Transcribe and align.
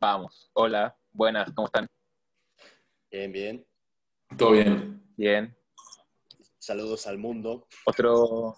Vamos. 0.00 0.50
Hola, 0.54 0.96
buenas, 1.12 1.52
¿cómo 1.52 1.66
están? 1.66 1.86
Bien, 3.10 3.30
bien. 3.30 3.66
Todo 4.38 4.52
bien. 4.52 5.04
Bien. 5.14 5.54
Saludos 6.58 7.06
al 7.06 7.18
mundo. 7.18 7.68
Otro, 7.84 8.56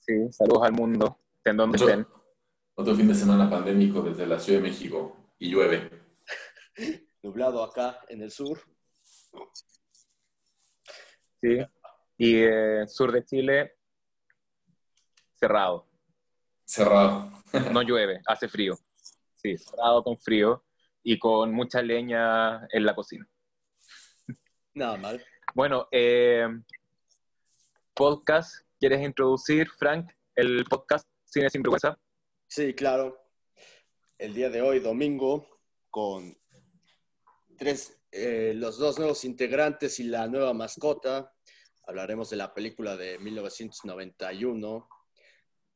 sí, 0.00 0.30
saludos 0.30 0.64
al 0.64 0.72
mundo, 0.72 1.18
en 1.44 1.56
donde 1.56 1.76
Otro, 1.76 1.88
estén. 1.88 2.06
otro 2.74 2.94
fin 2.94 3.08
de 3.08 3.14
semana 3.14 3.48
pandémico 3.48 4.02
desde 4.02 4.26
la 4.26 4.38
Ciudad 4.38 4.58
de 4.60 4.68
México 4.68 5.32
y 5.38 5.50
llueve. 5.50 5.90
Nublado 7.22 7.64
acá 7.64 8.00
en 8.10 8.20
el 8.20 8.30
sur. 8.30 8.60
Sí. 11.40 11.58
Y 12.18 12.34
eh, 12.42 12.86
sur 12.86 13.12
de 13.12 13.24
Chile, 13.24 13.78
cerrado. 15.36 15.88
Cerrado. 16.66 17.30
No 17.72 17.80
llueve, 17.80 18.20
hace 18.26 18.46
frío. 18.46 18.76
Sí, 19.46 19.56
cerrado 19.58 20.02
con 20.02 20.18
frío 20.18 20.64
y 21.04 21.20
con 21.20 21.52
mucha 21.52 21.80
leña 21.80 22.66
en 22.68 22.84
la 22.84 22.96
cocina. 22.96 23.30
Nada 24.74 24.96
mal. 24.96 25.24
Bueno, 25.54 25.86
eh, 25.92 26.48
podcast, 27.94 28.66
¿quieres 28.80 29.00
introducir, 29.02 29.68
Frank, 29.78 30.10
el 30.34 30.64
podcast 30.64 31.08
Cine 31.24 31.48
Sin 31.48 31.62
Vergüenza? 31.62 31.96
Sí, 32.48 32.74
claro. 32.74 33.16
El 34.18 34.34
día 34.34 34.50
de 34.50 34.62
hoy, 34.62 34.80
domingo, 34.80 35.46
con 35.90 36.36
tres, 37.56 38.00
eh, 38.10 38.52
los 38.56 38.78
dos 38.78 38.98
nuevos 38.98 39.24
integrantes 39.24 40.00
y 40.00 40.04
la 40.04 40.26
nueva 40.26 40.54
mascota, 40.54 41.32
hablaremos 41.86 42.30
de 42.30 42.36
la 42.36 42.52
película 42.52 42.96
de 42.96 43.20
1991 43.20 44.88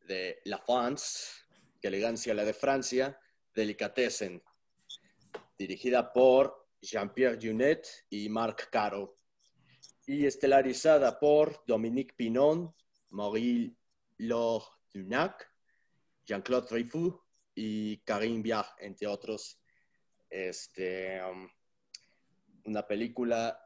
de 0.09 0.41
La 0.45 0.59
France, 0.59 1.45
que 1.81 1.87
elegancia 1.87 2.35
la 2.35 2.45
de 2.45 2.53
Francia, 2.53 3.17
Delicatessen, 3.55 4.43
dirigida 5.59 6.13
por 6.13 6.69
Jean-Pierre 6.81 7.39
Junet 7.41 7.87
y 8.11 8.29
Marc 8.29 8.71
Caro, 8.71 9.19
y 10.07 10.27
estelarizada 10.27 11.19
por 11.19 11.63
Dominique 11.67 12.15
Pinon, 12.17 12.75
Maurice 13.11 13.77
Dunac, 14.93 15.49
Jean-Claude 16.27 16.67
Dreyfus 16.69 17.15
y 17.55 17.99
Karim 17.99 18.43
Biar, 18.43 18.67
entre 18.79 19.07
otros. 19.07 19.61
Este, 20.29 21.21
um, 21.25 21.49
una 22.65 22.87
película 22.87 23.61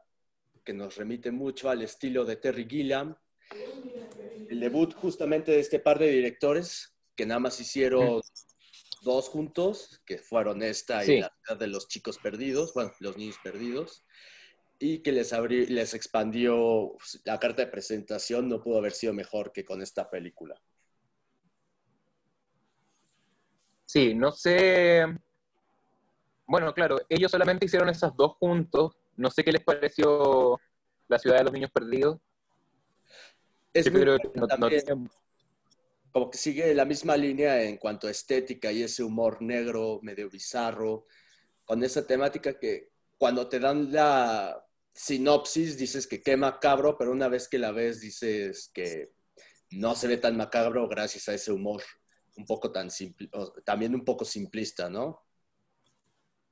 que 0.63 0.73
nos 0.73 0.95
remite 0.95 1.31
mucho 1.31 1.69
al 1.69 1.83
estilo 1.83 2.25
de 2.25 2.37
Terry 2.37 2.67
Gilliam. 2.67 3.15
El 4.49 4.59
debut 4.59 4.93
justamente 4.93 5.51
de 5.51 5.59
este 5.59 5.79
par 5.79 5.99
de 5.99 6.09
directores 6.09 6.95
que 7.15 7.25
nada 7.25 7.39
más 7.39 7.59
hicieron 7.59 8.21
dos 9.05 9.29
juntos, 9.29 10.01
que 10.05 10.17
fueron 10.17 10.61
esta 10.61 11.05
y 11.05 11.21
la 11.21 11.31
ciudad 11.45 11.59
de 11.59 11.67
los 11.67 11.87
chicos 11.87 12.17
perdidos, 12.17 12.73
bueno, 12.73 12.91
los 12.99 13.15
niños 13.15 13.37
perdidos, 13.41 14.03
y 14.77 14.99
que 15.01 15.13
les, 15.13 15.31
abrí- 15.31 15.67
les 15.69 15.93
expandió 15.93 16.95
pues, 16.97 17.21
la 17.23 17.39
carta 17.39 17.63
de 17.63 17.71
presentación, 17.71 18.49
no 18.49 18.61
pudo 18.61 18.79
haber 18.79 18.91
sido 18.91 19.13
mejor 19.13 19.53
que 19.53 19.63
con 19.63 19.81
esta 19.81 20.09
película. 20.09 20.61
Sí, 23.85 24.13
no 24.13 24.33
sé. 24.33 25.05
Bueno, 26.47 26.73
claro, 26.73 26.99
ellos 27.07 27.31
solamente 27.31 27.65
hicieron 27.65 27.87
esas 27.89 28.15
dos 28.17 28.33
juntos. 28.33 28.97
No 29.15 29.29
sé 29.31 29.43
qué 29.43 29.53
les 29.53 29.63
pareció 29.63 30.59
La 31.07 31.19
ciudad 31.19 31.37
de 31.37 31.43
los 31.45 31.53
niños 31.53 31.71
perdidos. 31.71 32.19
Es 33.73 33.85
Yo 33.85 33.91
muy 33.91 34.01
creo 34.01 34.17
que 34.19 34.29
no- 34.35 34.69
como 36.15 36.31
que 36.31 36.37
sigue 36.37 36.73
la 36.73 36.85
misma 36.85 37.17
línea 37.17 37.61
en 37.61 37.75
cuanto 37.75 38.07
a 38.07 38.11
estética 38.11 38.71
y 38.71 38.83
ese 38.83 39.03
humor 39.03 39.41
negro, 39.41 39.99
medio 40.01 40.29
bizarro, 40.29 41.07
con 41.65 41.83
esa 41.83 42.07
temática 42.07 42.57
que 42.57 42.91
cuando 43.17 43.49
te 43.49 43.59
dan 43.59 43.91
la 43.91 44.65
sinopsis 44.93 45.77
dices 45.77 46.07
que 46.07 46.21
qué 46.21 46.37
macabro, 46.37 46.97
pero 46.97 47.11
una 47.11 47.27
vez 47.27 47.49
que 47.49 47.59
la 47.59 47.73
ves 47.73 47.99
dices 47.99 48.71
que 48.73 49.11
no 49.71 49.93
se 49.93 50.07
ve 50.07 50.15
tan 50.15 50.37
macabro 50.37 50.87
gracias 50.87 51.27
a 51.27 51.33
ese 51.33 51.51
humor 51.51 51.83
un 52.37 52.45
poco 52.45 52.71
tan 52.71 52.89
simple, 52.89 53.29
o 53.33 53.51
también 53.65 53.93
un 53.93 54.05
poco 54.05 54.23
simplista, 54.23 54.89
¿no? 54.89 55.21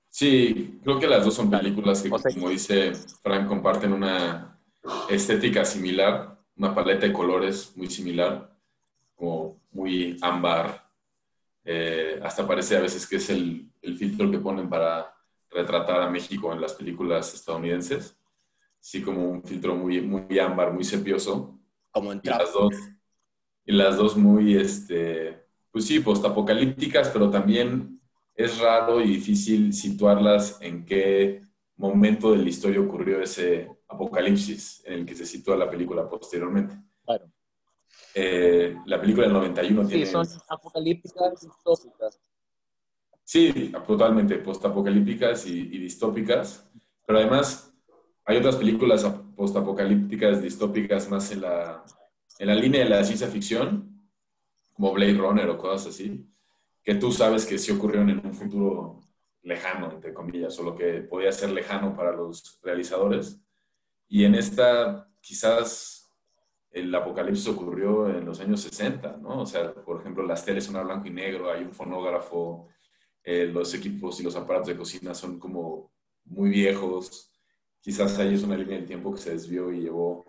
Sí, 0.10 0.82
creo 0.84 1.00
que 1.00 1.08
las 1.08 1.24
dos 1.24 1.36
son 1.36 1.50
películas 1.50 2.02
que, 2.02 2.10
como 2.10 2.50
dice 2.50 2.92
Frank, 3.22 3.48
comparten 3.48 3.94
una 3.94 4.62
estética 5.10 5.64
similar, 5.64 6.38
una 6.58 6.76
paleta 6.76 7.08
de 7.08 7.14
colores 7.14 7.72
muy 7.78 7.90
similar, 7.90 8.53
como 9.24 9.62
muy 9.72 10.18
ámbar. 10.22 10.86
Eh, 11.64 12.20
hasta 12.22 12.46
parece 12.46 12.76
a 12.76 12.82
veces 12.82 13.08
que 13.08 13.16
es 13.16 13.30
el, 13.30 13.72
el 13.82 13.96
filtro 13.96 14.30
que 14.30 14.40
ponen 14.40 14.70
para 14.70 15.14
retratar 15.50 16.02
a 16.02 16.10
México 16.10 16.52
en 16.52 16.60
las 16.60 16.74
películas 16.74 17.34
estadounidenses. 17.34 18.18
Sí, 18.82 19.02
como 19.02 19.30
un 19.30 19.42
filtro 19.42 19.76
muy, 19.76 20.02
muy 20.02 20.40
ámbar, 20.40 20.74
muy 20.74 20.84
sepioso. 20.84 21.58
Como 21.92 22.12
en 22.12 22.20
Y 22.22 22.28
las 22.28 22.52
dos, 22.52 22.76
y 23.66 23.72
las 23.72 23.96
dos 23.96 24.18
muy, 24.18 24.58
este, 24.58 25.46
pues 25.72 25.86
sí, 25.86 26.02
postapocalípticas, 26.02 27.08
pero 27.08 27.30
también 27.30 28.02
es 28.36 28.60
raro 28.60 29.00
y 29.00 29.08
difícil 29.08 29.72
situarlas 29.74 30.58
en 30.60 30.84
qué 30.84 31.42
momento 31.78 32.34
de 32.34 32.40
la 32.40 32.50
historia 32.50 32.82
ocurrió 32.82 33.22
ese 33.22 33.70
apocalipsis 33.88 34.84
en 34.86 34.94
el 34.94 35.06
que 35.06 35.16
se 35.16 35.26
sitúa 35.26 35.56
la 35.56 35.70
película 35.70 36.10
posteriormente. 36.10 36.76
Eh, 38.16 38.76
la 38.86 39.00
película 39.02 39.26
del 39.26 39.34
91 39.34 39.84
Sí, 39.84 39.88
tiene... 39.90 40.06
son 40.06 40.28
apocalípticas 40.50 41.42
distópicas. 41.42 42.20
Sí, 43.24 43.72
totalmente 43.88 44.38
postapocalípticas 44.38 45.48
y, 45.48 45.60
y 45.62 45.78
distópicas, 45.80 46.70
pero 47.06 47.20
además 47.20 47.74
hay 48.26 48.38
otras 48.38 48.58
películas 48.58 49.04
ap- 49.06 49.34
postapocalípticas, 49.36 50.42
distópicas 50.42 51.10
más 51.10 51.32
en 51.32 51.42
la, 51.42 51.84
en 52.40 52.48
la 52.48 52.56
línea 52.56 52.84
de 52.84 52.90
la 52.90 53.04
ciencia 53.04 53.28
ficción, 53.28 54.10
como 54.74 54.92
Blade 54.94 55.14
Runner 55.18 55.50
o 55.50 55.58
cosas 55.58 55.88
así, 55.94 56.28
que 56.84 56.96
tú 56.96 57.12
sabes 57.12 57.46
que 57.46 57.58
sí 57.58 57.72
ocurrieron 57.72 58.10
en 58.10 58.26
un 58.26 58.34
futuro 58.34 59.00
lejano, 59.42 59.92
entre 59.92 60.14
comillas, 60.14 60.58
o 60.60 60.64
lo 60.64 60.76
que 60.76 61.02
podía 61.02 61.32
ser 61.32 61.52
lejano 61.52 61.96
para 61.96 62.12
los 62.12 62.60
realizadores. 62.62 63.40
Y 64.08 64.26
en 64.26 64.36
esta, 64.36 65.10
quizás 65.22 66.03
el 66.74 66.94
apocalipsis 66.94 67.48
ocurrió 67.48 68.10
en 68.10 68.26
los 68.26 68.40
años 68.40 68.62
60, 68.62 69.18
¿no? 69.18 69.42
O 69.42 69.46
sea, 69.46 69.74
por 69.74 70.02
ejemplo, 70.02 70.26
las 70.26 70.44
teles 70.44 70.66
son 70.66 70.76
a 70.76 70.84
blanco 70.84 71.08
y 71.08 71.12
negro, 71.12 71.52
hay 71.52 71.64
un 71.64 71.72
fonógrafo, 71.72 72.68
eh, 73.24 73.46
los 73.46 73.74
equipos 73.76 74.20
y 74.20 74.24
los 74.24 74.36
aparatos 74.36 74.68
de 74.68 74.78
cocina 74.78 75.14
son 75.14 75.40
como 75.40 75.92
muy 76.26 76.50
viejos. 76.50 77.32
Quizás 77.80 78.18
ahí 78.18 78.34
es 78.34 78.44
una 78.44 78.58
línea 78.58 78.78
del 78.78 78.88
tiempo 78.88 79.14
que 79.14 79.22
se 79.22 79.32
desvió 79.32 79.72
y 79.72 79.82
llevó 79.82 80.26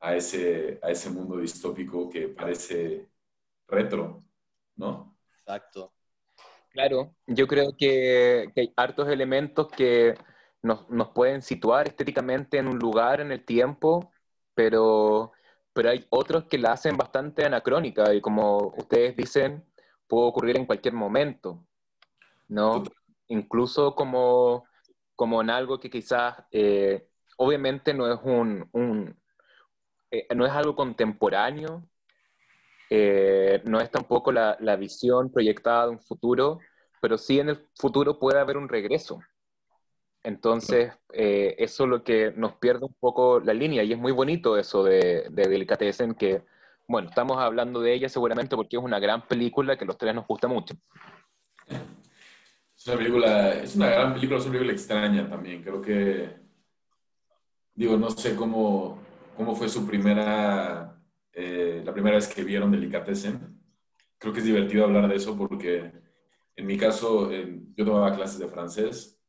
a 0.00 0.16
ese, 0.16 0.80
a 0.82 0.90
ese 0.90 1.10
mundo 1.10 1.36
distópico 1.36 2.08
que 2.08 2.28
parece 2.28 3.08
retro, 3.68 4.24
¿no? 4.76 5.16
Exacto. 5.40 5.92
Claro, 6.70 7.14
yo 7.26 7.46
creo 7.46 7.76
que, 7.76 8.50
que 8.54 8.60
hay 8.62 8.72
hartos 8.76 9.08
elementos 9.08 9.68
que 9.68 10.14
nos, 10.62 10.88
nos 10.88 11.10
pueden 11.10 11.42
situar 11.42 11.86
estéticamente 11.86 12.56
en 12.56 12.66
un 12.66 12.78
lugar, 12.78 13.20
en 13.20 13.30
el 13.30 13.44
tiempo, 13.44 14.10
pero, 14.54 15.32
pero 15.72 15.90
hay 15.90 16.06
otros 16.10 16.44
que 16.44 16.58
la 16.58 16.72
hacen 16.72 16.96
bastante 16.96 17.44
anacrónica 17.44 18.12
y 18.14 18.20
como 18.20 18.74
ustedes 18.76 19.16
dicen, 19.16 19.64
puede 20.06 20.28
ocurrir 20.28 20.56
en 20.56 20.66
cualquier 20.66 20.94
momento, 20.94 21.66
¿no? 22.48 22.82
Incluso 23.28 23.94
como, 23.94 24.64
como 25.16 25.40
en 25.40 25.50
algo 25.50 25.80
que 25.80 25.90
quizás, 25.90 26.36
eh, 26.50 27.08
obviamente 27.38 27.94
no 27.94 28.12
es 28.12 28.20
un, 28.22 28.68
un 28.72 29.16
eh, 30.10 30.26
no 30.36 30.44
es 30.44 30.52
algo 30.52 30.76
contemporáneo, 30.76 31.88
eh, 32.90 33.62
no 33.64 33.80
es 33.80 33.90
tampoco 33.90 34.30
la, 34.32 34.58
la 34.60 34.76
visión 34.76 35.32
proyectada 35.32 35.86
de 35.86 35.92
un 35.92 36.00
futuro, 36.00 36.58
pero 37.00 37.16
sí 37.16 37.40
en 37.40 37.48
el 37.48 37.68
futuro 37.74 38.18
puede 38.18 38.38
haber 38.38 38.58
un 38.58 38.68
regreso. 38.68 39.20
Entonces, 40.24 40.92
eh, 41.12 41.56
eso 41.58 41.84
es 41.84 41.90
lo 41.90 42.04
que 42.04 42.32
nos 42.36 42.54
pierde 42.54 42.86
un 42.86 42.94
poco 43.00 43.40
la 43.40 43.52
línea, 43.52 43.82
y 43.82 43.92
es 43.92 43.98
muy 43.98 44.12
bonito 44.12 44.56
eso 44.56 44.84
de, 44.84 45.26
de 45.30 45.48
Delicatessen, 45.48 46.14
que, 46.14 46.42
bueno, 46.86 47.08
estamos 47.08 47.38
hablando 47.38 47.80
de 47.80 47.92
ella 47.92 48.08
seguramente 48.08 48.54
porque 48.54 48.76
es 48.76 48.82
una 48.82 49.00
gran 49.00 49.26
película 49.26 49.76
que 49.76 49.84
los 49.84 49.98
tres 49.98 50.14
nos 50.14 50.26
gusta 50.26 50.46
mucho. 50.46 50.74
Es 51.66 52.86
una 52.86 52.96
película, 52.96 53.52
es 53.54 53.76
una 53.76 53.90
gran 53.90 54.14
película, 54.14 54.38
es 54.38 54.44
una 54.44 54.52
película 54.52 54.72
extraña 54.72 55.28
también. 55.28 55.62
Creo 55.62 55.82
que, 55.82 56.30
digo, 57.74 57.96
no 57.96 58.10
sé 58.10 58.36
cómo, 58.36 58.98
cómo 59.36 59.54
fue 59.56 59.68
su 59.68 59.86
primera, 59.86 61.00
eh, 61.32 61.82
la 61.84 61.92
primera 61.92 62.16
vez 62.16 62.28
que 62.28 62.44
vieron 62.44 62.70
Delicatessen. 62.70 63.60
Creo 64.18 64.32
que 64.32 64.38
es 64.38 64.46
divertido 64.46 64.84
hablar 64.84 65.08
de 65.08 65.16
eso 65.16 65.36
porque 65.36 65.92
en 66.54 66.66
mi 66.66 66.76
caso, 66.76 67.30
yo 67.30 67.84
tomaba 67.84 68.14
clases 68.14 68.38
de 68.38 68.48
francés 68.48 69.21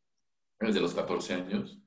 desde 0.68 0.82
los 0.82 0.94
14 0.94 1.34
años 1.34 1.84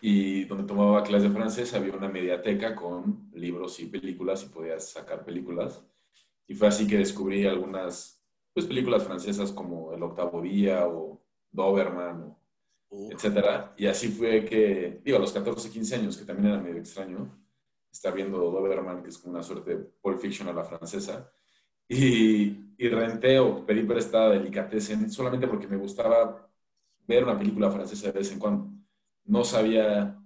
y 0.00 0.44
donde 0.44 0.64
tomaba 0.64 1.02
clases 1.02 1.28
de 1.28 1.36
francés 1.36 1.74
había 1.74 1.94
una 1.94 2.08
mediateca 2.08 2.74
con 2.74 3.30
libros 3.32 3.80
y 3.80 3.86
películas 3.86 4.44
y 4.44 4.48
podías 4.48 4.90
sacar 4.90 5.24
películas. 5.24 5.82
Y 6.46 6.54
fue 6.54 6.68
así 6.68 6.86
que 6.86 6.98
descubrí 6.98 7.46
algunas 7.46 8.22
pues, 8.52 8.66
películas 8.66 9.04
francesas 9.04 9.52
como 9.52 9.92
El 9.94 10.02
octavo 10.02 10.42
día 10.42 10.86
o 10.86 11.20
Doberman, 11.50 12.36
etcétera. 13.10 13.74
Y 13.76 13.86
así 13.86 14.08
fue 14.08 14.44
que, 14.44 15.00
digo, 15.02 15.16
a 15.16 15.20
los 15.20 15.32
14, 15.32 15.70
15 15.70 15.94
años, 15.96 16.16
que 16.16 16.24
también 16.24 16.52
era 16.52 16.62
medio 16.62 16.78
extraño, 16.78 17.28
estar 17.90 18.14
viendo 18.14 18.38
Doberman, 18.38 19.02
que 19.02 19.08
es 19.08 19.18
como 19.18 19.34
una 19.34 19.42
suerte 19.42 19.76
de 19.76 19.84
Pulp 19.84 20.20
Fiction 20.20 20.48
a 20.48 20.52
la 20.52 20.64
francesa, 20.64 21.32
y, 21.88 22.74
y 22.76 22.88
renté 22.88 23.38
o 23.38 23.64
pedí 23.64 23.82
prestada 23.84 24.30
Delicatessen 24.30 25.10
solamente 25.10 25.46
porque 25.46 25.68
me 25.68 25.76
gustaba 25.76 26.45
ver 27.06 27.24
una 27.24 27.38
película 27.38 27.70
francesa 27.70 28.06
de 28.08 28.18
vez 28.18 28.32
en 28.32 28.38
cuando. 28.38 28.70
No 29.24 29.44
sabía 29.44 30.18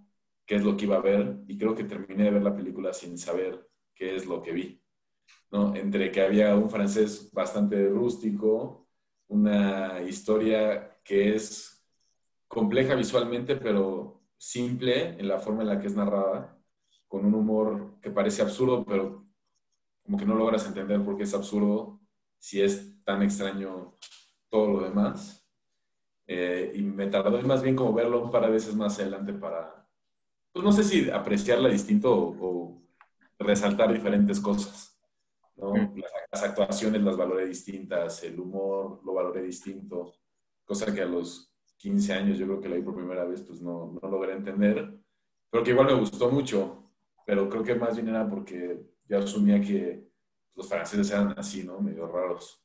qué 0.47 0.57
es 0.57 0.65
lo 0.65 0.77
que 0.77 0.85
iba 0.85 0.97
a 0.97 1.01
ver 1.01 1.41
y 1.47 1.57
creo 1.57 1.75
que 1.75 1.85
terminé 1.85 2.25
de 2.25 2.31
ver 2.33 2.43
la 2.43 2.57
película 2.57 2.93
sin 2.93 3.17
saber 3.19 3.69
qué 3.95 4.17
es 4.17 4.27
lo 4.27 4.43
que 4.43 4.53
vi. 4.53 4.83
¿no? 5.51 5.75
Entre 5.75 6.11
que 6.11 6.23
había 6.23 6.55
un 6.57 6.71
francés 6.71 7.31
bastante 7.33 7.89
rústico, 7.89 8.89
una 9.29 10.01
historia 10.03 10.99
que 11.05 11.35
es 11.35 11.85
compleja 12.49 12.95
visualmente, 12.95 13.57
pero 13.57 14.23
simple 14.37 15.11
en 15.19 15.29
la 15.29 15.39
forma 15.39 15.63
en 15.63 15.69
la 15.69 15.81
que 15.81 15.87
es 15.87 15.95
narrada, 15.95 16.59
con 17.07 17.25
un 17.25 17.35
humor 17.35 17.99
que 18.01 18.11
parece 18.11 18.43
absurdo, 18.43 18.85
pero 18.85 19.27
como 20.03 20.17
que 20.19 20.25
no 20.25 20.35
logras 20.35 20.67
entender 20.67 21.05
por 21.05 21.17
qué 21.17 21.25
es 21.25 21.35
absurdo 21.35 22.01
si 22.39 22.63
es 22.63 23.03
tan 23.05 23.23
extraño 23.23 23.97
todo 24.49 24.69
lo 24.69 24.81
demás. 24.83 25.40
Eh, 26.33 26.71
y 26.77 26.83
me 26.83 27.09
tardó 27.09 27.43
más 27.43 27.61
bien 27.61 27.75
como 27.75 27.93
verlo 27.93 28.23
un 28.23 28.31
par 28.31 28.45
de 28.45 28.53
veces 28.53 28.77
más 28.77 29.01
adelante 29.01 29.33
para, 29.33 29.85
pues 30.53 30.65
no 30.65 30.71
sé 30.71 30.85
si 30.85 31.11
apreciarla 31.11 31.69
distinto 31.69 32.17
o, 32.17 32.81
resaltar 33.37 33.93
diferentes 33.93 34.39
cosas. 34.39 34.97
¿no? 35.57 35.75
Las, 35.75 36.13
las, 36.31 36.43
actuaciones 36.45 37.03
las 37.03 37.17
valoré 37.17 37.47
distintas, 37.47 38.23
el 38.23 38.39
humor 38.39 39.01
lo 39.05 39.13
valoré 39.13 39.43
distinto, 39.43 40.15
cosa 40.65 40.95
que 40.95 41.01
a 41.01 41.07
los 41.07 41.53
15 41.79 42.13
años 42.13 42.39
yo 42.39 42.47
creo 42.47 42.61
que 42.61 42.69
la 42.69 42.77
vi 42.77 42.83
por 42.83 42.95
primera 42.95 43.25
vez, 43.25 43.43
pues 43.43 43.61
no, 43.61 43.99
no 44.01 44.09
logré 44.09 44.35
entender, 44.35 45.01
pero 45.51 45.65
que 45.65 45.71
igual 45.71 45.87
me 45.89 45.95
gustó 45.95 46.31
mucho, 46.31 46.93
pero 47.27 47.49
creo 47.49 47.65
que 47.65 47.75
más 47.75 47.97
bien 47.97 48.07
era 48.07 48.31
porque 48.31 48.81
yo 49.09 49.19
asumía 49.19 49.61
que 49.61 50.09
los 50.55 50.69
franceses 50.69 51.11
eran 51.11 51.35
así, 51.37 51.65
¿no? 51.65 51.81
Medio 51.81 52.07
raros. 52.07 52.63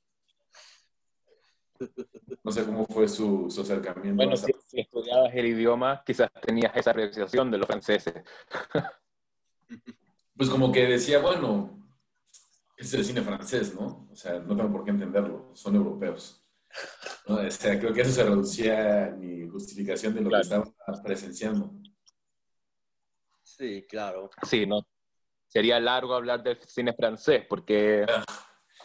No 2.44 2.52
sé 2.52 2.66
cómo 2.66 2.86
fue 2.86 3.08
su, 3.08 3.50
su 3.50 3.62
acercamiento. 3.62 4.16
Bueno, 4.16 4.38
si, 4.38 4.52
si, 4.66 4.82
estudiabas 4.82 5.34
el 5.34 5.46
idioma, 5.48 6.04
quizás 6.06 6.30
tenías 6.42 6.76
esa 6.76 6.92
apreciación 6.92 7.50
de 7.52 7.58
los 7.58 7.68
franceses. 7.68 8.14
Pues 10.38 10.50
como 10.50 10.70
que 10.70 10.86
decía, 10.86 11.20
bueno, 11.20 11.88
es 12.78 12.94
el 12.94 13.06
cine 13.06 13.22
francés, 13.22 13.74
¿no? 13.74 14.10
O 14.12 14.16
sea, 14.16 14.40
no 14.40 14.56
tengo 14.56 14.70
por 14.70 14.84
qué 14.84 14.92
entenderlo, 14.92 15.52
son 15.54 15.76
europeos. 15.76 16.46
¿no? 17.28 17.36
O 17.36 17.52
sea, 17.52 17.80
creo 17.80 17.94
que 17.94 18.02
eso 18.02 18.12
se 18.12 18.24
reducía 18.24 19.06
a 19.06 19.10
mi 19.12 19.48
justificación 19.48 20.14
de 20.14 20.22
lo 20.22 20.30
claro. 20.30 20.44
que 20.44 20.70
estaba 20.70 21.04
presenciando. 21.04 21.74
Sí, 23.44 23.86
claro. 23.90 24.30
Sí, 24.44 24.66
no. 24.66 24.86
Sería 25.48 25.80
largo 25.80 26.14
hablar 26.14 26.44
del 26.44 26.60
cine 26.64 26.94
francés, 26.94 27.46
porque 27.48 28.06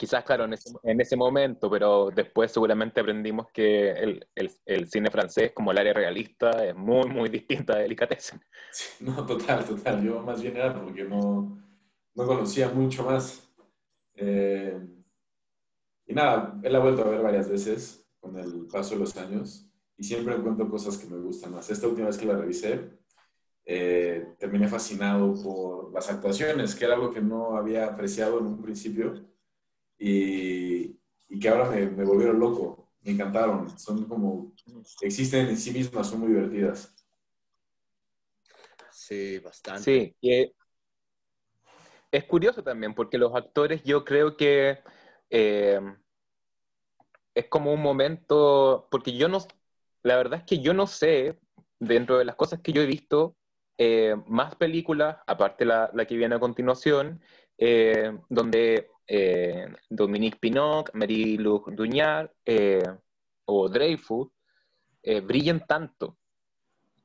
quizás, 0.01 0.25
claro, 0.25 0.47
en 0.47 0.55
ese, 0.55 0.71
en 0.83 0.99
ese, 0.99 1.15
momento, 1.15 1.71
pero 1.71 2.09
después 2.11 2.51
seguramente 2.51 3.03
aprendimos 3.03 3.49
que 3.53 3.91
el, 3.91 4.27
el, 4.35 4.51
el, 4.65 4.89
cine 4.89 5.11
francés, 5.11 5.53
como 5.55 5.73
el 5.73 5.79
área 5.79 5.93
realista, 5.93 6.65
es 6.65 6.75
muy, 6.75 7.07
muy 7.07 7.29
distinta 7.29 7.77
de 7.77 7.83
Delicatessen. 7.83 8.41
Sí, 8.73 8.87
no, 9.05 9.27
total, 9.27 9.63
total. 9.63 10.03
Yo 10.03 10.23
más 10.23 10.41
bien 10.41 10.57
era 10.57 10.73
porque 10.73 11.05
no, 11.05 11.63
no 12.15 12.27
conocía 12.27 12.71
mucho 12.71 13.05
más. 13.05 13.47
Eh, 14.15 14.81
y 16.07 16.15
nada, 16.15 16.59
él 16.63 16.75
ha 16.75 16.79
vuelto 16.79 17.03
a 17.03 17.11
ver 17.11 17.21
varias 17.21 17.51
veces 17.51 18.09
con 18.21 18.39
el 18.39 18.69
paso 18.69 18.95
de 18.95 19.01
los 19.01 19.15
años 19.19 19.71
y 19.99 20.05
siempre 20.05 20.35
encuentro 20.35 20.71
cosas 20.71 20.97
que 20.97 21.09
me 21.15 21.21
gustan 21.21 21.53
más. 21.53 21.69
Esta 21.69 21.87
última 21.87 22.07
vez 22.07 22.17
que 22.17 22.25
la 22.25 22.39
revisé, 22.39 22.99
eh, 23.67 24.35
terminé 24.39 24.67
fascinado 24.67 25.35
por 25.43 25.93
las 25.93 26.09
actuaciones, 26.09 26.75
que 26.75 26.87
era 26.87 26.95
algo 26.95 27.11
que 27.11 27.21
no 27.21 27.59
había 27.59 27.85
apreciado 27.85 28.39
en 28.39 28.47
un 28.47 28.63
principio 28.63 29.29
y, 30.01 30.99
y 31.29 31.39
que 31.39 31.49
ahora 31.51 31.69
me, 31.71 31.87
me, 31.87 32.05
volvieron 32.05 32.41
loco, 32.41 32.91
me 33.03 33.13
encantaron, 33.13 33.79
son 33.79 34.07
como, 34.07 34.55
existen 35.03 35.49
en 35.49 35.57
sí 35.59 35.73
mismas, 35.73 36.09
son 36.09 36.21
muy 36.21 36.31
divertidas. 36.31 36.97
Sí, 38.91 39.39
bastante. 39.41 39.83
Sí, 39.83 40.17
y 40.21 40.53
es 42.11 42.25
curioso 42.25 42.63
también, 42.65 42.95
porque 42.95 43.19
los 43.19 43.35
actores 43.35 43.83
yo 43.85 44.05
creo 44.05 44.37
que 44.39 44.79
eh, 45.29 45.81
es 47.35 47.47
como 47.49 47.75
un 47.75 47.83
momento, 47.83 48.89
porque 48.91 49.17
yo 49.17 49.29
no, 49.29 49.39
la 50.03 50.17
verdad 50.17 50.41
es 50.41 50.47
que 50.47 50.61
yo 50.61 50.73
no 50.73 50.87
sé, 50.87 51.39
dentro 51.79 52.19
de 52.19 52.25
las 52.25 52.37
cosas 52.37 52.61
que 52.61 52.73
yo 52.73 52.81
he 52.81 52.87
visto, 52.87 53.37
eh, 53.77 54.17
más 54.27 54.55
películas, 54.57 55.19
aparte 55.27 55.67
la, 55.67 55.91
la, 55.93 56.07
que 56.07 56.17
viene 56.17 56.37
a 56.37 56.41
continuación, 56.41 57.21
eh, 57.59 58.19
donde 58.29 58.89
eh, 59.13 59.67
Dominique 59.89 60.39
Pinoc, 60.39 60.91
Marie-Luc 60.95 61.71
Duñar 61.73 62.33
eh, 62.45 62.85
o 63.45 63.69
Dreyfus 63.69 64.29
brillan 65.25 65.67
tanto. 65.67 66.17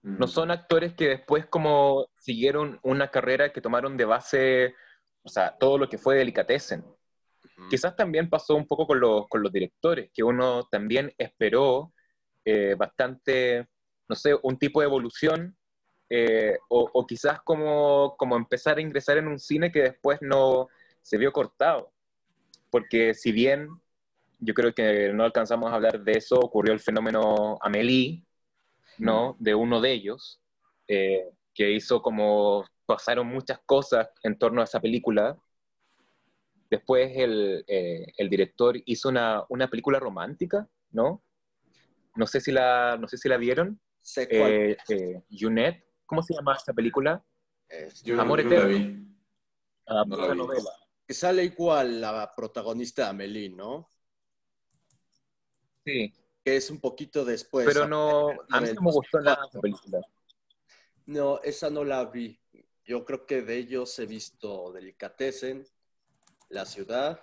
Mm. 0.03 0.19
No 0.19 0.27
son 0.27 0.51
actores 0.51 0.93
que 0.93 1.07
después 1.09 1.45
como 1.47 2.07
siguieron 2.17 2.79
una 2.83 3.09
carrera 3.09 3.51
que 3.51 3.61
tomaron 3.61 3.97
de 3.97 4.05
base, 4.05 4.75
o 5.23 5.29
sea, 5.29 5.57
todo 5.57 5.77
lo 5.77 5.89
que 5.89 5.97
fue 5.97 6.17
Delicatessen. 6.17 6.85
Mm. 7.57 7.69
Quizás 7.69 7.95
también 7.95 8.29
pasó 8.29 8.55
un 8.55 8.67
poco 8.67 8.85
con 8.85 8.99
los, 8.99 9.27
con 9.27 9.41
los 9.41 9.51
directores, 9.51 10.11
que 10.13 10.23
uno 10.23 10.67
también 10.69 11.13
esperó 11.17 11.91
bastante, 12.77 13.67
no 14.07 14.15
sé, 14.15 14.35
un 14.43 14.59
tipo 14.59 14.79
de 14.79 14.85
evolución 14.85 15.57
eh, 16.09 16.59
o, 16.69 16.89
o, 16.93 17.07
quizás 17.07 17.41
como, 17.41 18.15
como 18.17 18.35
empezar 18.37 18.77
a 18.77 18.81
ingresar 18.81 19.17
en 19.17 19.27
un 19.27 19.39
cine 19.39 19.71
que 19.71 19.81
después 19.81 20.19
no 20.21 20.67
se 21.01 21.17
vio 21.17 21.31
cortado. 21.31 21.91
Porque 22.75 23.13
si 23.13 23.31
bien 23.31 23.69
yo 24.37 24.53
creo 24.53 24.73
que 24.73 25.13
no 25.13 25.23
alcanzamos 25.23 25.71
a 25.71 25.75
hablar 25.75 26.03
de 26.03 26.11
eso, 26.11 26.35
ocurrió 26.35 26.73
el 26.73 26.81
fenómeno 26.81 27.57
Amélie, 27.61 28.25
¿no? 28.97 29.37
De 29.39 29.55
uno 29.55 29.79
de 29.79 29.93
ellos, 29.93 30.41
eh, 30.89 31.23
que 31.53 31.71
hizo 31.71 32.01
como 32.01 32.65
pasaron 32.85 33.27
muchas 33.27 33.59
cosas 33.65 34.09
en 34.23 34.37
torno 34.37 34.59
a 34.59 34.65
esa 34.65 34.81
película. 34.81 35.39
Después 36.69 37.13
el, 37.15 37.63
eh, 37.65 38.07
el 38.17 38.29
director 38.29 38.75
hizo 38.85 39.07
una, 39.07 39.45
una, 39.47 39.69
película 39.69 39.97
romántica, 39.97 40.67
¿no? 40.91 41.23
No 42.17 42.27
sé 42.27 42.41
si 42.41 42.51
la, 42.51 42.97
no 42.99 43.07
sé 43.07 43.17
si 43.17 43.29
la 43.29 43.37
vieron. 43.37 43.79
Sé 44.01 44.27
cuál. 44.27 44.51
Eh, 44.51 44.77
eh, 44.89 45.21
Junet, 45.31 45.81
¿Cómo 46.05 46.21
se 46.21 46.33
llama 46.33 46.55
esta 46.57 46.73
película? 46.73 47.23
Yo 48.03 48.19
Amor 48.19 48.43
no, 48.43 48.51
Eterno. 48.51 48.67
la 48.67 48.77
vi. 48.77 49.07
Ah, 49.87 50.03
No 50.05 50.17
la 50.17 50.33
vi. 50.33 50.37
novela. 50.37 50.84
Que 51.07 51.13
sale 51.13 51.43
igual 51.43 52.01
la 52.01 52.31
protagonista 52.35 53.09
Amelie, 53.09 53.49
¿no? 53.49 53.89
Sí, 55.85 56.11
Que 56.43 56.55
es 56.55 56.69
un 56.69 56.79
poquito 56.79 57.23
después. 57.23 57.65
pero 57.65 57.87
no, 57.87 58.29
a 58.49 58.61
mí 58.61 58.69
no 58.73 58.81
me 58.81 58.91
gustó 58.91 59.19
nada 59.21 59.45
esa 59.49 59.59
película. 59.59 60.01
No, 61.05 61.39
esa 61.43 61.69
no 61.69 61.83
la 61.83 62.05
vi. 62.05 62.39
Yo 62.83 63.05
creo 63.05 63.25
que 63.25 63.41
de 63.41 63.57
ellos 63.57 63.97
he 63.99 64.05
visto 64.05 64.71
Delicatessen, 64.71 65.65
La 66.49 66.65
Ciudad, 66.65 67.19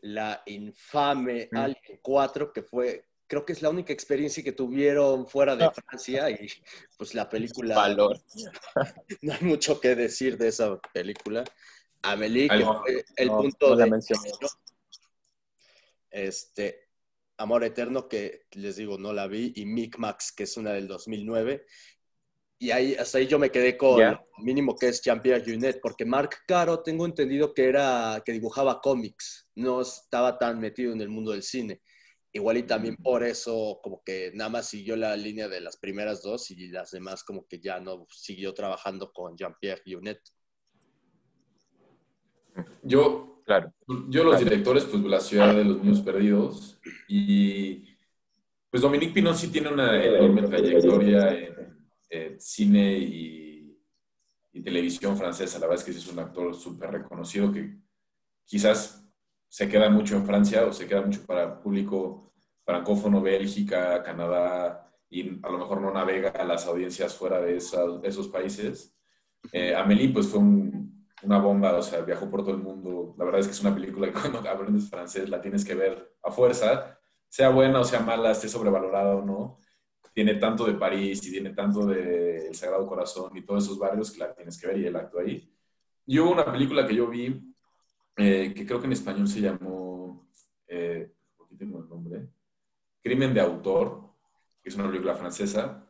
la 0.00 0.42
infame 0.46 1.48
Mm. 1.50 1.56
Alien 1.56 1.98
4, 2.02 2.52
que 2.52 2.62
fue, 2.62 3.06
creo 3.26 3.44
que 3.44 3.52
es 3.52 3.62
la 3.62 3.70
única 3.70 3.92
experiencia 3.92 4.42
que 4.42 4.52
tuvieron 4.52 5.26
fuera 5.26 5.56
de. 5.56 5.70
Francia 5.70 6.30
y 6.30 6.48
pues 6.96 7.14
la 7.14 7.28
película, 7.28 7.74
Valor. 7.74 8.20
no 9.22 9.32
hay 9.32 9.42
mucho 9.42 9.80
que 9.80 9.94
decir 9.94 10.36
de 10.38 10.48
esa 10.48 10.78
película. 10.92 11.44
Amelie, 12.04 12.48
que 12.48 12.54
Algo- 12.54 12.80
fue 12.82 13.04
el 13.16 13.28
no, 13.28 13.36
punto 13.38 13.70
no 13.70 13.74
la 13.76 13.84
de... 13.84 13.90
mencioné. 13.90 14.30
Este, 16.10 16.88
Amor 17.38 17.64
Eterno, 17.64 18.08
que 18.08 18.42
les 18.52 18.76
digo, 18.76 18.98
no 18.98 19.12
la 19.12 19.26
vi, 19.26 19.52
y 19.56 19.66
Micmacs, 19.66 20.32
que 20.32 20.44
es 20.44 20.56
una 20.56 20.72
del 20.72 20.86
2009. 20.86 21.66
Y 22.60 22.70
ahí, 22.70 22.94
hasta 22.94 23.18
ahí 23.18 23.26
yo 23.26 23.38
me 23.38 23.50
quedé 23.50 23.76
con 23.76 23.98
Ya. 23.98 24.12
lo 24.12 24.44
mínimo 24.44 24.76
que 24.76 24.88
es 24.88 25.02
Jean-Pierre 25.02 25.42
Junet, 25.44 25.80
porque 25.82 26.04
Marc 26.04 26.44
Caro 26.46 26.82
tengo 26.82 27.04
entendido 27.04 27.52
que 27.52 27.64
era 27.68 28.22
que 28.24 28.32
dibujaba 28.32 28.80
cómics, 28.80 29.48
no 29.56 29.80
estaba 29.82 30.38
tan 30.38 30.60
metido 30.60 30.92
en 30.92 31.00
el 31.00 31.08
mundo 31.08 31.32
del 31.32 31.42
cine. 31.42 31.82
Igual 32.32 32.58
y 32.58 32.62
también 32.64 32.96
por 32.96 33.22
eso 33.22 33.78
como 33.82 34.02
que 34.04 34.32
nada 34.34 34.50
más 34.50 34.68
siguió 34.68 34.96
la 34.96 35.16
línea 35.16 35.48
de 35.48 35.60
las 35.60 35.76
primeras 35.76 36.20
dos 36.22 36.50
y 36.50 36.68
las 36.68 36.90
demás 36.90 37.22
como 37.22 37.46
que 37.46 37.60
ya 37.60 37.78
no 37.80 38.06
siguió 38.10 38.52
trabajando 38.54 39.12
con 39.12 39.36
Jean-Pierre 39.36 39.82
Junet. 39.86 40.20
Yo, 42.82 43.42
Claro. 43.44 43.72
yo 44.08 44.24
los 44.24 44.36
Claro. 44.36 44.44
directores, 44.44 44.84
pues 44.84 45.02
La 45.04 45.20
Ciudad 45.20 45.54
de 45.54 45.64
los 45.64 45.78
Niños 45.82 46.00
Perdidos 46.00 46.80
y 47.08 47.84
pues 48.70 48.82
Dominique 48.82 49.12
Pinot 49.12 49.36
sí 49.36 49.48
tiene 49.48 49.68
una 49.68 50.02
enorme 50.02 50.42
trayectoria 50.42 51.32
en, 51.32 51.78
en 52.10 52.40
cine 52.40 52.98
y, 52.98 53.78
y 54.52 54.62
televisión 54.62 55.16
francesa. 55.16 55.58
La 55.58 55.66
verdad 55.66 55.80
es 55.80 55.84
que 55.84 55.92
sí 55.92 55.98
es 55.98 56.12
un 56.12 56.18
actor 56.18 56.54
súper 56.54 56.90
reconocido 56.90 57.52
que 57.52 57.76
quizás 58.44 59.06
se 59.48 59.68
queda 59.68 59.90
mucho 59.90 60.16
en 60.16 60.26
Francia 60.26 60.66
o 60.66 60.72
se 60.72 60.86
queda 60.86 61.02
mucho 61.02 61.24
para 61.26 61.60
público 61.60 62.32
francófono, 62.64 63.20
Bélgica, 63.20 64.02
Canadá, 64.02 64.90
y 65.10 65.38
a 65.44 65.48
lo 65.50 65.58
mejor 65.58 65.80
no 65.80 65.92
navega 65.92 66.30
a 66.30 66.44
las 66.44 66.66
audiencias 66.66 67.14
fuera 67.14 67.40
de, 67.40 67.56
esos 67.56 68.28
países. 68.28 68.96
Eh, 69.52 69.74
Amélie, 69.74 70.08
pues 70.08 70.26
fue 70.26 70.40
una 71.24 71.38
bomba, 71.38 71.76
o 71.76 71.82
sea, 71.82 72.00
viajó 72.02 72.30
por 72.30 72.42
todo 72.42 72.54
el 72.54 72.62
mundo. 72.62 73.14
La 73.18 73.24
verdad 73.24 73.40
es 73.40 73.46
que 73.46 73.52
es 73.52 73.60
una 73.60 73.74
película 73.74 74.06
que 74.08 74.12
cuando 74.12 74.38
aprendes 74.48 74.88
francés 74.88 75.28
la 75.28 75.40
tienes 75.40 75.64
que 75.64 75.74
ver 75.74 76.16
a 76.22 76.30
fuerza, 76.30 76.98
sea 77.28 77.48
buena 77.48 77.80
o 77.80 77.84
sea 77.84 78.00
mala, 78.00 78.30
esté 78.30 78.48
sobrevalorada 78.48 79.16
o 79.16 79.24
no. 79.24 79.58
Tiene 80.12 80.36
tanto 80.36 80.64
de 80.64 80.74
París 80.74 81.26
y 81.26 81.32
tiene 81.32 81.50
tanto 81.50 81.86
de 81.86 82.48
El 82.48 82.54
Sagrado 82.54 82.86
Corazón 82.86 83.36
y 83.36 83.42
todos 83.42 83.64
esos 83.64 83.78
barrios 83.78 84.12
que 84.12 84.20
la 84.20 84.32
tienes 84.32 84.60
que 84.60 84.68
ver 84.68 84.78
y 84.78 84.86
el 84.86 84.94
acto 84.94 85.18
ahí. 85.18 85.52
Y 86.06 86.18
hubo 86.18 86.30
una 86.30 86.44
película 86.44 86.86
que 86.86 86.94
yo 86.94 87.08
vi, 87.08 87.54
eh, 88.16 88.52
que 88.54 88.64
creo 88.64 88.78
que 88.78 88.86
en 88.86 88.92
español 88.92 89.26
se 89.26 89.40
llamó, 89.40 90.28
eh, 90.68 91.12
aquí 91.44 91.56
tengo 91.56 91.80
el 91.80 91.88
nombre, 91.88 92.28
Crimen 93.02 93.34
de 93.34 93.40
Autor, 93.40 94.14
que 94.62 94.68
es 94.68 94.76
una 94.76 94.86
película 94.86 95.14
francesa, 95.14 95.84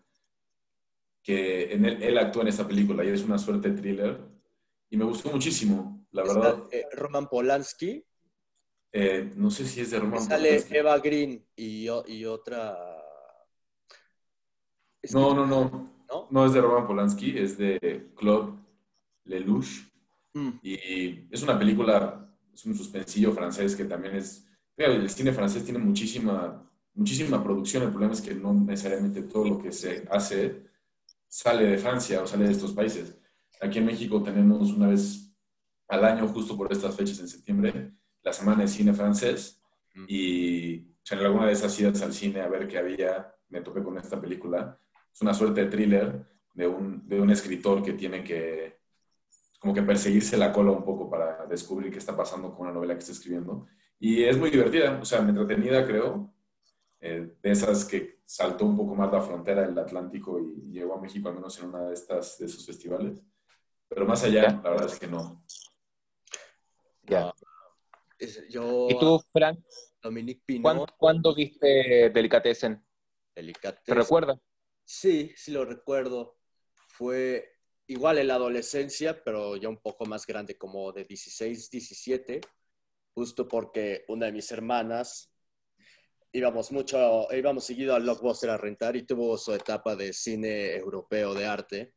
que 1.22 1.72
en 1.72 1.84
él, 1.84 2.02
él 2.02 2.18
actúa 2.18 2.42
en 2.42 2.48
esta 2.48 2.66
película 2.66 3.04
y 3.04 3.08
es 3.08 3.22
una 3.22 3.38
suerte 3.38 3.70
de 3.70 3.80
thriller. 3.80 4.33
Y 4.94 4.96
me 4.96 5.06
gustó 5.06 5.28
muchísimo, 5.28 6.06
la 6.12 6.22
verdad. 6.22 6.62
Eh, 6.70 6.86
Roman 6.92 7.28
Polanski. 7.28 8.06
Eh, 8.92 9.32
no 9.34 9.50
sé 9.50 9.66
si 9.66 9.80
es 9.80 9.90
de 9.90 9.98
Roman 9.98 10.22
Sale 10.22 10.64
Eva 10.70 10.96
Green 11.00 11.44
y, 11.56 11.88
y 12.06 12.24
otra. 12.24 12.78
no, 15.12 15.34
no, 15.34 15.46
no, 15.48 16.04
no. 16.08 16.28
No 16.30 16.46
es 16.46 16.52
de 16.52 16.60
Roman 16.60 16.86
Polanski, 16.86 17.36
es 17.36 17.58
de 17.58 18.12
Claude 18.14 18.52
Lelouch. 19.24 19.82
Mm. 20.32 20.50
Y 20.62 21.34
es 21.34 21.42
una 21.42 21.58
película, 21.58 22.32
es 22.54 22.64
un 22.66 22.76
suspensillo 22.76 23.32
francés 23.32 23.74
que 23.74 23.86
también 23.86 24.14
es. 24.14 24.46
el 24.76 25.10
cine 25.10 25.32
francés 25.32 25.64
tiene 25.64 25.80
muchísima 25.80 26.70
muchísima 26.94 27.42
producción. 27.42 27.82
El 27.82 27.90
problema 27.90 28.12
es 28.14 28.20
que 28.20 28.32
no 28.32 28.54
necesariamente 28.54 29.22
todo 29.22 29.44
lo 29.44 29.58
que 29.58 29.72
se 29.72 30.06
hace 30.08 30.68
sale 31.26 31.64
de 31.64 31.78
Francia 31.78 32.22
o 32.22 32.28
sale 32.28 32.44
de 32.44 32.52
estos 32.52 32.72
países. 32.72 33.18
Aquí 33.60 33.78
en 33.78 33.86
México 33.86 34.22
tenemos 34.22 34.72
una 34.72 34.88
vez 34.88 35.34
al 35.88 36.04
año, 36.04 36.28
justo 36.28 36.56
por 36.56 36.72
estas 36.72 36.94
fechas 36.96 37.18
en 37.20 37.28
septiembre, 37.28 37.92
la 38.22 38.32
Semana 38.32 38.62
de 38.62 38.68
Cine 38.68 38.94
Francés. 38.94 39.60
Y 40.08 40.94
en 41.10 41.18
alguna 41.18 41.46
de 41.46 41.52
esas 41.52 41.78
idas 41.78 42.02
al 42.02 42.12
cine 42.12 42.40
a 42.40 42.48
ver 42.48 42.66
qué 42.66 42.78
había, 42.78 43.34
me 43.48 43.60
topé 43.60 43.82
con 43.82 43.96
esta 43.98 44.20
película. 44.20 44.78
Es 45.12 45.20
una 45.20 45.34
suerte 45.34 45.64
de 45.64 45.70
thriller 45.70 46.26
de 46.54 46.66
un, 46.66 47.06
de 47.06 47.20
un 47.20 47.30
escritor 47.30 47.82
que 47.82 47.92
tiene 47.92 48.24
que 48.24 48.80
como 49.64 49.72
que 49.72 49.82
perseguirse 49.82 50.36
la 50.36 50.52
cola 50.52 50.72
un 50.72 50.84
poco 50.84 51.08
para 51.08 51.46
descubrir 51.46 51.90
qué 51.90 51.98
está 51.98 52.14
pasando 52.14 52.52
con 52.52 52.66
una 52.66 52.74
novela 52.74 52.92
que 52.92 53.00
está 53.00 53.12
escribiendo. 53.12 53.66
Y 53.98 54.22
es 54.22 54.36
muy 54.36 54.50
divertida, 54.50 54.98
o 55.00 55.06
sea, 55.06 55.20
entretenida 55.20 55.86
creo, 55.86 56.34
eh, 57.00 57.34
de 57.42 57.50
esas 57.50 57.86
que 57.86 58.20
saltó 58.26 58.66
un 58.66 58.76
poco 58.76 58.94
más 58.94 59.10
la 59.10 59.22
frontera 59.22 59.62
del 59.62 59.78
Atlántico 59.78 60.38
y 60.38 60.70
llegó 60.70 60.94
a 60.94 61.00
México 61.00 61.30
al 61.30 61.36
menos 61.36 61.58
en 61.58 61.70
una 61.70 61.80
de 61.84 61.94
estas 61.94 62.38
de 62.38 62.44
esos 62.44 62.66
festivales. 62.66 63.22
Pero 63.94 64.06
más 64.06 64.24
allá, 64.24 64.60
la 64.64 64.70
verdad 64.70 64.86
es 64.86 64.98
que 64.98 65.06
no. 65.06 65.44
Ya. 67.04 67.32
¿Y 68.18 68.98
tú, 68.98 69.22
Frank? 69.32 69.60
Dominique 70.02 70.42
Pinot. 70.44 70.90
¿Cuándo, 70.96 71.34
viste 71.34 72.10
Delicatessen? 72.10 72.84
Delicatessen. 73.34 73.84
¿Te 73.84 73.94
recuerdas? 73.94 74.38
Sí, 74.84 75.32
sí 75.36 75.52
lo 75.52 75.64
recuerdo. 75.64 76.36
Fue 76.88 77.56
igual 77.86 78.18
en 78.18 78.28
la 78.28 78.34
adolescencia, 78.34 79.22
pero 79.22 79.56
ya 79.56 79.68
un 79.68 79.78
poco 79.78 80.06
más 80.06 80.26
grande, 80.26 80.58
como 80.58 80.90
de 80.92 81.04
16, 81.04 81.70
17, 81.70 82.40
justo 83.14 83.46
porque 83.46 84.04
una 84.08 84.26
de 84.26 84.32
mis 84.32 84.50
hermanas 84.50 85.32
íbamos 86.32 86.72
mucho, 86.72 87.28
íbamos 87.32 87.64
seguido 87.64 87.94
al 87.94 88.02
Blockbuster 88.02 88.50
a 88.50 88.56
rentar 88.56 88.96
y 88.96 89.06
tuvo 89.06 89.38
su 89.38 89.54
etapa 89.54 89.94
de 89.94 90.12
cine 90.12 90.74
europeo 90.74 91.32
de 91.32 91.46
arte. 91.46 91.94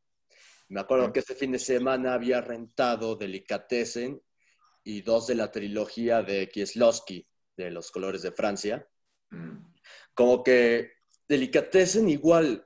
Me 0.70 0.82
acuerdo 0.82 1.14
que 1.14 1.20
ese 1.20 1.36
fin 1.36 1.52
de 1.52 1.60
semana 1.60 2.14
había 2.14 2.42
rentado 2.42 3.16
Delicatessen 3.16 4.22
y 4.84 5.02
dos 5.02 5.28
de 5.28 5.36
la 5.36 5.52
trilogía 5.52 6.22
de 6.24 6.50
Kieslowski, 6.50 7.26
de 7.56 7.72
Los 7.72 7.92
Colores 7.92 8.22
de 8.22 8.32
Francia. 8.32 8.88
Mm. 9.30 9.58
Como 10.14 10.44
que 10.44 10.92
Delicatessen 11.28 12.10
igual, 12.10 12.66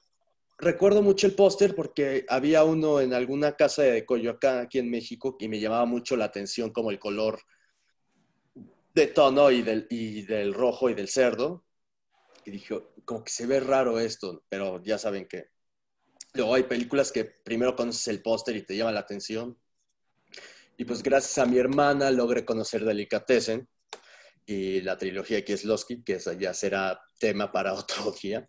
recuerdo 0.57 1.01
mucho 1.01 1.27
el 1.27 1.35
póster 1.35 1.75
porque 1.75 2.25
había 2.27 2.63
uno 2.63 3.01
en 3.01 3.13
alguna 3.13 3.55
casa 3.55 3.83
de 3.83 4.05
Coyoacán 4.05 4.59
aquí 4.59 4.79
en 4.79 4.89
México 4.89 5.35
y 5.39 5.47
me 5.47 5.59
llamaba 5.59 5.85
mucho 5.85 6.15
la 6.15 6.25
atención 6.25 6.71
como 6.71 6.91
el 6.91 6.99
color 6.99 7.39
de 8.93 9.07
tono 9.07 9.51
y 9.51 9.61
del, 9.61 9.87
y 9.89 10.23
del 10.23 10.53
rojo 10.53 10.89
y 10.89 10.95
del 10.95 11.07
cerdo. 11.07 11.65
Y 12.45 12.51
dije, 12.51 12.81
como 13.05 13.23
que 13.23 13.31
se 13.31 13.45
ve 13.45 13.59
raro 13.59 13.99
esto, 13.99 14.43
pero 14.49 14.81
ya 14.83 14.97
saben 14.97 15.27
que 15.27 15.50
luego 16.33 16.55
hay 16.55 16.63
películas 16.63 17.11
que 17.11 17.25
primero 17.25 17.75
conoces 17.75 18.07
el 18.07 18.21
póster 18.21 18.55
y 18.55 18.63
te 18.63 18.75
llama 18.75 18.91
la 18.91 19.01
atención. 19.01 19.57
Y 20.77 20.85
pues 20.85 21.03
gracias 21.03 21.37
a 21.37 21.45
mi 21.45 21.57
hermana 21.57 22.09
logré 22.11 22.45
conocer 22.45 22.83
Delicatessen 22.83 23.67
y 24.45 24.81
la 24.81 24.97
trilogía 24.97 25.43
Kieslowski, 25.43 26.03
que 26.03 26.13
esa 26.13 26.33
ya 26.33 26.53
será 26.53 26.99
tema 27.19 27.51
para 27.51 27.73
otro 27.75 28.11
día. 28.21 28.47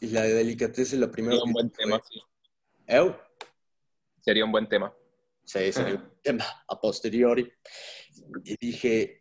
Y 0.00 0.08
la 0.08 0.22
de 0.22 0.34
Delicatessen, 0.34 1.00
lo 1.00 1.10
primero 1.10 1.36
Sería 1.36 1.46
un 1.46 1.52
buen 1.52 1.70
tema, 1.70 2.00
sí. 2.08 2.20
¿Eh? 2.86 3.16
Sería 4.22 4.44
un 4.44 4.52
buen 4.52 4.68
tema. 4.68 4.94
Sí, 5.44 5.72
sería 5.72 5.94
un 5.94 6.12
tema 6.22 6.44
a 6.68 6.80
posteriori. 6.80 7.50
Y 8.44 8.56
dije, 8.56 9.19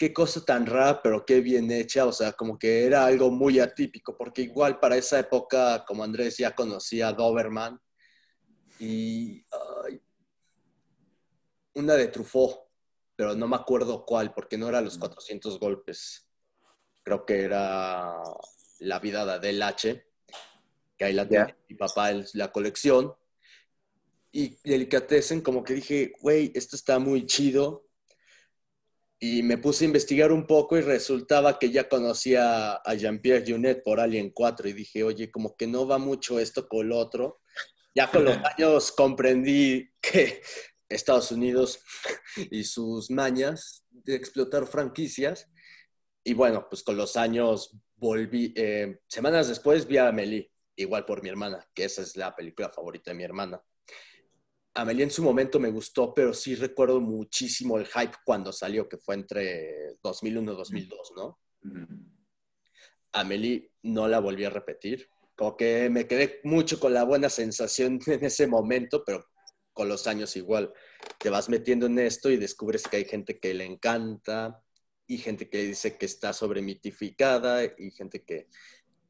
qué 0.00 0.14
cosa 0.14 0.42
tan 0.42 0.64
rara, 0.64 1.02
pero 1.02 1.26
qué 1.26 1.42
bien 1.42 1.70
hecha, 1.70 2.06
o 2.06 2.12
sea, 2.12 2.32
como 2.32 2.58
que 2.58 2.86
era 2.86 3.04
algo 3.04 3.30
muy 3.30 3.60
atípico, 3.60 4.16
porque 4.16 4.40
igual 4.40 4.80
para 4.80 4.96
esa 4.96 5.18
época, 5.18 5.84
como 5.86 6.02
Andrés 6.02 6.38
ya 6.38 6.54
conocía 6.54 7.08
a 7.08 7.12
Doberman, 7.12 7.78
y 8.78 9.44
una 11.74 11.96
de 11.96 12.08
Truffaut, 12.08 12.60
pero 13.14 13.34
no 13.34 13.46
me 13.46 13.56
acuerdo 13.56 14.06
cuál, 14.06 14.32
porque 14.32 14.56
no 14.56 14.70
era 14.70 14.80
los 14.80 14.96
400 14.96 15.60
golpes, 15.60 16.26
creo 17.02 17.26
que 17.26 17.42
era 17.42 18.22
La 18.78 19.00
vida 19.00 19.26
de 19.26 19.32
Adel 19.32 19.62
H, 19.62 20.02
que 20.96 21.04
ahí 21.04 21.12
la 21.12 21.28
tiene 21.28 21.54
mi 21.68 21.76
papá 21.76 22.10
en 22.12 22.24
la 22.32 22.50
colección, 22.50 23.12
y 24.32 24.56
Delicatessen, 24.64 25.42
como 25.42 25.62
que 25.62 25.74
dije, 25.74 26.14
güey, 26.22 26.52
esto 26.54 26.74
está 26.74 26.98
muy 26.98 27.26
chido, 27.26 27.89
y 29.22 29.42
me 29.42 29.58
puse 29.58 29.84
a 29.84 29.86
investigar 29.86 30.32
un 30.32 30.46
poco 30.46 30.78
y 30.78 30.80
resultaba 30.80 31.58
que 31.58 31.70
ya 31.70 31.90
conocía 31.90 32.72
a 32.76 32.94
Jean-Pierre 32.94 33.44
Junet 33.46 33.82
por 33.82 34.00
Alien 34.00 34.30
4 34.30 34.70
y 34.70 34.72
dije, 34.72 35.04
oye, 35.04 35.30
como 35.30 35.54
que 35.56 35.66
no 35.66 35.86
va 35.86 35.98
mucho 35.98 36.40
esto 36.40 36.66
con 36.66 36.88
lo 36.88 36.96
otro. 36.96 37.42
Ya 37.94 38.10
con 38.10 38.24
los 38.24 38.38
años 38.56 38.90
comprendí 38.92 39.90
que 40.00 40.40
Estados 40.88 41.30
Unidos 41.32 41.80
y 42.50 42.64
sus 42.64 43.10
mañas 43.10 43.84
de 43.90 44.14
explotar 44.14 44.66
franquicias. 44.66 45.50
Y 46.24 46.32
bueno, 46.32 46.66
pues 46.70 46.82
con 46.82 46.96
los 46.96 47.18
años 47.18 47.76
volví, 47.96 48.54
eh, 48.56 49.00
semanas 49.06 49.48
después 49.48 49.86
vi 49.86 49.98
a 49.98 50.08
Amelie, 50.08 50.50
igual 50.76 51.04
por 51.04 51.22
mi 51.22 51.28
hermana, 51.28 51.68
que 51.74 51.84
esa 51.84 52.00
es 52.00 52.16
la 52.16 52.34
película 52.34 52.70
favorita 52.70 53.10
de 53.10 53.18
mi 53.18 53.24
hermana. 53.24 53.62
Amelie 54.74 55.04
en 55.04 55.10
su 55.10 55.22
momento 55.22 55.58
me 55.58 55.70
gustó, 55.70 56.14
pero 56.14 56.32
sí 56.32 56.54
recuerdo 56.54 57.00
muchísimo 57.00 57.78
el 57.78 57.86
hype 57.86 58.14
cuando 58.24 58.52
salió, 58.52 58.88
que 58.88 58.98
fue 58.98 59.16
entre 59.16 59.96
2001 60.02 60.52
y 60.52 60.56
2002, 60.56 61.12
¿no? 61.16 61.38
Amelie 63.12 63.72
no 63.82 64.06
la 64.06 64.20
volví 64.20 64.44
a 64.44 64.50
repetir. 64.50 65.08
Como 65.34 65.56
que 65.56 65.88
me 65.90 66.06
quedé 66.06 66.40
mucho 66.44 66.78
con 66.78 66.94
la 66.94 67.04
buena 67.04 67.28
sensación 67.28 67.98
en 68.06 68.24
ese 68.24 68.46
momento, 68.46 69.02
pero 69.04 69.24
con 69.72 69.88
los 69.88 70.06
años 70.06 70.36
igual. 70.36 70.72
Te 71.18 71.30
vas 71.30 71.48
metiendo 71.48 71.86
en 71.86 71.98
esto 71.98 72.30
y 72.30 72.36
descubres 72.36 72.86
que 72.86 72.98
hay 72.98 73.04
gente 73.04 73.40
que 73.40 73.54
le 73.54 73.64
encanta 73.64 74.62
y 75.06 75.18
gente 75.18 75.50
que 75.50 75.62
dice 75.62 75.98
que 75.98 76.06
está 76.06 76.32
sobremitificada 76.32 77.64
y 77.64 77.90
gente 77.90 78.22
que 78.22 78.48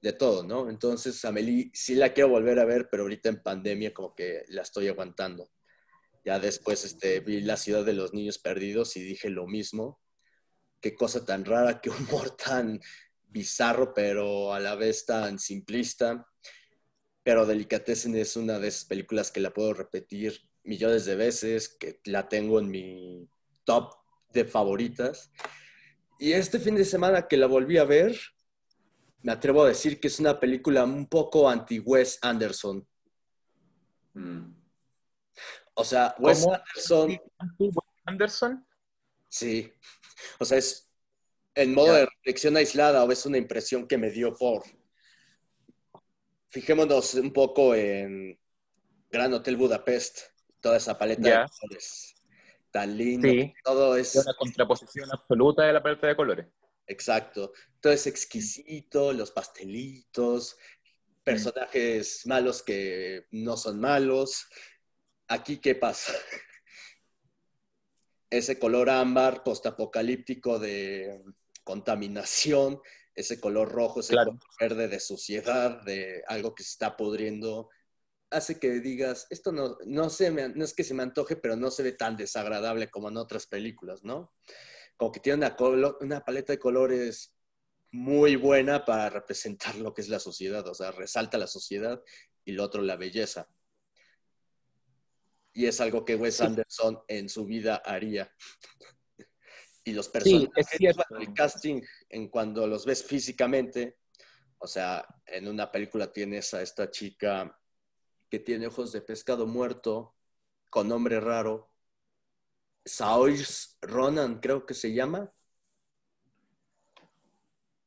de 0.00 0.12
todo, 0.12 0.42
¿no? 0.42 0.71
Entonces, 0.71 1.25
Amelie 1.25 1.71
sí 1.75 1.95
la 1.95 2.12
quiero 2.12 2.30
volver 2.30 2.59
a 2.59 2.64
ver, 2.64 2.88
pero 2.90 3.02
ahorita 3.02 3.28
en 3.28 3.42
pandemia 3.42 3.92
como 3.92 4.14
que 4.14 4.45
la 4.49 4.62
estoy 4.62 4.88
aguantando. 4.88 5.50
Ya 6.25 6.38
después 6.38 6.85
este, 6.85 7.21
vi 7.21 7.40
La 7.40 7.57
ciudad 7.57 7.85
de 7.85 7.95
los 7.95 8.12
niños 8.12 8.38
perdidos 8.38 8.97
y 8.97 9.02
dije 9.02 9.30
lo 9.30 9.47
mismo. 9.47 10.00
Qué 10.80 10.95
cosa 10.95 11.25
tan 11.25 11.45
rara, 11.45 11.80
qué 11.80 11.90
humor 11.90 12.37
tan 12.37 12.80
bizarro, 13.23 13.95
pero 13.95 14.52
a 14.52 14.61
la 14.61 14.75
vez 14.75 15.07
tan 15.07 15.38
simplista. 15.38 16.26
Pero 17.23 17.47
Delicatessen 17.47 18.16
es 18.16 18.37
una 18.37 18.59
de 18.59 18.69
esas 18.69 18.87
películas 18.87 19.30
que 19.30 19.40
la 19.40 19.52
puedo 19.52 19.75
repetir 19.75 20.40
millones 20.64 21.04
de 21.04 21.16
veces, 21.16 21.69
que 21.69 22.00
la 22.04 22.28
tengo 22.28 22.59
en 22.59 22.71
mi 22.71 23.28
top 23.64 23.95
de 24.33 24.45
favoritas. 24.45 25.30
Y 26.19 26.33
este 26.33 26.59
fin 26.59 26.75
de 26.75 26.85
semana 26.85 27.28
que 27.28 27.37
la 27.37 27.47
volví 27.47 27.78
a 27.78 27.85
ver, 27.85 28.19
me 29.23 29.33
atrevo 29.33 29.65
a 29.65 29.69
decir 29.69 30.00
que 30.00 30.09
es 30.09 30.19
una 30.21 30.39
película 30.39 30.85
un 30.85 31.07
poco 31.07 31.49
anti-Wes 31.49 32.19
Anderson. 32.23 32.87
Mm. 34.15 34.55
O 35.75 35.85
sea, 35.85 36.15
Wes 36.19 36.47
Anderson. 36.47 37.21
¿Anti-Wes 37.39 37.77
Anderson? 38.07 38.67
Sí. 39.29 39.73
O 40.39 40.45
sea, 40.45 40.59
es 40.59 40.91
En 41.55 41.75
modo 41.75 41.93
de 41.95 42.07
reflexión 42.07 42.57
aislada, 42.57 43.05
o 43.05 43.11
es 43.11 43.27
una 43.27 43.39
impresión 43.39 43.87
que 43.87 43.99
me 43.99 44.11
dio 44.11 44.35
por. 44.35 44.62
Fijémonos 46.49 47.15
un 47.15 47.33
poco 47.33 47.75
en 47.75 48.39
Gran 49.11 49.33
Hotel 49.35 49.57
Budapest, 49.57 50.21
toda 50.61 50.77
esa 50.77 50.97
paleta 50.97 51.23
de 51.23 51.47
colores. 51.61 52.15
Tan 52.71 52.97
lindo. 52.97 53.29
Todo 53.65 53.97
es. 53.97 54.15
Una 54.15 54.35
contraposición 54.35 55.09
absoluta 55.12 55.65
de 55.65 55.73
la 55.73 55.83
paleta 55.83 56.07
de 56.07 56.17
colores. 56.17 56.47
Exacto. 56.90 57.52
Todo 57.80 57.92
es 57.92 58.06
exquisito, 58.09 59.12
los 59.12 59.30
pastelitos, 59.30 60.59
personajes 61.23 62.26
malos 62.26 62.62
que 62.62 63.26
no 63.30 63.56
son 63.56 63.80
malos. 63.80 64.47
Aquí, 65.28 65.59
¿qué 65.59 65.76
pasa? 65.76 66.12
Ese 68.30 68.59
color 68.59 68.90
ámbar 68.90 69.44
postapocalíptico 69.44 70.59
de 70.59 71.23
contaminación, 71.64 72.80
ese 73.14 73.40
color 73.40 73.70
rojo, 73.70 74.00
ese 74.00 74.14
color 74.14 74.38
verde 74.61 74.87
de 74.88 75.00
suciedad, 75.00 75.82
de 75.82 76.23
algo 76.28 76.54
que 76.54 76.62
se 76.62 76.70
está 76.70 76.97
pudriendo, 76.97 77.68
hace 78.30 78.61
que 78.61 78.70
digas, 78.78 79.26
esto 79.30 79.50
no, 79.50 79.76
no, 79.85 80.11
se 80.11 80.30
no 80.30 80.64
es 80.64 80.75
que 80.75 80.85
se 80.85 80.94
me 80.94 81.02
antoje, 81.02 81.35
pero 81.35 81.56
no 81.56 81.73
se 81.73 81.82
ve 81.82 81.90
tan 81.92 82.16
desagradable 82.16 82.88
como 82.88 83.09
en 83.09 83.16
otras 83.16 83.47
películas, 83.47 84.04
¿no? 84.04 84.32
Como 85.00 85.12
que 85.12 85.21
tiene 85.21 85.47
una, 85.47 85.57
una 86.02 86.23
paleta 86.23 86.52
de 86.52 86.59
colores 86.59 87.35
muy 87.90 88.37
buena 88.37 88.85
para 88.85 89.09
representar 89.09 89.76
lo 89.76 89.95
que 89.95 90.02
es 90.02 90.11
la 90.11 90.21
sociedad, 90.21 90.66
o 90.69 90.75
sea, 90.75 90.92
resalta 90.92 91.38
la 91.38 91.47
sociedad 91.47 92.02
y 92.45 92.52
lo 92.52 92.64
otro 92.64 92.83
la 92.83 92.97
belleza. 92.97 93.49
Y 95.54 95.64
es 95.64 95.80
algo 95.80 96.04
que 96.04 96.16
Wes 96.16 96.42
Anderson 96.42 97.00
en 97.09 97.30
su 97.30 97.47
vida 97.47 97.76
haría. 97.76 98.30
y 99.85 99.92
los 99.92 100.11
personajes, 100.11 100.66
sí, 100.71 100.87
el 100.87 101.33
casting, 101.33 101.80
en 102.11 102.28
cuando 102.28 102.66
los 102.66 102.85
ves 102.85 103.02
físicamente, 103.02 104.00
o 104.59 104.66
sea, 104.66 105.02
en 105.25 105.49
una 105.49 105.73
película 105.73 106.12
tienes 106.12 106.52
a 106.52 106.61
esta 106.61 106.90
chica 106.90 107.59
que 108.28 108.38
tiene 108.38 108.66
ojos 108.66 108.92
de 108.92 109.00
pescado 109.00 109.47
muerto, 109.47 110.14
con 110.69 110.88
nombre 110.88 111.21
raro, 111.21 111.70
Saoirse 112.85 113.77
Ronan 113.83 114.41
creo 114.41 114.67
que 114.67 114.75
se 114.75 114.93
llama, 114.93 115.33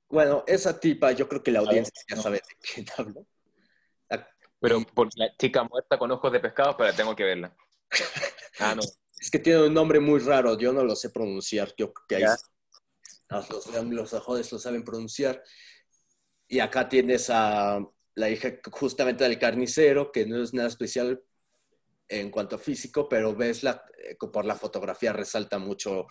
bueno, 0.10 0.44
esa 0.46 0.80
tipa, 0.80 1.12
yo 1.12 1.28
creo 1.28 1.42
que 1.42 1.52
la 1.52 1.60
audiencia 1.60 2.04
ya 2.08 2.18
sabe 2.18 2.38
de 2.38 2.56
quién 2.62 2.86
hablo. 2.98 3.26
Pero 4.60 4.82
por 4.94 5.10
la 5.16 5.36
chica 5.36 5.64
muerta 5.64 5.98
con 5.98 6.10
ojos 6.12 6.32
de 6.32 6.40
pescado, 6.40 6.78
pero 6.78 6.94
tengo 6.94 7.16
que 7.16 7.24
verla. 7.24 7.56
Ah, 8.60 8.76
no. 8.76 8.82
Es 9.20 9.32
que 9.32 9.40
tiene 9.40 9.64
un 9.64 9.74
nombre 9.74 10.00
muy 10.00 10.20
raro, 10.20 10.58
yo 10.58 10.72
no 10.72 10.84
lo 10.84 10.96
sé 10.96 11.10
pronunciar. 11.10 11.74
Yo 11.76 11.92
creo 11.92 12.06
que 12.08 12.16
ahí 12.18 12.24
los, 13.30 13.68
los 13.90 14.14
ajodes 14.14 14.52
lo 14.52 14.60
saben 14.60 14.84
pronunciar. 14.84 15.44
Y 16.48 16.60
acá 16.60 16.88
tienes 16.88 17.30
a 17.30 17.86
la 18.16 18.30
hija 18.30 18.60
justamente 18.72 19.24
del 19.24 19.40
carnicero, 19.40 20.12
que 20.12 20.26
no 20.26 20.44
es 20.44 20.54
nada 20.54 20.68
especial 20.68 21.24
en 22.08 22.30
cuanto 22.30 22.56
a 22.56 22.60
físico, 22.60 23.08
pero 23.08 23.36
ves 23.36 23.64
la, 23.64 23.84
eh, 23.98 24.16
por 24.16 24.46
la 24.46 24.56
fotografía 24.56 25.14
resalta 25.14 25.58
mucho 25.58 26.08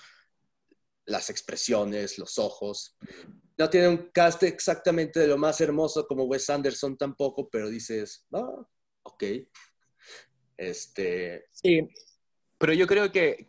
las 1.04 1.30
expresiones, 1.30 2.18
los 2.18 2.38
ojos. 2.38 2.96
No 3.58 3.68
tiene 3.68 3.88
un 3.88 4.10
cast 4.12 4.42
exactamente 4.44 5.20
de 5.20 5.26
lo 5.26 5.36
más 5.36 5.60
hermoso 5.60 6.06
como 6.06 6.24
Wes 6.24 6.48
Anderson 6.50 6.96
tampoco, 6.96 7.48
pero 7.50 7.68
dices, 7.68 8.26
ah, 8.32 8.66
ok. 9.02 9.24
Este... 10.56 11.46
Sí, 11.50 11.88
pero 12.58 12.72
yo 12.72 12.86
creo 12.86 13.10
que, 13.10 13.46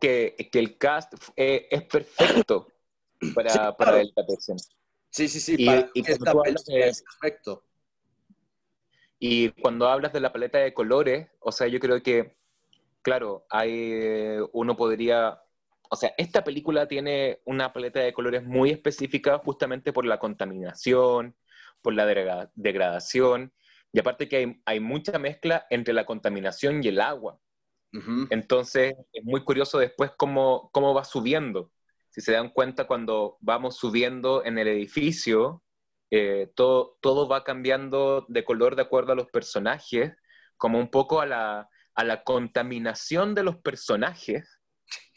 el 0.53 0.77
cast 0.77 1.13
eh, 1.36 1.67
es 1.69 1.84
perfecto 1.84 2.67
para, 3.36 3.75
para 3.77 4.01
el 4.01 4.12
Sí, 5.13 5.27
sí, 5.27 5.39
sí, 5.39 5.56
y, 5.60 5.69
es 5.69 6.17
perfecto. 7.03 7.65
Y 9.25 9.49
cuando 9.62 9.88
hablas 9.88 10.12
de 10.12 10.19
la 10.19 10.33
paleta 10.33 10.57
de 10.57 10.73
colores, 10.73 11.29
o 11.39 11.51
sea, 11.53 11.67
yo 11.67 11.79
creo 11.79 12.03
que, 12.03 12.36
claro, 13.01 13.45
hay, 13.49 14.38
uno 14.51 14.75
podría 14.75 15.39
o 15.93 15.95
sea, 15.95 16.12
esta 16.17 16.43
película 16.43 16.88
tiene 16.88 17.39
una 17.45 17.71
paleta 17.71 17.99
de 17.99 18.13
colores 18.13 18.43
muy 18.43 18.71
específica 18.71 19.38
justamente 19.38 19.93
por 19.93 20.07
la 20.07 20.17
contaminación, 20.17 21.36
por 21.83 21.93
la 21.93 22.07
degradación, 22.55 23.53
y 23.91 23.99
aparte 23.99 24.27
que 24.27 24.59
hay, 24.65 24.79
mucha 24.79 25.19
mezcla 25.19 25.67
entre 25.69 25.93
la 25.93 26.07
contaminación 26.07 26.83
y 26.83 26.88
el 26.88 26.99
agua. 26.99 27.39
Entonces, 28.31 28.95
es 29.12 29.23
muy 29.23 29.43
curioso 29.43 29.77
después 29.77 30.09
cómo, 30.17 30.71
cómo 30.73 30.95
va 30.95 31.03
subiendo. 31.03 31.71
Si 32.09 32.21
se 32.21 32.31
dan 32.31 32.49
cuenta, 32.49 32.88
cuando 32.88 33.38
vamos 33.39 33.77
subiendo 33.77 34.43
en 34.43 34.57
el 34.57 34.67
edificio, 34.67 35.62
eh, 36.15 36.52
todo, 36.54 36.99
todo 37.02 37.28
va 37.28 37.43
cambiando 37.43 38.28
de 38.30 38.45
color 38.45 38.76
de 38.76 38.84
acuerdo 38.84 39.13
a 39.13 39.15
los 39.15 39.32
personajes, 39.32 40.15
como 40.58 40.78
un 40.78 40.91
poco 40.91 41.21
a 41.21 41.26
la, 41.26 41.67
a 41.95 42.04
la 42.04 42.23
contaminación 42.23 43.34
de 43.34 43.41
los 43.41 43.56
personajes, 43.58 44.62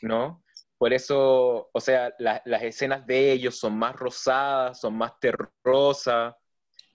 ¿no? 0.01 0.43
Por 0.79 0.95
eso, 0.95 1.69
o 1.71 1.81
sea, 1.83 2.15
las 2.19 2.63
escenas 2.63 3.07
de 3.07 3.31
ellos 3.31 3.59
son 3.59 3.79
más 3.79 3.95
rosadas, 3.95 4.81
son 4.81 4.97
más 4.97 5.13
terrosas, 5.21 6.35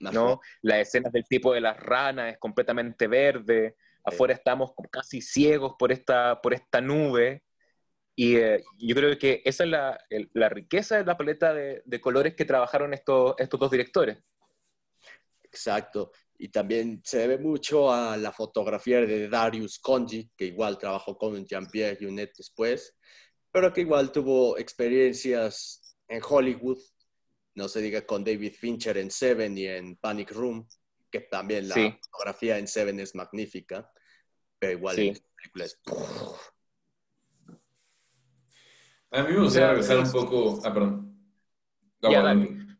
¿no? 0.00 0.40
Las 0.62 0.78
escenas 0.78 1.12
del 1.12 1.24
tipo 1.28 1.52
de 1.52 1.60
las 1.60 1.76
ranas 1.76 2.32
es 2.32 2.38
completamente 2.38 3.06
verde. 3.06 3.76
Afuera 4.04 4.34
estamos 4.34 4.72
casi 4.90 5.22
ciegos 5.22 5.74
por 5.78 5.92
esta, 5.92 6.40
por 6.42 6.54
esta 6.54 6.80
nube. 6.80 7.44
Y 8.14 8.36
eh, 8.36 8.62
yo 8.78 8.94
creo 8.94 9.18
que 9.18 9.42
esa 9.44 9.64
es 9.64 9.70
la, 9.70 9.98
la 10.34 10.48
riqueza 10.48 10.98
de 10.98 11.04
la 11.04 11.16
paleta 11.16 11.54
de, 11.54 11.82
de, 11.84 12.00
colores 12.00 12.34
que 12.34 12.44
trabajaron 12.44 12.92
estos, 12.92 13.34
estos 13.38 13.58
dos 13.58 13.70
directores. 13.70 14.18
Exacto. 15.42 16.12
Y 16.38 16.48
también 16.48 17.00
se 17.04 17.18
debe 17.18 17.38
mucho 17.38 17.92
a 17.92 18.16
la 18.16 18.32
fotografía 18.32 19.00
de 19.00 19.28
Darius 19.28 19.78
Conji, 19.78 20.30
que 20.36 20.46
igual 20.46 20.78
trabajó 20.78 21.16
con 21.16 21.46
Jean-Pierre 21.46 21.98
Junet 22.00 22.32
después 22.36 22.96
pero 23.52 23.72
que 23.72 23.82
igual 23.82 24.10
tuvo 24.10 24.58
experiencias 24.58 25.94
en 26.08 26.22
Hollywood, 26.26 26.78
no 27.54 27.68
se 27.68 27.82
diga 27.82 28.04
con 28.06 28.24
David 28.24 28.54
Fincher 28.54 28.96
en 28.96 29.10
Seven 29.10 29.56
y 29.58 29.66
en 29.66 29.96
Panic 29.96 30.32
Room, 30.32 30.66
que 31.10 31.20
también 31.20 31.68
la 31.68 31.98
fotografía 32.02 32.58
en 32.58 32.66
Seven 32.66 32.98
es 32.98 33.14
magnífica, 33.14 33.92
pero 34.58 34.72
igual 34.72 34.98
en 34.98 35.08
esta 35.10 35.28
película 35.36 35.64
es... 35.66 35.78
A 39.12 39.22
mí 39.22 39.34
me 39.34 39.40
gustaría 39.40 39.68
regresar 39.68 39.98
un 39.98 40.10
poco... 40.10 40.60
Ah, 40.64 40.72
perdón. 40.72 41.16
No, 42.00 42.10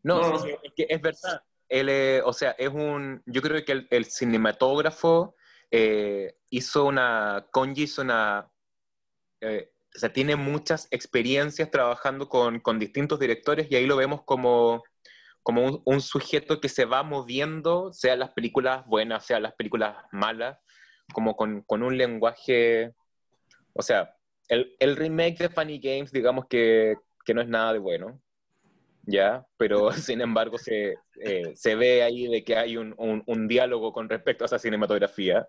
no, 0.03 0.45
Es, 0.45 0.73
que 0.75 0.87
es 0.89 1.01
verdad. 1.01 1.43
Eh, 1.69 2.21
o 2.25 2.33
sea, 2.33 2.51
es 2.51 2.69
un... 2.69 3.21
Yo 3.25 3.41
creo 3.41 3.63
que 3.63 3.87
el, 3.89 4.05
cinematógrafo 4.05 5.35
eh, 5.69 6.35
hizo 6.49 6.85
una... 6.85 7.45
Conji 7.51 7.83
hizo 7.83 8.01
una... 8.01 8.49
Eh, 9.41 9.71
o 9.95 9.99
sea, 9.99 10.11
tiene 10.11 10.35
muchas 10.35 10.87
experiencias 10.89 11.69
trabajando 11.69 12.27
con, 12.27 12.59
con 12.59 12.79
distintos 12.79 13.19
directores 13.19 13.67
y 13.69 13.75
ahí 13.75 13.85
lo 13.85 13.95
vemos 13.95 14.23
como, 14.23 14.83
como 15.43 15.83
un, 15.85 16.01
sujeto 16.01 16.59
que 16.59 16.69
se 16.69 16.85
va 16.85 17.03
moviendo, 17.03 17.93
sea 17.93 18.15
las 18.15 18.31
películas 18.31 18.87
buenas, 18.87 19.23
sea 19.23 19.39
las 19.39 19.53
películas 19.53 19.95
malas, 20.11 20.57
como 21.13 21.35
con, 21.35 21.61
con 21.61 21.83
un 21.83 21.95
lenguaje, 21.95 22.95
o 23.73 23.83
sea, 23.83 24.15
el, 24.49 24.75
el, 24.79 24.95
remake 24.95 25.37
de 25.37 25.49
Funny 25.49 25.79
Games, 25.79 26.11
digamos 26.11 26.45
que, 26.47 26.95
que, 27.25 27.33
no 27.33 27.41
es 27.41 27.47
nada 27.47 27.73
de 27.73 27.79
bueno, 27.79 28.21
¿ya? 29.03 29.45
Pero 29.57 29.91
sin 29.93 30.21
embargo 30.21 30.57
se, 30.57 30.97
eh, 31.21 31.53
se 31.55 31.75
ve 31.75 32.03
ahí 32.03 32.27
de 32.27 32.43
que 32.43 32.57
hay 32.57 32.77
un, 32.77 32.93
un, 32.97 33.23
un 33.25 33.47
diálogo 33.47 33.93
con 33.93 34.09
respecto 34.09 34.43
a 34.43 34.47
esa 34.47 34.59
cinematografía. 34.59 35.47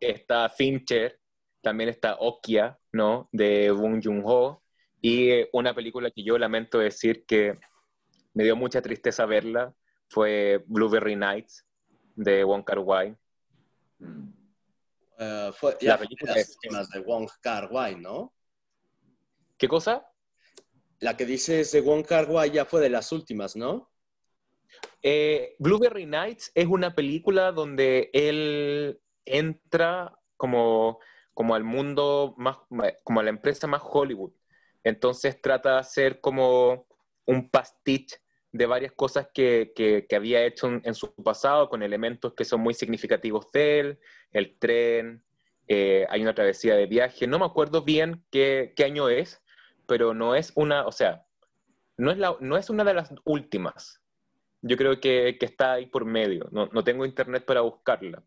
Está 0.00 0.48
Fincher, 0.48 1.18
también 1.60 1.88
está 1.88 2.16
Okia, 2.18 2.78
¿no? 2.92 3.28
De 3.32 3.70
Bong 3.70 4.00
Joon-ho. 4.02 4.62
Y 5.00 5.30
eh, 5.30 5.48
una 5.52 5.74
película 5.74 6.10
que 6.10 6.22
yo 6.22 6.38
lamento 6.38 6.78
decir 6.78 7.24
que 7.26 7.58
me 8.34 8.44
dio 8.44 8.56
mucha 8.56 8.82
tristeza 8.82 9.26
verla 9.26 9.74
fue 10.08 10.62
Blueberry 10.66 11.16
Nights 11.16 11.66
de 12.14 12.44
Wong 12.44 12.64
Kar 12.64 12.78
Wai. 12.78 13.16
Eh, 15.18 15.50
fue 15.54 15.76
la 15.82 15.98
película 15.98 16.34
de 16.34 16.44
las 16.70 16.88
de 16.90 17.00
Wong 17.00 17.28
Kar 17.40 17.70
Wai, 17.70 17.96
¿no? 17.96 18.32
¿Qué 19.56 19.68
cosa? 19.68 20.06
La 21.00 21.16
que 21.16 21.26
dices 21.26 21.72
de 21.72 21.80
Wong 21.80 22.04
Kar 22.04 22.30
Wai 22.30 22.50
ya 22.50 22.64
fue 22.64 22.80
de 22.80 22.88
las 22.90 23.12
últimas, 23.12 23.56
¿no? 23.56 23.90
Eh, 25.02 25.56
Blueberry 25.58 26.06
Nights 26.06 26.50
es 26.54 26.66
una 26.66 26.94
película 26.94 27.52
donde 27.52 28.10
él 28.12 29.00
entra 29.24 30.16
como 30.36 30.98
como 31.34 31.54
al 31.54 31.64
mundo 31.64 32.34
más, 32.36 32.58
como 33.04 33.20
a 33.20 33.22
la 33.22 33.30
empresa 33.30 33.66
más 33.66 33.82
Hollywood. 33.84 34.32
Entonces 34.84 35.40
trata 35.40 35.74
de 35.74 35.78
hacer 35.78 36.20
como 36.20 36.86
un 37.24 37.48
pastiche 37.48 38.16
de 38.52 38.66
varias 38.66 38.92
cosas 38.92 39.28
que, 39.32 39.72
que, 39.74 40.06
había 40.14 40.44
hecho 40.44 40.68
en, 40.68 40.94
su 40.94 41.14
pasado, 41.14 41.68
con 41.70 41.82
elementos 41.82 42.34
que 42.34 42.44
son 42.44 42.60
muy 42.60 42.74
significativos 42.74 43.50
de 43.50 43.80
él, 43.80 43.98
el 44.30 44.58
tren, 44.58 45.24
eh, 45.68 46.06
hay 46.10 46.22
una 46.22 46.34
travesía 46.34 46.74
de 46.74 46.86
viaje, 46.86 47.26
no 47.26 47.38
me 47.38 47.46
acuerdo 47.46 47.82
bien 47.82 48.22
qué, 48.30 48.74
qué, 48.76 48.84
año 48.84 49.08
es, 49.08 49.42
pero 49.86 50.12
no 50.12 50.34
es 50.34 50.52
una, 50.54 50.86
o 50.86 50.92
sea, 50.92 51.24
no 51.96 52.10
es, 52.10 52.18
la, 52.18 52.36
no 52.40 52.58
es 52.58 52.68
una 52.68 52.84
de 52.84 52.94
las 52.94 53.12
últimas. 53.24 54.00
Yo 54.60 54.76
creo 54.76 55.00
que, 55.00 55.36
que 55.40 55.46
está 55.46 55.72
ahí 55.72 55.86
por 55.86 56.04
medio. 56.04 56.48
No, 56.52 56.66
no, 56.66 56.84
tengo 56.84 57.04
internet 57.04 57.44
para 57.44 57.62
buscarla. 57.62 58.22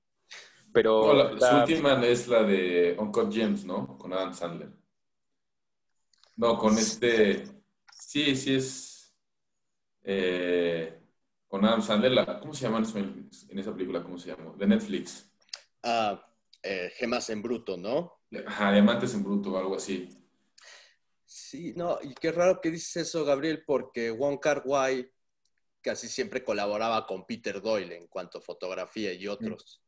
Pero 0.73 1.05
no, 1.05 1.13
la, 1.13 1.49
su 1.49 1.55
última 1.55 2.05
es 2.05 2.27
la 2.27 2.43
de 2.43 2.95
Uncle 2.99 3.29
James, 3.31 3.63
¿no? 3.63 3.97
Con 3.97 4.11
Adam 4.11 4.33
Sandler. 4.33 4.69
No, 6.35 6.57
con 6.57 6.77
este. 6.77 7.45
Sí, 7.93 8.35
sí 8.35 8.55
es. 8.55 8.94
Eh, 10.07 11.01
con 11.47 11.65
Adam 11.65 11.81
Sandler. 11.81 12.39
¿Cómo 12.39 12.53
se 12.53 12.63
llama 12.63 12.83
en 12.95 13.59
esa 13.59 13.73
película? 13.73 14.03
¿Cómo 14.03 14.17
se 14.19 14.29
llama? 14.29 14.53
De 14.55 14.67
Netflix. 14.67 15.29
Ah, 15.81 16.23
eh, 16.61 16.91
Gemas 16.95 17.29
en 17.29 17.41
Bruto, 17.41 17.75
¿no? 17.75 18.21
Ajá, 18.45 18.71
Diamantes 18.71 19.13
en 19.15 19.23
Bruto 19.23 19.53
o 19.53 19.57
algo 19.57 19.75
así. 19.75 20.09
Sí, 21.25 21.73
no, 21.75 21.97
y 22.01 22.13
qué 22.13 22.31
raro 22.31 22.61
que 22.61 22.71
dices 22.71 23.07
eso, 23.07 23.25
Gabriel, 23.25 23.63
porque 23.65 24.11
Wong 24.11 24.39
Kar 24.39 24.61
Wai 24.65 25.09
casi 25.81 26.07
siempre 26.07 26.43
colaboraba 26.43 27.05
con 27.05 27.25
Peter 27.25 27.61
Doyle 27.61 27.95
en 27.95 28.07
cuanto 28.07 28.39
a 28.39 28.41
fotografía 28.41 29.13
y 29.13 29.27
otros. 29.27 29.81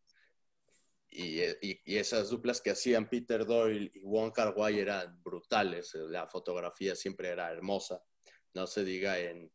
Y, 1.10 1.42
esas 1.86 2.30
duplas 2.30 2.62
que 2.62 2.70
hacían 2.72 3.10
Peter 3.10 3.46
Doyle 3.46 3.92
y 3.94 4.04
Wong 4.04 4.32
Kar 4.32 4.54
Wai 4.56 4.80
eran 4.80 5.22
brutales. 5.24 5.94
La 5.96 6.28
fotografía 6.28 6.96
siempre 6.96 7.30
era 7.30 7.52
hermosa. 7.52 8.04
No 8.54 8.68
se 8.68 8.84
diga 8.84 9.18
en 9.18 9.52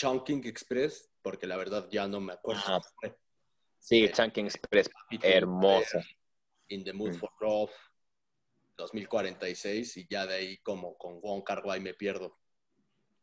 Chunking 0.00 0.46
Express, 0.46 1.10
porque 1.20 1.46
la 1.46 1.58
verdad 1.58 1.86
ya 1.90 2.08
no 2.08 2.20
me 2.20 2.32
acuerdo. 2.32 2.62
Ah, 2.66 2.80
sí, 3.78 4.04
eh, 4.04 4.12
Chunking 4.12 4.46
Express, 4.46 4.88
hermosa. 5.20 6.02
In 6.68 6.84
the 6.84 6.94
Mood 6.94 7.10
mm. 7.10 7.18
for 7.18 7.30
Love, 7.42 7.72
2046, 8.76 9.98
y 9.98 10.06
ya 10.08 10.24
de 10.26 10.34
ahí 10.36 10.56
como 10.58 10.96
con 10.96 11.20
Wong 11.20 11.42
Kar 11.44 11.62
Wai 11.66 11.80
me 11.80 11.92
pierdo. 11.92 12.38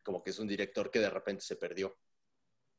Como 0.04 0.24
que 0.24 0.30
es 0.30 0.38
un 0.38 0.48
director 0.48 0.92
que 0.92 1.00
de 1.00 1.10
repente 1.10 1.42
se 1.42 1.56
perdió. 1.56 1.98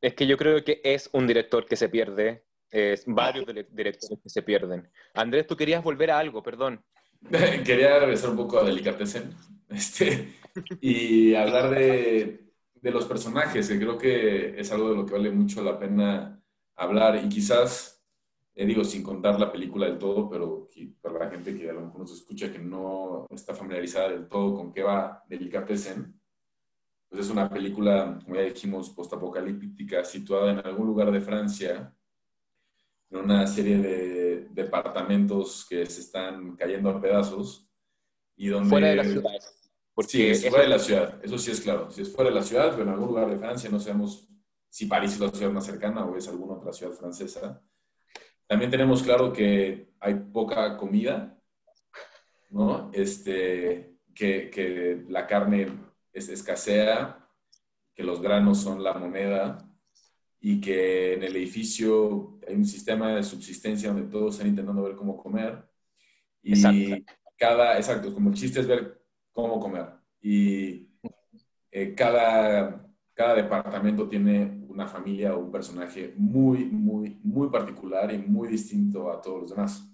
Es 0.00 0.14
que 0.14 0.28
yo 0.28 0.36
creo 0.36 0.62
que 0.62 0.80
es 0.84 1.10
un 1.12 1.26
director 1.26 1.66
que 1.66 1.74
se 1.74 1.88
pierde, 1.88 2.44
es 2.70 3.02
varios 3.04 3.46
directores 3.46 4.20
que 4.22 4.28
se 4.28 4.42
pierden. 4.42 4.88
Andrés, 5.14 5.44
tú 5.48 5.56
querías 5.56 5.82
volver 5.82 6.12
a 6.12 6.20
algo, 6.20 6.40
perdón. 6.40 6.84
Quería 7.64 7.98
regresar 7.98 8.30
un 8.30 8.36
poco 8.36 8.60
a 8.60 8.64
Delicatessen 8.64 9.34
este, 9.68 10.34
y 10.80 11.34
hablar 11.34 11.70
de, 11.70 12.47
de, 12.80 12.90
los 12.90 13.06
personajes, 13.06 13.68
que 13.68 13.78
creo 13.78 13.98
que 13.98 14.58
es 14.58 14.70
algo 14.72 14.90
de 14.90 14.96
lo 14.96 15.06
que 15.06 15.12
vale 15.12 15.30
mucho 15.30 15.62
la 15.62 15.78
pena 15.78 16.42
hablar. 16.76 17.22
Y 17.24 17.28
quizás, 17.28 18.04
eh, 18.54 18.66
digo, 18.66 18.84
sin 18.84 19.02
contar 19.02 19.38
la 19.38 19.52
película 19.52 19.86
del 19.86 19.98
todo, 19.98 20.28
pero 20.28 20.68
para 21.00 21.26
la 21.26 21.30
gente 21.30 21.56
que 21.56 21.68
a 21.68 21.72
lo 21.72 21.82
mejor 21.82 22.00
nos 22.00 22.12
escucha 22.12 22.52
que 22.52 22.58
no 22.58 23.26
está 23.30 23.54
familiarizada 23.54 24.10
del 24.10 24.28
todo 24.28 24.54
con 24.54 24.72
qué 24.72 24.82
va 24.82 25.24
Delicatessen, 25.28 26.18
pues 27.08 27.24
es 27.24 27.30
una 27.30 27.48
película, 27.48 28.18
como 28.22 28.36
ya 28.36 28.42
dijimos, 28.42 28.90
postapocalíptica, 28.90 30.04
situada 30.04 30.52
en 30.52 30.58
algún 30.58 30.86
lugar 30.86 31.10
de 31.10 31.20
Francia, 31.20 31.94
en 33.10 33.18
una 33.18 33.46
serie 33.46 33.78
de 33.78 34.48
departamentos 34.50 35.66
que 35.68 35.86
se 35.86 36.02
están 36.02 36.54
cayendo 36.56 36.90
a 36.90 37.00
pedazos 37.00 37.66
y 38.36 38.48
donde... 38.48 38.68
Fuera 38.68 38.88
de 38.88 38.96
ciudad. 40.06 40.34
sí, 40.34 40.46
es 40.46 40.48
fuera 40.48 40.64
de 40.64 40.70
la 40.70 40.78
ciudad, 40.78 41.20
eso 41.22 41.38
sí 41.38 41.50
es 41.50 41.60
claro. 41.60 41.90
Si 41.90 42.02
es 42.02 42.14
fuera 42.14 42.30
de 42.30 42.36
la 42.36 42.42
ciudad, 42.42 42.70
pero 42.70 42.82
en 42.82 42.90
algún 42.90 43.08
lugar 43.08 43.28
de 43.28 43.38
Francia, 43.38 43.70
no 43.70 43.80
sabemos 43.80 44.28
si 44.68 44.86
París 44.86 45.14
es 45.14 45.20
la 45.20 45.30
ciudad 45.30 45.52
más 45.52 45.66
cercana 45.66 46.04
o 46.04 46.16
es 46.16 46.28
alguna 46.28 46.54
otra 46.54 46.72
ciudad 46.72 46.92
francesa. 46.92 47.62
También 48.46 48.70
tenemos 48.70 49.02
claro 49.02 49.32
que 49.32 49.90
hay 50.00 50.14
poca 50.14 50.76
comida, 50.76 51.38
¿no? 52.50 52.90
Este, 52.92 53.98
que, 54.14 54.50
que 54.50 55.04
la 55.08 55.26
carne 55.26 55.68
es, 56.12 56.28
escasea, 56.28 57.28
que 57.94 58.02
los 58.02 58.20
granos 58.20 58.58
son 58.58 58.82
la 58.82 58.94
moneda 58.94 59.58
y 60.40 60.60
que 60.60 61.14
en 61.14 61.24
el 61.24 61.36
edificio 61.36 62.38
hay 62.46 62.54
un 62.54 62.64
sistema 62.64 63.14
de 63.14 63.22
subsistencia 63.22 63.90
donde 63.90 64.10
todos 64.10 64.34
están 64.34 64.48
intentando 64.48 64.82
ver 64.82 64.96
cómo 64.96 65.16
comer. 65.16 65.68
Y 66.42 66.52
exacto. 66.52 67.12
cada, 67.36 67.76
exacto, 67.76 68.14
como 68.14 68.30
el 68.30 68.36
chiste 68.36 68.60
es 68.60 68.66
ver 68.66 68.97
cómo 69.42 69.60
comer. 69.60 69.86
Y 70.20 70.88
eh, 71.70 71.94
cada, 71.94 72.84
cada 73.14 73.34
departamento 73.36 74.08
tiene 74.08 74.64
una 74.66 74.88
familia 74.88 75.36
o 75.36 75.38
un 75.38 75.52
personaje 75.52 76.12
muy, 76.16 76.64
muy, 76.64 77.20
muy 77.22 77.48
particular 77.48 78.12
y 78.12 78.18
muy 78.18 78.48
distinto 78.48 79.12
a 79.12 79.20
todos 79.22 79.42
los 79.42 79.50
demás. 79.50 79.88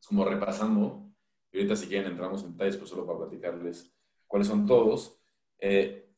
Es 0.00 0.06
como 0.06 0.24
repasando, 0.24 1.10
y 1.50 1.56
ahorita 1.56 1.74
si 1.74 1.88
quieren 1.88 2.12
entramos 2.12 2.44
en 2.44 2.52
detalles, 2.52 2.76
pues 2.76 2.88
solo 2.88 3.04
para 3.04 3.18
platicarles 3.18 3.92
cuáles 4.28 4.46
son 4.46 4.66
todos. 4.66 5.20
Eh, 5.58 6.12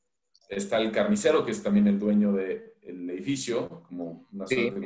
está 0.50 0.76
el 0.76 0.92
carnicero, 0.92 1.46
que 1.46 1.52
es 1.52 1.62
también 1.62 1.86
el 1.86 1.98
dueño 1.98 2.32
del 2.32 3.08
edificio, 3.08 3.82
como 3.88 4.28
una 4.30 4.46
suerte 4.46 4.78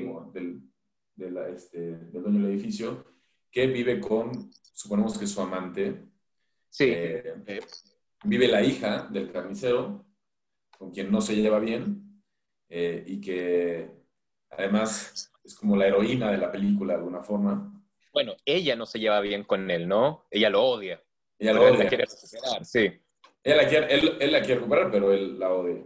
del, 1.17 1.37
este, 1.53 1.97
del, 1.97 2.23
dueño 2.23 2.43
del 2.43 2.53
edificio, 2.53 3.05
que 3.51 3.67
vive 3.67 3.99
con, 3.99 4.53
suponemos 4.73 5.19
que 5.19 5.27
su 5.27 5.41
amante. 5.41 6.12
Sí. 6.73 6.85
Eh, 6.89 7.35
eh, 7.47 7.61
vive 8.25 8.49
la 8.49 8.63
hija 8.63 9.07
del 9.11 9.31
carnicero, 9.31 10.07
con 10.79 10.91
quien 10.91 11.13
no 11.13 11.21
se 11.21 11.37
lleva 11.37 11.59
bien, 11.59 12.23
y 12.71 13.21
que 13.21 13.91
además 14.49 15.31
es 15.45 15.55
como 15.55 15.77
la 15.77 15.87
heroína 15.87 16.31
de 16.31 16.39
la 16.39 16.51
película 16.51 16.95
de 16.95 17.01
alguna 17.01 17.23
forma. 17.23 17.71
Bueno, 18.15 18.35
ella 18.47 18.75
no 18.77 18.87
se 18.87 18.99
lleva 18.99 19.21
bien 19.21 19.45
con 19.45 19.71
él, 19.71 19.87
¿no? 19.87 20.27
Ella 20.31 20.49
lo 20.49 20.65
odia. 20.65 21.03
Ella 21.39 21.53
lo 21.53 21.65
odia. 21.65 21.89
quiere 21.89 22.07
sí. 22.63 23.01
Ella 23.45 23.57
la 23.57 23.69
quiere, 23.69 23.95
él, 23.95 24.17
él, 24.21 24.33
la 24.33 24.41
quiere 24.41 24.57
recuperar, 24.57 24.91
pero 24.91 25.13
él 25.13 25.39
la 25.39 25.53
odia. 25.53 25.85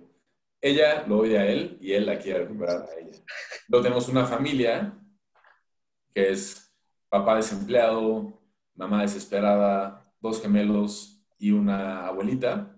Ella 0.61 1.05
lo 1.09 1.18
odia 1.18 1.40
a 1.40 1.46
él 1.46 1.77
y 1.81 1.92
él 1.92 2.07
la 2.07 2.18
quiere 2.18 2.40
recuperar 2.40 2.83
a 2.88 3.01
ella. 3.01 3.18
Luego 3.66 3.83
tenemos 3.83 4.09
una 4.09 4.25
familia 4.25 4.96
que 6.14 6.31
es 6.31 6.72
papá 7.09 7.37
desempleado, 7.37 8.40
mamá 8.75 9.03
desesperada, 9.03 10.06
dos 10.26 10.42
gemelos 10.42 11.24
y 11.38 11.50
una 11.50 12.06
abuelita. 12.06 12.76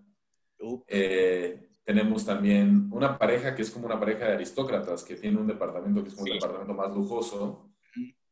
Eh, 0.87 1.69
tenemos 1.85 2.27
también 2.27 2.89
una 2.93 3.19
pareja 3.19 3.55
que 3.55 3.63
es 3.63 3.71
como 3.71 3.87
una 3.87 3.99
pareja 3.99 4.27
de 4.27 4.35
aristócratas, 4.35 5.05
que 5.05 5.17
tiene 5.17 5.39
un 5.39 5.47
departamento 5.47 6.03
que 6.03 6.09
es 6.09 6.15
como 6.15 6.27
un 6.27 6.39
departamento 6.39 6.75
más 6.75 6.95
lujoso. 6.95 7.71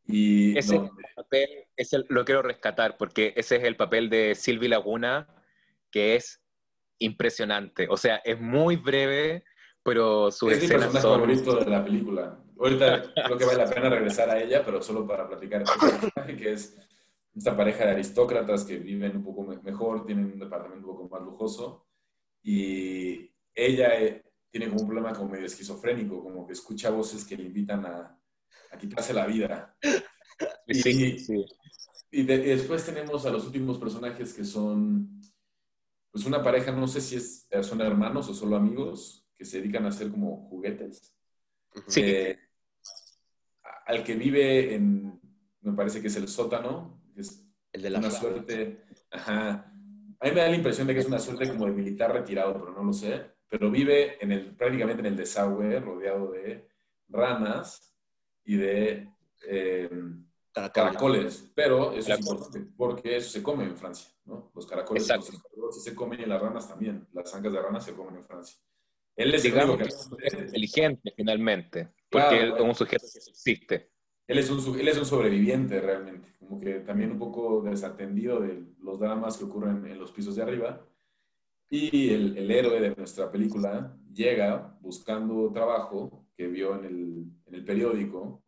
Y 0.05 0.57
ese 0.57 0.81
papel 1.17 1.49
lo 2.09 2.25
quiero 2.25 2.43
rescatar 2.43 2.97
porque 2.97 3.33
ese 3.37 3.57
es 3.57 3.65
el 3.65 3.77
papel 3.77 4.09
de 4.09 4.35
Silvi 4.35 4.69
Laguna 4.69 5.29
que 5.91 6.17
es 6.17 6.43
impresionante. 6.99 7.87
O 7.91 7.97
sea, 7.97 8.17
es 8.17 8.41
muy 8.41 8.77
breve, 8.77 9.45
pero 9.83 10.31
su 10.31 10.51
es 10.51 10.63
escenas 10.63 10.93
mi 10.93 11.01
son... 11.01 11.21
favorito 11.21 11.57
de 11.57 11.71
la 11.71 11.85
película. 11.85 12.39
Ahorita 12.59 13.13
creo 13.15 13.39
que 13.39 13.45
vale 13.45 13.65
la 13.65 13.71
pena 13.71 13.89
regresar 13.91 14.31
a 14.31 14.41
ella, 14.41 14.63
pero 14.65 14.83
solo 14.83 15.07
para 15.07 15.29
platicar 15.29 15.63
este 15.63 15.79
personaje, 15.81 16.37
que 16.37 16.53
es 16.53 16.77
esta 17.37 17.57
pareja 17.57 17.85
de 17.85 17.91
aristócratas 17.91 18.65
que 18.65 18.79
viven 18.79 19.17
un 19.17 19.23
poco 19.23 19.43
mejor, 19.43 20.07
tienen 20.07 20.25
un 20.33 20.39
departamento 20.39 20.89
un 20.89 20.97
poco 20.97 21.09
más 21.09 21.23
lujoso, 21.23 21.87
y 22.43 23.31
ella 23.55 24.01
eh, 24.01 24.25
tiene 24.51 24.69
como 24.69 24.81
un 24.81 24.87
problema 24.87 25.13
como 25.13 25.31
medio 25.31 25.47
esquizofrénico, 25.47 26.23
como 26.23 26.47
que 26.47 26.55
escucha 26.55 26.91
voces 26.91 27.25
que 27.25 27.37
le 27.37 27.45
invitan 27.45 27.85
a, 27.85 28.19
a 28.73 28.79
quitarse 28.79 29.13
la 29.13 29.27
vida. 29.27 29.77
Sí, 30.69 31.19
sí. 31.19 31.45
Y, 32.11 32.21
y 32.21 32.25
después 32.25 32.87
tenemos 32.87 33.27
a 33.27 33.31
los 33.31 33.45
últimos 33.45 33.79
personajes 33.79 34.33
que 34.33 34.45
son 34.45 35.21
pues 36.11 36.25
una 36.25 36.43
pareja, 36.43 36.73
no 36.73 36.89
sé 36.89 37.03
si 37.03 37.17
es, 37.17 37.47
eh, 37.51 37.63
son 37.63 37.83
hermanos 37.83 38.29
o 38.31 38.35
solo 38.35 38.57
amigos, 38.57 39.29
que 39.35 39.45
se 39.45 39.59
dedican 39.59 39.85
a 39.85 39.89
hacer 39.89 40.11
como 40.11 40.49
juguetes. 40.49 41.15
Sí. 41.89 42.01
Eh, 42.03 42.39
al 43.87 44.03
que 44.03 44.15
vive 44.15 44.75
en, 44.75 45.21
me 45.61 45.73
parece 45.75 46.01
que 46.01 46.07
es 46.07 46.17
el 46.17 46.29
sótano, 46.29 47.03
es 47.17 47.45
el 47.73 47.83
de 47.83 47.91
la 47.91 47.99
una 47.99 48.11
suerte, 48.11 48.85
ajá. 49.11 49.73
A 50.19 50.25
mí 50.25 50.31
me 50.33 50.41
da 50.41 50.49
la 50.49 50.57
impresión 50.57 50.87
de 50.87 50.95
que 50.95 51.01
es 51.01 51.07
una 51.07 51.19
suerte 51.19 51.49
como 51.49 51.67
de 51.67 51.73
militar 51.73 52.13
retirado, 52.13 52.55
pero 52.55 52.73
no 52.73 52.83
lo 52.83 52.93
sé. 52.93 53.37
Pero 53.49 53.71
vive 53.71 54.23
en 54.23 54.33
el, 54.33 54.57
prácticamente 54.57 55.01
en 55.01 55.07
el 55.07 55.17
desagüe, 55.17 55.79
rodeado 55.79 56.33
de 56.33 56.69
ranas 57.09 57.95
y 58.45 58.57
de 58.57 59.09
eh, 59.47 59.91
caracoles. 60.73 61.51
Pero 61.55 61.93
eso 61.93 62.13
es 62.13 62.19
importante, 62.19 62.67
porque 62.77 63.17
eso 63.17 63.31
se 63.31 63.43
come 63.43 63.65
en 63.65 63.77
Francia. 63.77 64.11
Los 64.55 64.67
caracoles 64.67 65.09
los 65.57 65.83
se 65.83 65.95
comen 65.95 66.21
y 66.21 66.27
las 66.27 66.41
ranas 66.41 66.69
también. 66.69 67.07
Las 67.13 67.33
ancas 67.35 67.53
de 67.53 67.61
ranas 67.61 67.85
se 67.85 67.93
comen 67.93 68.17
en 68.17 68.25
Francia. 68.25 68.59
Él 69.15 69.35
es 69.35 69.43
Digamos 69.43 69.79
que, 69.79 69.85
es 69.85 70.35
inteligente 70.35 71.13
finalmente, 71.17 71.95
porque 72.11 72.49
es 72.49 72.61
un 72.61 72.75
sujeto 72.75 73.07
que 73.11 73.19
existe. 73.19 73.91
Él 74.27 74.39
es, 74.39 74.51
un, 74.51 74.79
él 74.79 74.89
es 74.89 74.99
un 74.99 75.05
sobreviviente 75.05 75.81
realmente, 75.81 76.35
como 76.39 76.61
que 76.61 76.81
también 76.81 77.13
un 77.13 77.19
poco 77.19 77.63
desatendido 77.63 78.41
de 78.41 78.65
los 78.81 78.99
dramas 78.99 79.37
que 79.37 79.45
ocurren 79.45 79.87
en 79.87 79.99
los 79.99 80.11
pisos 80.11 80.37
de 80.37 80.43
arriba. 80.43 80.85
Y 81.71 82.11
el, 82.11 82.37
el 82.37 82.51
héroe 82.51 82.81
de 82.81 82.95
nuestra 82.95 83.31
película 83.31 83.97
llega 84.13 84.77
buscando 84.81 85.53
trabajo 85.53 86.27
que 86.37 86.47
vio 86.49 86.75
en 86.79 86.85
el, 86.85 87.25
en 87.47 87.55
el 87.55 87.65
periódico. 87.65 88.43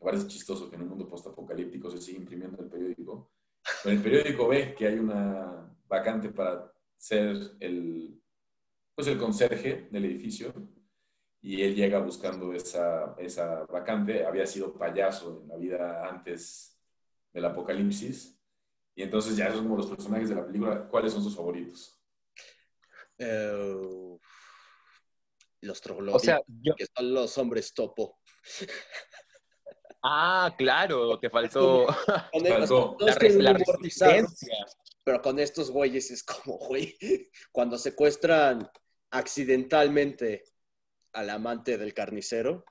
Me 0.00 0.06
parece 0.06 0.26
chistoso 0.26 0.68
que 0.68 0.76
en 0.76 0.82
un 0.82 0.88
mundo 0.88 1.08
postapocalíptico 1.08 1.90
se 1.90 2.00
siga 2.00 2.18
imprimiendo 2.18 2.62
el 2.62 2.68
periódico 2.68 3.30
en 3.84 3.92
el 3.92 4.02
periódico 4.02 4.48
ve 4.48 4.74
que 4.74 4.86
hay 4.86 4.98
una 4.98 5.72
vacante 5.88 6.30
para 6.30 6.72
ser 6.96 7.36
el, 7.60 8.20
pues 8.94 9.06
el 9.08 9.18
conserje 9.18 9.88
del 9.90 10.04
edificio 10.04 10.52
y 11.46 11.62
él 11.62 11.76
llega 11.76 12.00
buscando 12.00 12.52
esa, 12.52 13.14
esa 13.18 13.64
vacante. 13.66 14.26
Había 14.26 14.44
sido 14.48 14.76
payaso 14.76 15.42
en 15.44 15.48
la 15.48 15.56
vida 15.56 16.08
antes 16.08 16.76
del 17.32 17.44
apocalipsis. 17.44 18.36
Y 18.96 19.04
entonces 19.04 19.36
ya 19.36 19.52
son 19.52 19.62
como 19.62 19.76
los 19.76 19.86
personajes 19.86 20.28
de 20.28 20.34
la 20.34 20.44
película. 20.44 20.88
¿Cuáles 20.88 21.12
son 21.12 21.22
sus 21.22 21.36
favoritos? 21.36 22.02
Eh, 23.18 24.18
los 25.60 25.80
trogloditas, 25.80 26.20
o 26.20 26.24
sea, 26.24 26.40
que 26.76 26.86
son 26.92 27.14
los 27.14 27.38
hombres 27.38 27.72
topo. 27.72 28.18
Ah, 30.02 30.52
claro, 30.58 31.16
te 31.20 31.30
faltó, 31.30 31.86
faltó. 32.32 32.96
la, 32.98 33.52
resistencia. 33.52 34.66
Pero 35.04 35.22
con 35.22 35.38
estos 35.38 35.70
güeyes 35.70 36.10
es 36.10 36.24
como, 36.24 36.58
güey, 36.58 36.98
cuando 37.52 37.78
secuestran 37.78 38.68
accidentalmente 39.12 40.42
al 41.16 41.30
amante 41.30 41.78
del 41.78 41.94
carnicero. 41.94 42.64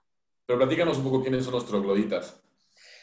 Pero 0.45 0.59
platícanos 0.59 0.97
un 0.99 1.03
poco 1.03 1.21
quiénes 1.23 1.43
son 1.43 1.53
los 1.53 1.65
trogloditas. 1.65 2.39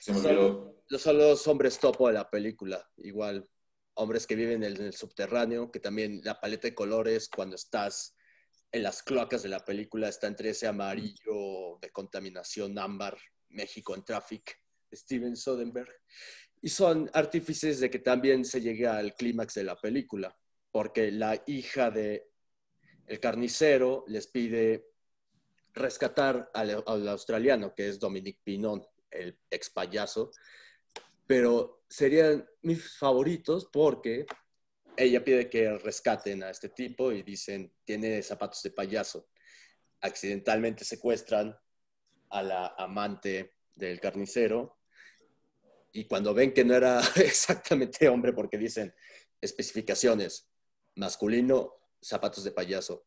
Se 0.01 0.13
me 0.13 0.21
son, 0.21 0.75
son 0.99 1.19
los 1.19 1.47
hombres 1.49 1.81
topo 1.81 2.07
de 2.07 2.15
la 2.15 2.31
película. 2.31 2.89
Igual, 2.99 3.49
hombres 3.95 4.27
que 4.27 4.37
viven 4.37 4.63
en 4.63 4.77
el 4.77 4.95
subterráneo, 4.95 5.73
que 5.73 5.81
también 5.81 6.21
la 6.23 6.41
paleta 6.41 6.69
de 6.69 6.75
colores 6.77 7.29
cuando 7.29 7.57
estás 7.57 8.17
en 8.71 8.85
las 8.85 9.03
cloacas 9.03 9.43
de 9.43 9.49
la 9.49 9.65
película 9.65 10.09
está 10.09 10.29
entre 10.29 10.51
ese 10.51 10.69
amarillo 10.69 11.79
de 11.81 11.91
contaminación 11.91 12.79
ámbar, 12.79 13.19
México 13.49 13.97
en 13.97 14.05
Traffic, 14.05 14.61
Steven 14.93 15.37
Soderbergh. 15.37 15.93
Y 16.63 16.69
son 16.69 17.11
artífices 17.13 17.81
de 17.81 17.91
que 17.91 17.99
también 17.99 18.45
se 18.45 18.61
llegue 18.61 18.87
al 18.87 19.17
clímax 19.17 19.55
de 19.55 19.65
la 19.65 19.75
película, 19.75 20.39
porque 20.71 21.11
la 21.11 21.43
hija 21.47 21.91
de 21.91 22.31
el 23.07 23.19
carnicero 23.19 24.05
les 24.07 24.29
pide 24.29 24.92
rescatar 25.75 26.51
al, 26.55 26.85
australiano, 27.09 27.75
que 27.75 27.89
es 27.89 27.99
Dominic 27.99 28.41
Pinon, 28.43 28.85
el 29.11 29.39
ex 29.51 29.71
payaso, 29.71 30.31
pero 31.27 31.85
serían 31.89 32.49
mis 32.63 32.97
favoritos 32.97 33.69
porque 33.73 34.27
ella 34.97 35.25
pide 35.25 35.49
que 35.49 35.79
rescaten 35.79 36.43
a 36.43 36.51
este 36.51 36.69
tipo 36.69 37.13
y 37.13 37.23
dicen, 37.23 37.73
tiene 37.85 38.23
zapatos 38.23 38.63
de 38.63 38.71
payaso. 38.71 39.29
Accidentalmente 40.01 40.85
secuestran 40.85 41.57
a 42.31 42.43
la 42.43 42.75
amante 42.79 43.55
del 43.75 44.01
carnicero 44.01 44.79
y 45.93 46.07
cuando 46.07 46.35
ven 46.35 46.53
que 46.53 46.65
no 46.65 46.75
era 46.75 47.01
exactamente 47.17 48.09
hombre 48.09 48.33
porque 48.33 48.59
dicen 48.59 48.95
especificaciones, 49.41 50.49
masculino, 50.97 51.75
zapatos 52.01 52.45
de 52.45 52.53
payaso. 52.53 53.07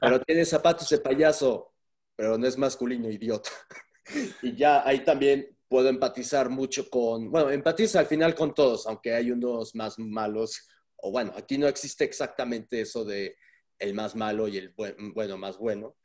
Pero 0.00 0.20
tiene 0.22 0.44
zapatos 0.44 0.88
de 0.88 0.98
payaso, 0.98 1.72
pero 2.16 2.38
no 2.38 2.46
es 2.46 2.56
masculino, 2.58 3.10
idiota. 3.10 3.50
Y 4.40 4.56
ya 4.56 4.88
ahí 4.88 5.04
también 5.04 5.54
puedo 5.68 5.90
empatizar 5.90 6.48
mucho 6.48 6.88
con, 6.88 7.30
bueno, 7.30 7.50
empatiza 7.50 8.00
al 8.00 8.06
final 8.06 8.34
con 8.34 8.54
todos, 8.54 8.86
aunque 8.86 9.12
hay 9.14 9.30
unos 9.30 9.74
más 9.74 9.98
malos, 9.98 10.66
o 10.96 11.10
bueno, 11.10 11.34
aquí 11.36 11.58
no 11.58 11.68
existe 11.68 12.04
exactamente 12.04 12.80
eso 12.80 13.04
de 13.04 13.36
el 13.78 13.92
más 13.92 14.16
malo 14.16 14.48
y 14.48 14.56
el 14.56 14.74
bueno 15.14 15.36
más 15.36 15.58
bueno, 15.58 15.96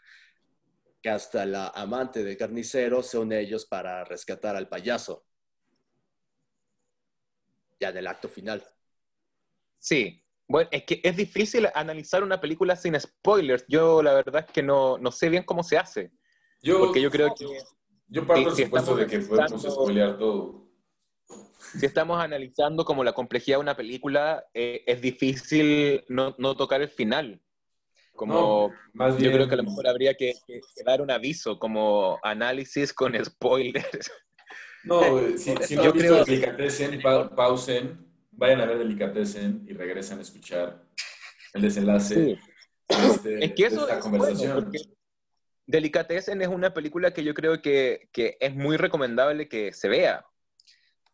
que 1.01 1.09
hasta 1.09 1.45
la 1.45 1.67
amante 1.69 2.23
del 2.23 2.37
carnicero 2.37 3.03
se 3.03 3.17
une 3.17 3.35
a 3.35 3.39
ellos 3.39 3.65
para 3.65 4.03
rescatar 4.03 4.55
al 4.55 4.69
payaso. 4.69 5.25
Ya 7.79 7.89
en 7.89 7.97
el 7.97 8.07
acto 8.07 8.29
final. 8.29 8.65
Sí, 9.79 10.22
bueno, 10.47 10.69
es 10.71 10.83
que 10.83 11.01
es 11.03 11.15
difícil 11.15 11.67
analizar 11.73 12.23
una 12.23 12.39
película 12.39 12.75
sin 12.75 12.99
spoilers. 12.99 13.65
Yo 13.67 14.03
la 14.03 14.13
verdad 14.13 14.45
es 14.47 14.51
que 14.51 14.63
no, 14.63 14.97
no 14.97 15.11
sé 15.11 15.29
bien 15.29 15.43
cómo 15.43 15.63
se 15.63 15.77
hace. 15.77 16.11
Yo, 16.61 16.79
porque 16.79 17.01
yo 17.01 17.11
creo 17.11 17.33
que... 17.33 17.45
Yo 18.07 18.27
parto 18.27 18.53
del 18.53 18.65
supuesto 18.65 18.95
de 18.95 19.07
que 19.07 19.19
podemos 19.19 19.61
spoilear 19.63 20.17
todo. 20.17 20.63
Si 21.79 21.85
estamos 21.85 22.21
analizando 22.21 22.85
como 22.85 23.03
la 23.03 23.13
complejidad 23.13 23.57
de 23.57 23.61
una 23.61 23.75
película, 23.75 24.45
eh, 24.53 24.83
es 24.85 25.01
difícil 25.01 26.03
no, 26.09 26.35
no, 26.37 26.55
tocar 26.55 26.81
el 26.81 26.89
final. 26.89 27.41
Como 28.11 28.71
más 28.93 29.17
yo 29.17 29.31
creo 29.31 29.47
que 29.47 29.55
a 29.55 29.57
lo 29.57 29.63
mejor 29.63 29.87
habría 29.87 30.13
que, 30.13 30.33
dar 30.85 31.01
un 31.01 31.09
aviso, 31.09 31.57
como 31.57 32.19
análisis 32.21 32.93
con 32.93 33.13
spoilers. 33.25 34.11
No, 34.83 35.01
si, 35.37 35.55
si 35.63 35.75
no 35.75 35.85
yo 35.85 35.93
creo 35.93 36.23
que... 36.23 37.01
pausen, 37.35 38.12
vayan 38.35 38.61
a 38.61 38.65
ver 38.65 38.77
Delicatessen 38.77 39.65
y 39.67 39.73
regresen 39.73 40.19
a 40.19 40.21
escuchar 40.21 40.83
el 41.53 41.61
desenlace 41.61 42.15
de, 42.15 42.39
este, 42.89 43.65
esta 43.65 43.99
conversación. 43.99 44.71
Delicatessen 45.65 46.41
es 46.41 46.47
una 46.47 46.73
película 46.73 47.11
que 47.11 47.23
yo 47.23 47.33
creo 47.33 47.61
que, 47.61 48.09
que, 48.11 48.37
es 48.39 48.53
muy 48.53 48.77
recomendable 48.77 49.47
que 49.47 49.71
se 49.73 49.87
vea. 49.87 50.25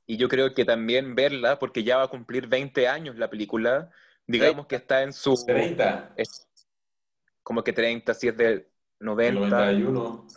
Y 0.06 0.18
yo 0.18 0.28
creo 0.28 0.54
que 0.56 0.66
también 0.66 1.14
verla, 1.14 1.60
porque 1.60 1.84
ya 1.84 1.98
va 1.98 2.04
a 2.04 2.08
cumplir 2.10 2.48
20 2.48 2.88
años 2.88 3.16
la 3.18 3.30
película, 3.30 3.92
digamos 4.26 4.66
que 4.66 4.78
está 4.78 5.04
en 5.04 5.14
su... 5.14 5.36
30. 5.46 6.14
Es 6.18 6.48
como 7.44 7.64
que 7.64 7.74
30, 7.74 8.14
si 8.16 8.28
es 8.30 8.38
del 8.38 8.68
90. 9.00 9.48
91. 9.48 10.28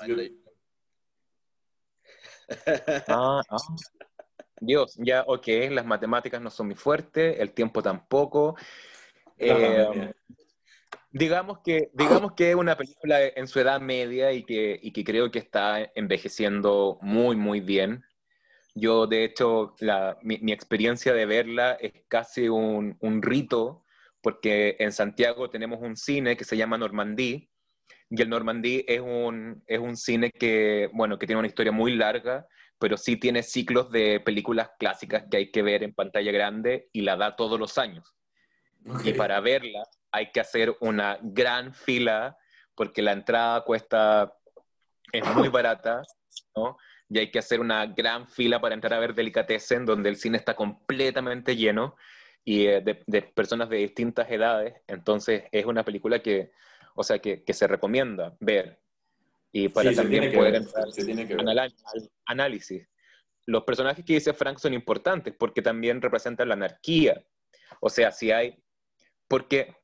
Ah, 3.08 3.40
ah. 3.48 3.56
Dios, 4.60 4.96
ya, 4.98 5.24
ok, 5.26 5.46
las 5.70 5.84
matemáticas 5.84 6.40
no 6.40 6.50
son 6.50 6.66
muy 6.68 6.76
fuertes, 6.76 7.38
el 7.40 7.52
tiempo 7.52 7.82
tampoco. 7.82 8.56
Eh, 9.38 10.12
digamos, 11.10 11.58
que, 11.60 11.90
digamos 11.94 12.32
que 12.32 12.50
es 12.50 12.56
una 12.56 12.76
película 12.76 13.18
en 13.24 13.48
su 13.48 13.60
edad 13.60 13.80
media 13.80 14.32
y 14.32 14.44
que, 14.44 14.78
y 14.80 14.92
que 14.92 15.04
creo 15.04 15.30
que 15.30 15.38
está 15.38 15.90
envejeciendo 15.94 16.98
muy, 17.02 17.36
muy 17.36 17.60
bien. 17.60 18.04
Yo, 18.74 19.06
de 19.06 19.24
hecho, 19.24 19.74
la, 19.80 20.16
mi, 20.22 20.38
mi, 20.38 20.52
experiencia 20.52 21.12
de 21.12 21.26
verla 21.26 21.72
es 21.72 21.92
casi 22.08 22.48
un, 22.48 22.96
un, 23.00 23.20
rito, 23.20 23.84
porque 24.22 24.76
en 24.78 24.92
Santiago 24.92 25.50
tenemos 25.50 25.80
un 25.82 25.96
cine 25.96 26.36
que 26.36 26.44
se 26.44 26.56
llama 26.56 26.78
Normandí, 26.78 27.50
y 28.08 28.22
el 28.22 28.28
Normandí 28.28 28.84
es 28.88 29.00
un, 29.00 29.62
es 29.66 29.78
un 29.78 29.96
cine 29.96 30.30
que, 30.30 30.90
bueno, 30.92 31.18
que 31.18 31.26
tiene 31.26 31.40
una 31.40 31.48
historia 31.48 31.72
muy 31.72 31.94
larga, 31.94 32.46
pero 32.82 32.96
sí 32.96 33.16
tiene 33.16 33.44
ciclos 33.44 33.92
de 33.92 34.18
películas 34.18 34.72
clásicas 34.76 35.22
que 35.30 35.36
hay 35.36 35.52
que 35.52 35.62
ver 35.62 35.84
en 35.84 35.94
pantalla 35.94 36.32
grande 36.32 36.88
y 36.92 37.02
la 37.02 37.14
da 37.14 37.36
todos 37.36 37.56
los 37.56 37.78
años. 37.78 38.12
Y 39.04 39.12
para 39.12 39.38
verla 39.38 39.84
hay 40.10 40.32
que 40.32 40.40
hacer 40.40 40.76
una 40.80 41.16
gran 41.22 41.74
fila 41.74 42.36
porque 42.74 43.00
la 43.00 43.12
entrada 43.12 43.60
cuesta, 43.60 44.34
es 45.12 45.24
muy 45.36 45.46
barata, 45.48 46.02
¿no? 46.56 46.76
Y 47.08 47.20
hay 47.20 47.30
que 47.30 47.38
hacer 47.38 47.60
una 47.60 47.86
gran 47.86 48.26
fila 48.26 48.60
para 48.60 48.74
entrar 48.74 48.94
a 48.94 48.98
ver 48.98 49.14
Delicatessen, 49.14 49.86
donde 49.86 50.08
el 50.08 50.16
cine 50.16 50.36
está 50.36 50.56
completamente 50.56 51.54
lleno 51.54 51.94
y 52.44 52.66
eh, 52.66 52.80
de, 52.80 53.22
personas 53.22 53.68
de 53.68 53.76
distintas 53.76 54.28
edades. 54.28 54.74
Entonces 54.88 55.44
es 55.52 55.66
una 55.66 55.84
película 55.84 56.20
que, 56.20 56.50
o 56.96 57.04
sea, 57.04 57.20
que, 57.20 57.44
que 57.44 57.54
se 57.54 57.68
recomienda 57.68 58.34
ver 58.40 58.81
y 59.52 59.68
para 59.68 59.92
también 59.94 60.32
poder 60.32 60.54
entrar 60.54 60.84
al, 60.84 61.74
análisis. 62.26 62.88
Los 63.44 63.64
personajes 63.64 64.04
que 64.04 64.14
dice 64.14 64.32
Frank 64.32 64.58
son 64.58 64.72
importantes 64.72 65.34
porque 65.38 65.60
también 65.60 66.00
representan 66.00 66.48
la 66.48 66.54
anarquía. 66.54 67.22
O 67.80 67.90
sea, 67.90 68.12
si 68.12 68.30
hay... 68.30 68.62
Porque 69.28 69.76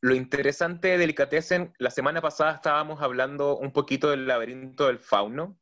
lo 0.00 0.14
interesante 0.14 0.88
de 0.88 0.98
Delicatessen, 0.98 1.72
la 1.78 1.90
semana 1.90 2.20
pasada 2.20 2.52
estábamos 2.52 3.02
hablando 3.02 3.56
un 3.56 3.72
poquito 3.72 4.10
del 4.10 4.26
laberinto 4.26 4.86
del 4.86 4.98
fauno. 4.98 5.58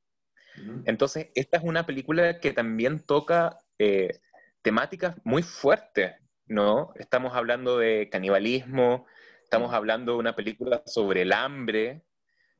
Entonces, 0.84 1.28
esta 1.34 1.56
es 1.56 1.64
una 1.64 1.86
película 1.86 2.38
que 2.38 2.52
también 2.52 3.00
toca 3.00 3.58
eh, 3.78 4.20
temáticas 4.60 5.16
muy 5.24 5.42
fuertes, 5.42 6.12
¿no? 6.46 6.92
Estamos 6.96 7.34
hablando 7.34 7.78
de 7.78 8.10
canibalismo, 8.10 9.06
estamos 9.42 9.72
hablando 9.72 10.12
de 10.12 10.18
una 10.18 10.36
película 10.36 10.82
sobre 10.84 11.22
el 11.22 11.32
hambre, 11.32 12.02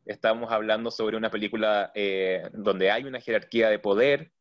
Estamos 0.04 0.50
hablando 0.50 0.90
sobre 0.90 1.16
una 1.16 1.30
película 1.30 1.92
eh, 1.94 2.48
donde 2.52 2.90
hay 2.90 3.04
una 3.04 3.20
jerarquía 3.20 3.70
de 3.70 3.78
poder, 3.78 4.32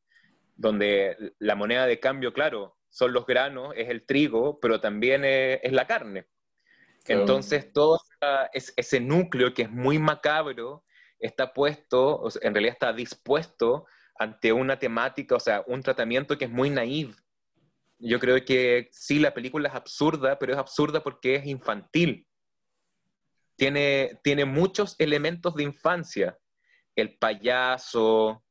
donde 0.56 1.34
la 1.39 1.56
moneda 1.56 1.86
de 1.86 2.00
cambio, 2.00 2.34
claro, 2.34 2.78
son 2.89 3.13
los 3.13 3.26
granos, 3.26 3.74
es 3.76 3.89
el 3.89 4.06
trigo, 4.06 4.60
pero 4.60 4.82
también 4.82 5.24
es, 5.24 5.71
la 5.71 5.86
carne. 5.86 6.26
Entonces, 7.08 7.71
todo 7.71 8.00
ese 8.54 9.00
núcleo 9.00 9.54
que 9.54 9.63
es 9.63 9.71
muy 9.71 9.97
macabro 9.97 10.84
está 11.19 11.54
puesto, 11.54 12.28
en 12.41 12.54
realidad 12.54 12.74
está 12.74 12.93
dispuesto 12.93 13.86
ante 14.17 14.54
una 14.54 14.78
temática, 14.78 15.36
o 15.36 15.39
sea, 15.39 15.63
un 15.67 15.82
tratamiento 15.82 16.38
que 16.38 16.45
es 16.45 16.52
muy 16.52 16.69
naive. 16.69 17.15
Yo 17.97 18.19
creo 18.19 18.43
que 18.43 18.89
sí, 18.91 19.19
la 19.19 19.34
película 19.34 19.69
es 19.69 19.76
absurda, 19.76 20.38
pero 20.38 20.54
es 20.54 20.60
absurda 20.60 21.02
porque 21.02 21.36
es 21.36 21.45
infantil 21.45 22.28
tiene, 23.55 24.45
muchos 24.45 24.95
elementos 24.99 25.55
de 25.55 25.63
infancia. 25.63 26.37
El 26.95 27.17
payaso, 27.17 28.43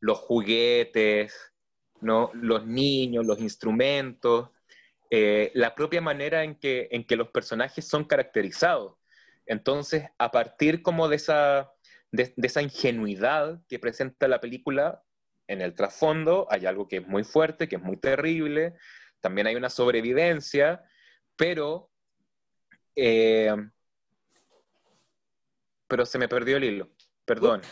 los 0.00 0.18
juguetes, 0.18 1.34
¿no? 2.00 2.30
los 2.34 2.66
niños, 2.66 3.26
los 3.26 3.40
instrumentos, 3.40 4.50
eh, 5.10 5.50
la 5.54 5.74
propia 5.74 6.00
manera 6.00 6.42
en 6.44 6.56
que, 6.56 6.88
en 6.90 7.06
que 7.06 7.16
los 7.16 7.28
personajes 7.28 7.86
son 7.86 8.04
caracterizados. 8.04 8.96
Entonces, 9.46 10.04
a 10.18 10.30
partir 10.30 10.82
como 10.82 11.08
de 11.08 11.16
esa, 11.16 11.72
de, 12.10 12.34
esa 12.36 12.62
ingenuidad 12.62 13.60
que 13.68 13.78
presenta 13.78 14.28
la 14.28 14.40
película, 14.40 15.02
en 15.46 15.60
el 15.60 15.74
trasfondo 15.74 16.48
hay 16.50 16.66
algo 16.66 16.88
que 16.88 16.96
es 16.96 17.06
muy 17.06 17.22
fuerte, 17.22 17.68
que 17.68 17.76
es 17.76 17.82
muy 17.82 17.96
terrible, 17.96 18.74
también 19.20 19.46
hay 19.46 19.54
una 19.54 19.70
sobrevivencia, 19.70 20.84
pero... 21.36 21.90
Eh, 22.96 23.54
pero 25.88 26.06
se 26.06 26.18
me 26.18 26.28
perdió 26.28 26.56
el 26.56 26.64
hilo, 26.64 26.88
perdón. 27.24 27.62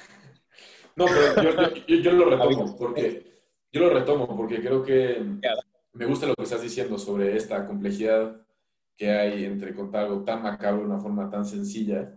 No, 0.97 1.07
pero 1.07 1.75
yo, 1.89 2.13
lo 2.13 2.31
retomo 2.31 2.77
porque, 2.79 3.41
yo 3.73 3.81
lo 3.81 3.91
retomo 3.91 4.37
porque 4.37 4.61
creo 4.61 4.85
que 4.85 5.21
me 5.93 6.07
gusta 6.07 6.27
lo 6.27 6.37
que 6.37 6.45
estás 6.45 6.63
diciendo 6.63 6.99
sobre 6.99 7.37
esta 7.37 7.67
complejidad 7.67 8.45
que 8.97 9.11
hay 9.11 9.45
entre 9.45 9.75
contar 9.75 10.05
algo 10.05 10.23
tan 10.23 10.43
macabro 10.43 10.83
de 10.83 10.87
una 10.87 11.01
forma 11.01 11.29
tan 11.29 11.45
sencilla. 11.45 12.17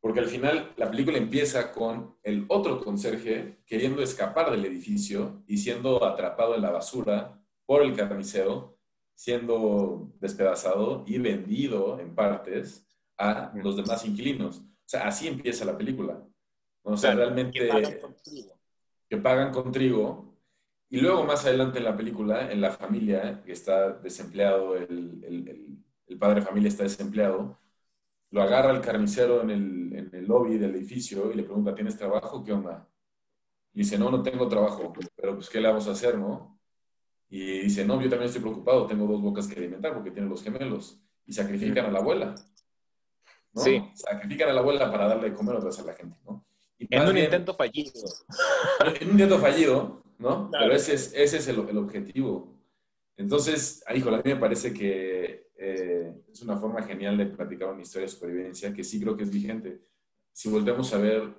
Porque 0.00 0.20
al 0.20 0.26
final 0.26 0.72
la 0.76 0.90
película 0.90 1.18
empieza 1.18 1.72
con 1.72 2.16
el 2.22 2.44
otro 2.48 2.80
conserje 2.84 3.58
queriendo 3.66 4.02
escapar 4.02 4.50
del 4.50 4.64
edificio 4.64 5.42
y 5.48 5.58
siendo 5.58 6.04
atrapado 6.04 6.54
en 6.54 6.62
la 6.62 6.70
basura 6.70 7.42
por 7.66 7.82
el 7.82 7.96
carnicero, 7.96 8.78
siendo 9.14 10.12
despedazado 10.20 11.02
y 11.06 11.18
vendido 11.18 11.98
en 11.98 12.14
partes 12.14 12.86
a 13.18 13.50
los 13.56 13.76
demás 13.76 14.06
inquilinos. 14.06 14.62
O 14.88 14.90
sea, 14.90 15.06
así 15.06 15.28
empieza 15.28 15.64
la 15.64 15.76
película. 15.76 16.22
O 16.82 16.96
sea, 16.96 17.14
realmente... 17.14 17.58
Que 17.58 17.68
pagan 17.68 18.00
con 18.00 18.16
trigo. 18.22 18.60
Que 19.08 19.16
pagan 19.18 19.52
con 19.52 19.72
trigo. 19.72 20.34
Y 20.88 21.00
luego 21.00 21.24
más 21.24 21.44
adelante 21.44 21.78
en 21.78 21.84
la 21.84 21.96
película, 21.96 22.50
en 22.50 22.60
la 22.60 22.70
familia, 22.70 23.42
que 23.44 23.52
está 23.52 23.92
desempleado 23.92 24.76
el, 24.76 25.22
el 25.22 25.78
el 26.08 26.18
padre 26.18 26.40
de 26.40 26.46
familia 26.46 26.68
está 26.68 26.82
desempleado, 26.82 27.58
lo 28.30 28.42
agarra 28.42 28.70
el 28.70 28.80
carnicero 28.80 29.42
en 29.42 29.50
el, 29.50 29.96
en 29.96 30.10
el 30.12 30.26
lobby 30.26 30.58
del 30.58 30.74
edificio 30.74 31.30
y 31.32 31.36
le 31.36 31.42
pregunta, 31.42 31.74
¿tienes 31.74 31.96
trabajo? 31.96 32.42
¿Qué 32.42 32.52
onda? 32.52 32.88
Y 33.72 33.80
dice, 33.80 33.98
no, 33.98 34.10
no 34.10 34.22
tengo 34.22 34.48
trabajo, 34.48 34.92
pero 35.14 35.34
pues, 35.34 35.48
¿qué 35.48 35.60
le 35.60 35.68
vamos 35.68 35.86
a 35.88 35.92
hacer, 35.92 36.18
no? 36.18 36.58
Y 37.30 37.60
dice, 37.60 37.84
no, 37.84 38.00
yo 38.00 38.08
también 38.08 38.28
estoy 38.28 38.40
preocupado, 38.40 38.86
tengo 38.86 39.06
dos 39.06 39.20
bocas 39.20 39.46
que 39.46 39.58
alimentar 39.58 39.94
porque 39.94 40.10
tiene 40.10 40.28
los 40.28 40.42
gemelos. 40.42 41.00
Y 41.26 41.32
sacrifican 41.32 41.84
a 41.84 41.90
la 41.90 41.98
abuela. 41.98 42.34
¿No? 43.52 43.62
Sí. 43.62 43.82
Sacrifican 43.94 44.50
a 44.50 44.52
la 44.52 44.60
abuela 44.60 44.90
para 44.90 45.08
darle 45.08 45.30
de 45.30 45.36
comer 45.36 45.56
otra 45.56 45.68
vez 45.68 45.78
a 45.78 45.84
la 45.84 45.94
gente, 45.94 46.16
¿no? 46.24 46.44
en 46.78 47.08
un 47.08 47.18
intento 47.18 47.54
fallido. 47.54 47.92
En 49.00 49.06
un 49.06 49.12
intento 49.12 49.38
fallido, 49.38 50.02
¿no? 50.18 50.48
Pero 50.50 50.72
ese 50.72 50.94
es, 50.94 51.12
ese 51.14 51.38
es 51.38 51.48
el, 51.48 51.68
el 51.68 51.78
objetivo. 51.78 52.56
Entonces, 53.16 53.82
híjole, 53.94 54.16
a 54.16 54.22
mí 54.22 54.32
me 54.32 54.36
parece 54.36 54.72
que 54.72 55.48
eh, 55.56 56.14
es 56.32 56.40
una 56.42 56.56
forma 56.56 56.82
genial 56.82 57.18
de 57.18 57.26
platicar 57.26 57.72
una 57.72 57.82
historia 57.82 58.06
de 58.06 58.12
supervivencia 58.12 58.72
que 58.72 58.84
sí 58.84 59.00
creo 59.00 59.16
que 59.16 59.24
es 59.24 59.30
vigente. 59.30 59.80
Si 60.32 60.48
volvemos 60.48 60.92
a 60.94 60.98
ver 60.98 61.34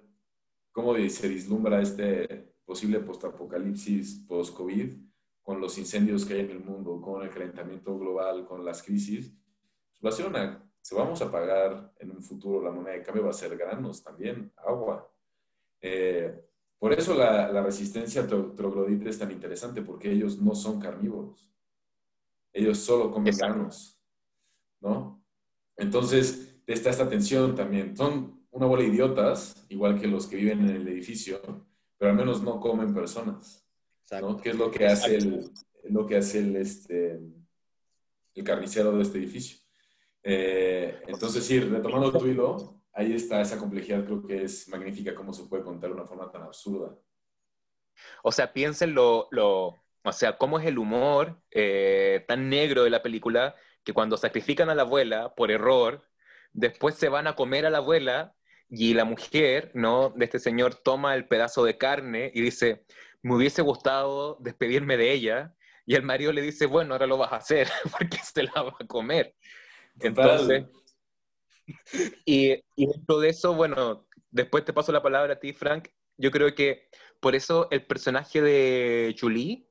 cómo 0.71 0.93
se 1.09 1.27
vislumbra 1.29 1.81
este 1.81 2.53
posible 2.65 2.99
postapocalipsis 2.99 4.25
post-COVID, 4.27 4.93
con 5.41 5.61
los 5.61 5.77
incendios 5.77 6.25
que 6.25 6.35
hay 6.35 6.41
en 6.41 6.51
el 6.51 6.59
mundo, 6.59 7.01
con 7.01 7.23
el 7.23 7.29
calentamiento 7.29 7.97
global, 7.97 8.45
con 8.45 8.63
las 8.63 8.83
crisis, 8.83 9.33
pues 9.89 10.05
va 10.05 10.09
a 10.09 10.11
ser 10.11 10.27
una, 10.27 10.68
se 10.89 10.95
vamos 10.95 11.21
a 11.21 11.31
pagar 11.31 11.93
en 11.99 12.09
un 12.09 12.23
futuro 12.23 12.63
la 12.63 12.71
moneda 12.71 12.95
de 12.95 13.03
cambio, 13.03 13.25
va 13.25 13.29
a 13.29 13.33
ser 13.33 13.55
granos 13.55 14.03
también, 14.03 14.51
agua. 14.57 15.07
Eh, 15.79 16.33
por 16.79 16.93
eso 16.93 17.13
la, 17.13 17.51
la 17.51 17.61
resistencia 17.61 18.25
troglodita 18.25 19.07
es 19.07 19.19
tan 19.19 19.29
interesante, 19.29 19.83
porque 19.83 20.11
ellos 20.11 20.39
no 20.41 20.55
son 20.55 20.79
carnívoros. 20.79 21.47
Ellos 22.51 22.79
solo 22.79 23.11
comen 23.11 23.37
granos. 23.37 24.01
¿no? 24.81 25.23
Entonces, 25.77 26.59
está 26.65 26.89
esta 26.89 27.07
tensión 27.07 27.55
también. 27.55 27.95
Son 27.95 28.47
una 28.49 28.65
bola 28.65 28.81
de 28.81 28.89
idiotas, 28.89 29.63
igual 29.69 30.01
que 30.01 30.07
los 30.07 30.25
que 30.25 30.37
viven 30.37 30.61
en 30.61 30.75
el 30.75 30.87
edificio, 30.87 31.39
pero 31.99 32.09
al 32.09 32.17
menos 32.17 32.41
no 32.41 32.59
comen 32.59 32.95
personas, 32.95 33.63
¿no? 34.21 34.37
¿Qué 34.37 34.49
es 34.49 34.55
lo 34.55 34.71
que 34.71 34.87
hace 34.87 35.17
el, 35.17 35.51
lo 35.83 36.07
que 36.07 36.17
hace 36.17 36.39
el, 36.39 36.55
este, 36.55 37.19
el 38.33 38.43
carnicero 38.43 38.93
de 38.93 39.03
este 39.03 39.19
edificio? 39.19 39.58
Eh, 40.23 41.01
entonces, 41.07 41.45
sí, 41.45 41.59
retomando 41.59 42.11
tu 42.11 42.27
hilo, 42.27 42.81
ahí 42.93 43.13
está 43.13 43.41
esa 43.41 43.57
complejidad, 43.57 44.05
creo 44.05 44.25
que 44.25 44.43
es 44.43 44.67
magnífica 44.67 45.15
cómo 45.15 45.33
se 45.33 45.45
puede 45.45 45.63
contar 45.63 45.89
de 45.89 45.95
una 45.95 46.05
forma 46.05 46.31
tan 46.31 46.43
absurda. 46.43 46.97
O 48.23 48.31
sea, 48.31 48.53
piensen 48.53 48.93
lo, 48.93 49.29
o 49.31 50.11
sea, 50.11 50.37
cómo 50.37 50.59
es 50.59 50.65
el 50.65 50.77
humor 50.77 51.41
eh, 51.51 52.25
tan 52.27 52.49
negro 52.49 52.83
de 52.83 52.89
la 52.89 53.01
película 53.01 53.55
que 53.83 53.93
cuando 53.93 54.17
sacrifican 54.17 54.69
a 54.69 54.75
la 54.75 54.83
abuela 54.83 55.33
por 55.35 55.51
error, 55.51 56.05
después 56.51 56.95
se 56.95 57.09
van 57.09 57.27
a 57.27 57.35
comer 57.35 57.65
a 57.65 57.69
la 57.69 57.79
abuela 57.79 58.35
y 58.69 58.93
la 58.93 59.05
mujer, 59.05 59.71
¿no? 59.73 60.11
De 60.15 60.25
este 60.25 60.39
señor 60.39 60.75
toma 60.75 61.15
el 61.15 61.27
pedazo 61.27 61.63
de 61.63 61.77
carne 61.77 62.31
y 62.33 62.41
dice, 62.41 62.85
me 63.21 63.35
hubiese 63.35 63.61
gustado 63.61 64.37
despedirme 64.39 64.97
de 64.97 65.11
ella. 65.11 65.55
Y 65.85 65.95
el 65.95 66.03
marido 66.03 66.31
le 66.31 66.41
dice, 66.41 66.67
bueno, 66.67 66.93
ahora 66.93 67.07
lo 67.07 67.17
vas 67.17 67.33
a 67.33 67.37
hacer 67.37 67.67
porque 67.97 68.17
se 68.17 68.43
la 68.43 68.61
va 68.61 68.75
a 68.79 68.87
comer. 68.87 69.35
Entonces, 70.01 70.65
y, 72.25 72.53
y 72.75 72.87
dentro 72.87 73.19
de 73.19 73.29
eso, 73.29 73.53
bueno, 73.53 74.07
después 74.31 74.65
te 74.65 74.73
paso 74.73 74.91
la 74.91 75.03
palabra 75.03 75.33
a 75.33 75.39
ti, 75.39 75.53
Frank. 75.53 75.89
Yo 76.17 76.31
creo 76.31 76.53
que 76.53 76.89
por 77.19 77.35
eso 77.35 77.67
el 77.71 77.85
personaje 77.85 78.41
de 78.41 79.15
Julie 79.19 79.67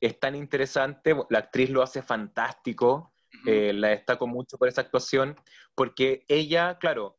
es 0.00 0.18
tan 0.18 0.34
interesante, 0.34 1.14
la 1.28 1.40
actriz 1.40 1.70
lo 1.70 1.82
hace 1.82 2.02
fantástico, 2.02 3.12
eh, 3.46 3.72
la 3.72 3.88
destaco 3.88 4.26
mucho 4.26 4.56
por 4.56 4.68
esa 4.68 4.80
actuación, 4.80 5.36
porque 5.74 6.24
ella, 6.28 6.78
claro, 6.78 7.18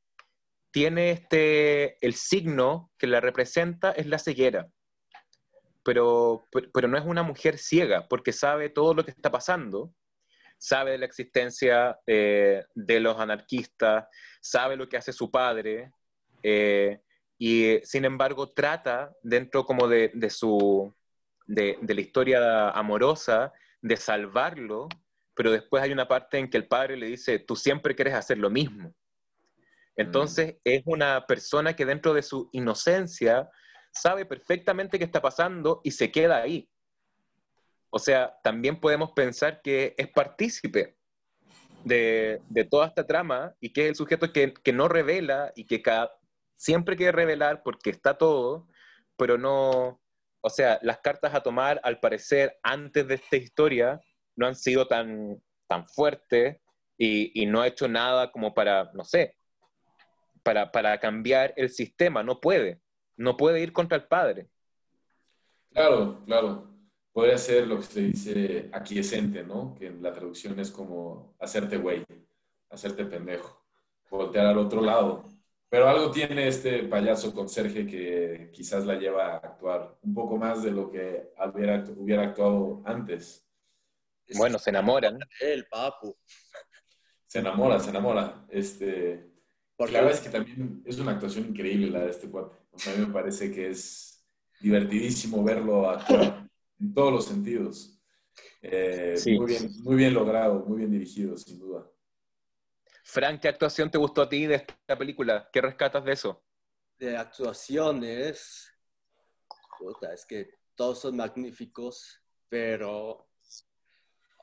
tiene 0.72 1.12
este, 1.12 2.04
el 2.06 2.16
signo 2.16 2.92
que 2.98 3.08
la 3.08 3.20
representa 3.20 3.92
es 3.92 4.08
la 4.08 4.20
ceguera, 4.20 4.68
pero, 5.84 6.48
pero 6.74 6.88
no 6.88 6.98
es 6.98 7.06
una 7.06 7.24
mujer 7.24 7.58
ciega, 7.58 8.08
porque 8.08 8.32
sabe 8.32 8.70
todo 8.70 8.94
lo 8.94 9.04
que 9.06 9.12
está 9.12 9.32
pasando, 9.32 9.94
sabe 10.62 10.92
de 10.92 10.98
la 11.00 11.06
existencia 11.06 12.00
eh, 12.06 12.64
de 12.76 13.00
los 13.00 13.20
anarquistas, 13.20 14.06
sabe 14.40 14.76
lo 14.76 14.88
que 14.88 14.98
hace 14.98 15.12
su 15.12 15.32
padre, 15.32 15.92
eh, 16.44 17.02
y 17.38 17.80
sin 17.84 18.06
embargo 18.06 18.52
trata 18.52 19.12
dentro 19.24 19.66
como 19.66 19.88
de, 19.88 20.12
de 20.14 20.30
su, 20.30 20.94
de, 21.48 21.78
de, 21.82 21.96
la 21.96 22.02
historia 22.02 22.70
amorosa, 22.70 23.52
de 23.82 23.98
salvarlo 23.98 24.88
pero 25.42 25.52
después 25.52 25.82
hay 25.82 25.92
una 25.92 26.08
parte 26.08 26.38
en 26.38 26.50
que 26.50 26.58
el 26.58 26.68
padre 26.68 26.98
le 26.98 27.08
dice, 27.08 27.40
tú 27.40 27.56
siempre 27.56 27.96
quieres 27.96 28.14
hacer 28.14 28.38
lo 28.38 28.50
mismo. 28.50 28.94
Entonces 29.96 30.54
mm. 30.54 30.58
es 30.66 30.84
una 30.86 31.26
persona 31.26 31.76
que 31.76 31.86
dentro 31.86 32.14
de 32.14 32.22
su 32.22 32.50
inocencia 32.52 33.50
sabe 33.92 34.26
perfectamente 34.26 35.00
qué 35.00 35.06
está 35.06 35.22
pasando 35.22 35.82
y 35.84 35.92
se 35.92 36.12
queda 36.12 36.42
ahí. 36.42 36.70
O 37.92 38.00
sea, 38.00 38.40
también 38.42 38.80
podemos 38.80 39.12
pensar 39.12 39.62
que 39.62 39.94
es 39.98 40.08
partícipe 40.08 40.96
de, 41.84 42.42
toda 42.70 42.88
esta 42.88 43.06
trama 43.06 43.54
y 43.60 43.74
que 43.74 43.84
es 43.84 43.90
el 43.90 43.96
sujeto 43.96 44.32
que, 44.32 44.54
no 44.74 44.88
revela 44.88 45.52
y 45.56 45.66
que 45.66 45.84
siempre 46.56 46.96
quiere 46.96 47.12
revelar 47.12 47.64
porque 47.64 47.90
está 47.90 48.18
todo, 48.18 48.68
pero 49.18 49.38
no, 49.38 50.02
o 50.40 50.50
sea, 50.50 50.80
las 50.84 51.00
cartas 51.00 51.36
a 51.36 51.44
tomar 51.44 51.82
al 51.84 52.00
parecer 52.00 52.58
antes 52.64 53.08
de 53.08 53.16
esta 53.16 53.36
historia 53.36 54.02
no 54.38 54.48
han 54.48 54.56
sido 54.56 54.88
tan, 54.88 55.42
tan 55.68 55.86
fuertes 55.88 56.62
y, 56.98 57.46
no 57.48 57.62
ha 57.62 57.68
hecho 57.68 57.90
nada 57.90 58.32
como 58.32 58.54
para, 58.54 58.92
no 58.94 59.04
sé, 59.04 59.36
para, 60.44 60.72
para 60.72 61.00
cambiar 61.00 61.54
el 61.58 61.72
sistema. 61.72 62.24
No 62.24 62.40
puede. 62.40 62.80
No 63.18 63.38
puede 63.38 63.60
ir 63.62 63.74
contra 63.74 63.98
el 63.98 64.08
padre. 64.08 64.48
Claro, 65.74 66.24
claro. 66.26 66.71
Puede 67.14 67.38
ser 67.38 67.68
lo 67.68 67.78
que 67.78 67.84
se 67.84 68.02
dice 68.02 68.70
aquiescente, 68.72 69.44
¿no? 69.44 69.76
Que 69.76 69.88
en 69.88 70.02
la 70.02 70.14
traducción 70.14 70.58
es 70.60 70.72
como 70.72 71.36
hacerte 71.40 71.78
güey, 71.78 72.06
hacerte 72.70 73.06
pendejo, 73.06 73.66
voltear 74.10 74.46
al 74.46 74.58
otro 74.58 74.82
lado. 74.82 75.26
Pero 75.68 75.90
algo 75.90 76.12
tiene 76.12 76.48
este 76.48 76.84
payaso 76.84 77.34
conserje 77.34 77.86
que 77.86 78.50
quizás 78.54 78.86
la 78.86 78.96
lleva 78.96 79.34
a 79.34 79.38
actuar 79.38 79.98
un 80.02 80.14
poco 80.14 80.38
más 80.38 80.64
de 80.64 80.72
lo 80.72 80.90
que 80.90 81.32
hubiera, 81.54 81.84
hubiera 81.96 82.24
actuado 82.24 82.82
antes. 82.86 83.46
Bueno, 84.36 84.58
se 84.58 84.70
enamoran. 84.70 85.20
El 85.40 85.66
papu. 85.68 86.16
Se 87.28 87.40
enamora, 87.40 87.80
se 87.80 87.90
enamora. 87.90 88.46
Este, 88.50 89.32
Porque 89.76 89.94
la 89.94 90.02
verdad 90.02 90.18
es 90.18 90.22
que 90.22 90.30
también 90.30 90.82
es 90.86 91.00
una 91.00 91.12
actuación 91.12 91.48
increíble 91.48 91.90
la 91.90 92.02
de 92.02 92.10
este 92.10 92.30
cuate. 92.30 92.56
a 92.56 92.98
mí 92.98 93.06
me 93.06 93.14
parece 93.14 93.52
que 93.52 93.70
es 93.70 94.26
divertidísimo 94.60 95.44
verlo 95.44 95.90
actuar 95.90 96.41
en 96.82 96.94
todos 96.94 97.14
los 97.14 97.26
sentidos. 97.26 97.98
Eh, 98.62 99.16
muy, 99.38 99.46
bien, 99.46 99.72
muy 99.84 99.96
bien 99.96 100.14
logrado, 100.14 100.66
muy 100.66 100.80
bien 100.80 100.92
dirigido, 100.92 101.38
sin 101.38 101.60
duda. 101.60 101.90
Frank, 103.04 103.42
¿qué 103.42 103.48
actuación 103.48 103.90
te 103.90 103.98
gustó 103.98 104.22
a 104.22 104.30
ti 104.30 104.46
de 104.46 104.56
esta 104.56 104.98
película? 104.98 105.50
¿Qué 105.52 105.62
rescatas 105.62 106.04
de 106.04 106.14
eso? 106.14 106.44
De 106.98 107.18
actuaciones, 107.18 108.72
es 110.14 110.26
que 110.26 110.60
todos 110.76 111.00
son 111.00 111.18
magníficos, 111.18 112.22
pero 112.48 113.28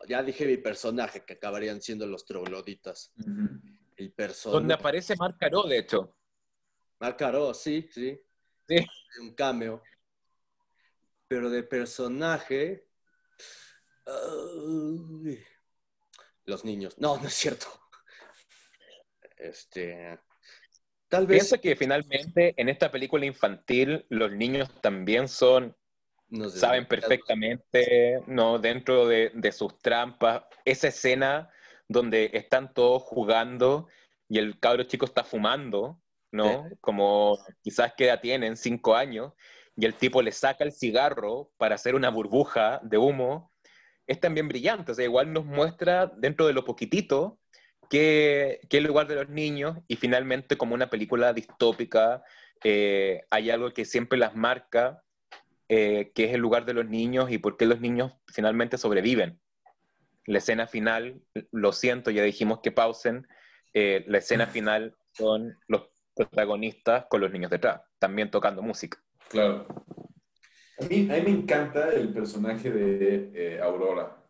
ya 0.09 0.22
dije 0.22 0.47
mi 0.47 0.57
personaje, 0.57 1.24
que 1.24 1.34
acabarían 1.34 1.80
siendo 1.80 2.07
los 2.07 2.24
trogloditas. 2.24 3.12
El 3.97 4.12
personaje. 4.12 4.59
Donde 4.59 4.74
aparece 4.74 5.14
Marc 5.16 5.39
Caro, 5.39 5.62
de 5.62 5.78
hecho. 5.78 6.16
Marc 7.01 7.18
Caro, 7.18 7.55
sí, 7.55 7.89
sí. 7.93 8.20
Sí. 8.68 8.86
Un 9.20 9.34
cameo. 9.34 9.82
Pero 11.29 11.51
de 11.51 11.62
personaje. 11.62 12.87
los 16.45 16.64
niños. 16.64 16.99
No, 16.99 17.18
no 17.18 17.29
es 17.29 17.35
cierto. 17.35 17.66
Este. 19.37 20.18
Tal 21.09 21.26
vez. 21.26 21.39
Piensa 21.39 21.59
que 21.59 21.76
finalmente 21.76 22.55
en 22.57 22.68
esta 22.68 22.91
película 22.91 23.26
infantil 23.26 24.07
los 24.09 24.33
niños 24.33 24.68
también 24.81 25.29
son, 25.29 25.76
nos 26.29 26.55
saben 26.55 26.87
perfectamente, 26.87 28.22
¿no? 28.26 28.59
Dentro 28.59 29.07
de, 29.07 29.31
de 29.35 29.53
sus 29.53 29.79
trampas, 29.79 30.45
esa 30.64 30.89
escena 30.89 31.51
donde 31.89 32.31
están 32.35 32.74
todos 32.74 33.03
jugando 33.03 33.89
y 34.29 34.39
el 34.39 34.59
cabro 34.61 34.85
chico 34.85 35.07
está 35.07 35.24
fumando, 35.24 36.01
¿no? 36.31 36.68
Como 36.81 37.39
quizás 37.62 37.95
que 37.95 38.05
edad 38.05 38.20
tienen, 38.20 38.57
cinco 38.57 38.95
años, 38.95 39.33
y 39.79 39.87
el 39.87 39.95
tipo 39.95 40.22
le 40.22 40.33
saca 40.33 40.64
el 40.64 40.72
cigarro 40.72 41.53
para 41.57 41.76
hacer 41.76 41.95
una 41.95 42.11
burbuja 42.11 42.81
de 42.83 42.99
humo, 42.99 43.53
es 44.09 44.18
también 44.18 44.49
brillante, 44.49 44.91
o 44.91 44.95
sea, 44.95 45.05
igual 45.05 45.33
nos 45.33 45.45
muestra 45.45 46.11
dentro 46.16 46.49
de 46.49 46.53
lo 46.53 46.64
poquitito 46.64 47.39
que, 47.89 48.61
que 48.68 48.79
el 48.79 48.85
lugar 48.85 49.07
de 49.07 49.14
los 49.14 49.29
niños 49.29 49.79
y 49.87 49.95
finalmente 49.95 50.59
como 50.59 50.74
una 50.74 50.91
película 50.91 51.33
distópica 51.33 52.24
eh, 52.64 53.22
hay 53.31 53.51
algo 53.51 53.70
que 53.70 53.85
siempre 53.85 54.18
las 54.18 54.35
marca, 54.35 55.05
eh, 55.68 56.11
que 56.12 56.24
es 56.24 56.35
el 56.35 56.41
lugar 56.41 56.64
de 56.64 56.74
los 56.74 56.87
niños 56.87 57.31
y 57.31 57.39
por 57.39 57.57
qué 57.57 57.66
los 57.66 57.81
niños 57.81 58.12
finalmente 58.26 58.79
sobreviven. 58.79 59.41
La 60.26 60.39
escena 60.39 60.66
final, 60.66 61.22
lo 61.53 61.72
siento, 61.72 62.11
ya 62.11 62.24
dijimos 62.24 62.61
que 62.64 62.72
pausen, 62.72 63.29
eh, 63.74 64.05
la 64.09 64.18
escena 64.18 64.49
final 64.49 64.97
son 65.12 65.57
los 65.68 65.89
protagonistas 66.16 67.07
con 67.09 67.20
los 67.20 67.31
niños 67.31 67.53
detrás, 67.53 67.81
también 68.01 68.31
tocando 68.31 68.61
música. 68.61 68.99
Claro. 69.29 69.66
A 70.81 70.85
mí, 70.85 71.09
a 71.11 71.14
mí 71.14 71.22
me 71.22 71.31
encanta 71.31 71.91
el 71.91 72.12
personaje 72.12 72.70
de 72.70 73.31
eh, 73.35 73.61
Aurora, 73.61 74.24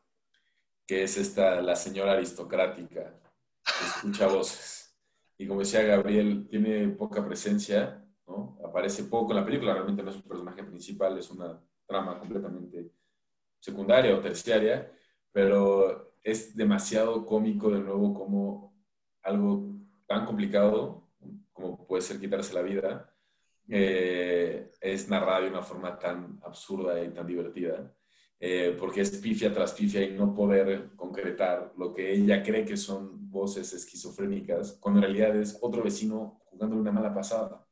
que 0.86 1.04
es 1.04 1.16
esta, 1.18 1.60
la 1.60 1.76
señora 1.76 2.12
aristocrática, 2.12 3.20
que 3.64 3.84
escucha 3.84 4.26
voces. 4.34 4.96
Y 5.36 5.46
como 5.46 5.60
decía 5.60 5.82
Gabriel, 5.82 6.48
tiene 6.48 6.88
poca 6.88 7.24
presencia, 7.24 8.04
¿no? 8.26 8.58
Aparece 8.64 9.04
poco 9.04 9.32
en 9.32 9.36
la 9.36 9.44
película, 9.44 9.74
realmente 9.74 10.02
no 10.02 10.10
es 10.10 10.16
un 10.16 10.22
personaje 10.22 10.64
principal, 10.64 11.18
es 11.18 11.30
una 11.30 11.62
trama 11.86 12.18
completamente 12.18 12.90
secundaria 13.60 14.16
o 14.16 14.20
terciaria, 14.20 14.90
pero 15.30 16.14
es 16.22 16.56
demasiado 16.56 17.24
cómico 17.24 17.70
de 17.70 17.80
nuevo 17.80 18.14
como 18.14 18.74
algo 19.22 19.74
tan 20.06 20.24
complicado 20.24 21.08
como 21.52 21.86
puede 21.86 22.02
ser 22.02 22.20
quitarse 22.20 22.54
la 22.54 22.62
vida, 22.62 23.12
eh, 23.68 24.72
es 24.80 25.08
narrado 25.08 25.42
de 25.44 25.50
una 25.50 25.62
forma 25.62 25.98
tan 25.98 26.40
absurda 26.42 27.02
y 27.02 27.10
tan 27.10 27.26
divertida, 27.26 27.94
eh, 28.40 28.74
porque 28.78 29.02
es 29.02 29.10
pifia 29.18 29.52
tras 29.52 29.72
pifia 29.72 30.02
y 30.02 30.12
no 30.12 30.34
poder 30.34 30.90
concretar 30.96 31.72
lo 31.76 31.92
que 31.92 32.12
ella 32.12 32.42
cree 32.42 32.64
que 32.64 32.76
son 32.76 33.30
voces 33.30 33.72
esquizofrénicas, 33.72 34.78
cuando 34.80 35.00
en 35.00 35.04
realidad 35.04 35.36
es 35.36 35.58
otro 35.60 35.82
vecino 35.82 36.40
jugando 36.46 36.76
una 36.76 36.92
mala 36.92 37.12
pasada. 37.12 37.66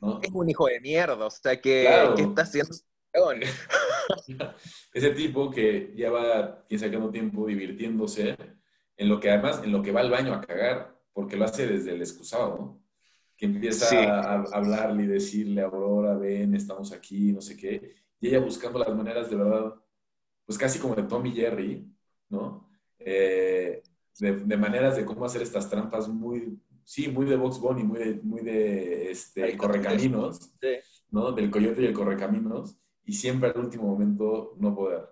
¿no? 0.00 0.20
Es 0.22 0.30
un 0.32 0.48
hijo 0.48 0.66
de 0.66 0.80
mierda, 0.80 1.26
o 1.26 1.30
sea, 1.30 1.60
que, 1.60 1.84
Claro. 1.86 2.14
que 2.14 2.22
está 2.22 2.42
haciendo... 2.42 2.74
Ese 4.94 5.10
tipo 5.10 5.50
que 5.50 5.92
lleva, 5.94 6.64
quién 6.66 6.80
sabe 6.80 6.92
cuánto 6.92 7.10
tiempo 7.10 7.46
divirtiéndose, 7.46 8.36
en 8.96 9.08
lo 9.08 9.20
que 9.20 9.30
además, 9.30 9.60
en 9.62 9.72
lo 9.72 9.82
que 9.82 9.92
va 9.92 10.00
al 10.00 10.10
baño 10.10 10.32
a 10.32 10.40
cagar, 10.40 10.98
porque 11.12 11.36
lo 11.36 11.44
hace 11.44 11.66
desde 11.66 11.92
el 11.92 12.00
excusado, 12.00 12.56
¿no? 12.56 12.81
Que 13.42 13.46
empieza 13.46 13.86
Sí. 13.86 13.96
a, 13.96 14.20
a 14.20 14.42
hablarle 14.52 15.02
y 15.02 15.06
decirle, 15.08 15.62
Aurora, 15.62 16.14
ven, 16.16 16.54
estamos 16.54 16.92
aquí, 16.92 17.32
no 17.32 17.40
sé 17.40 17.56
qué, 17.56 17.96
y 18.20 18.28
ella 18.28 18.38
buscando 18.38 18.78
las 18.78 18.94
maneras 18.94 19.28
de 19.28 19.34
verdad, 19.34 19.74
pues 20.46 20.56
casi 20.56 20.78
como 20.78 20.94
de 20.94 21.02
Tom 21.02 21.26
y 21.26 21.32
Jerry, 21.32 21.84
¿no? 22.28 22.68
Eh, 23.00 23.82
de, 24.20 24.32
de 24.36 24.56
maneras 24.56 24.96
de 24.96 25.04
cómo 25.04 25.24
hacer 25.24 25.42
estas 25.42 25.68
trampas 25.68 26.08
muy, 26.08 26.56
sí, 26.84 27.08
muy 27.08 27.26
de 27.26 27.34
Box 27.34 27.58
Bunny, 27.58 27.82
muy 27.82 27.98
de, 27.98 28.14
muy 28.22 28.42
de 28.42 29.10
este, 29.10 29.56
correcaminos, 29.56 30.52
Sí. 30.60 30.68
¿no? 31.10 31.32
Del 31.32 31.50
coyote 31.50 31.82
y 31.82 31.86
el 31.86 31.92
correcaminos, 31.94 32.76
y 33.04 33.12
siempre 33.12 33.50
al 33.50 33.58
último 33.58 33.88
momento 33.88 34.54
no 34.60 34.72
poder, 34.72 35.08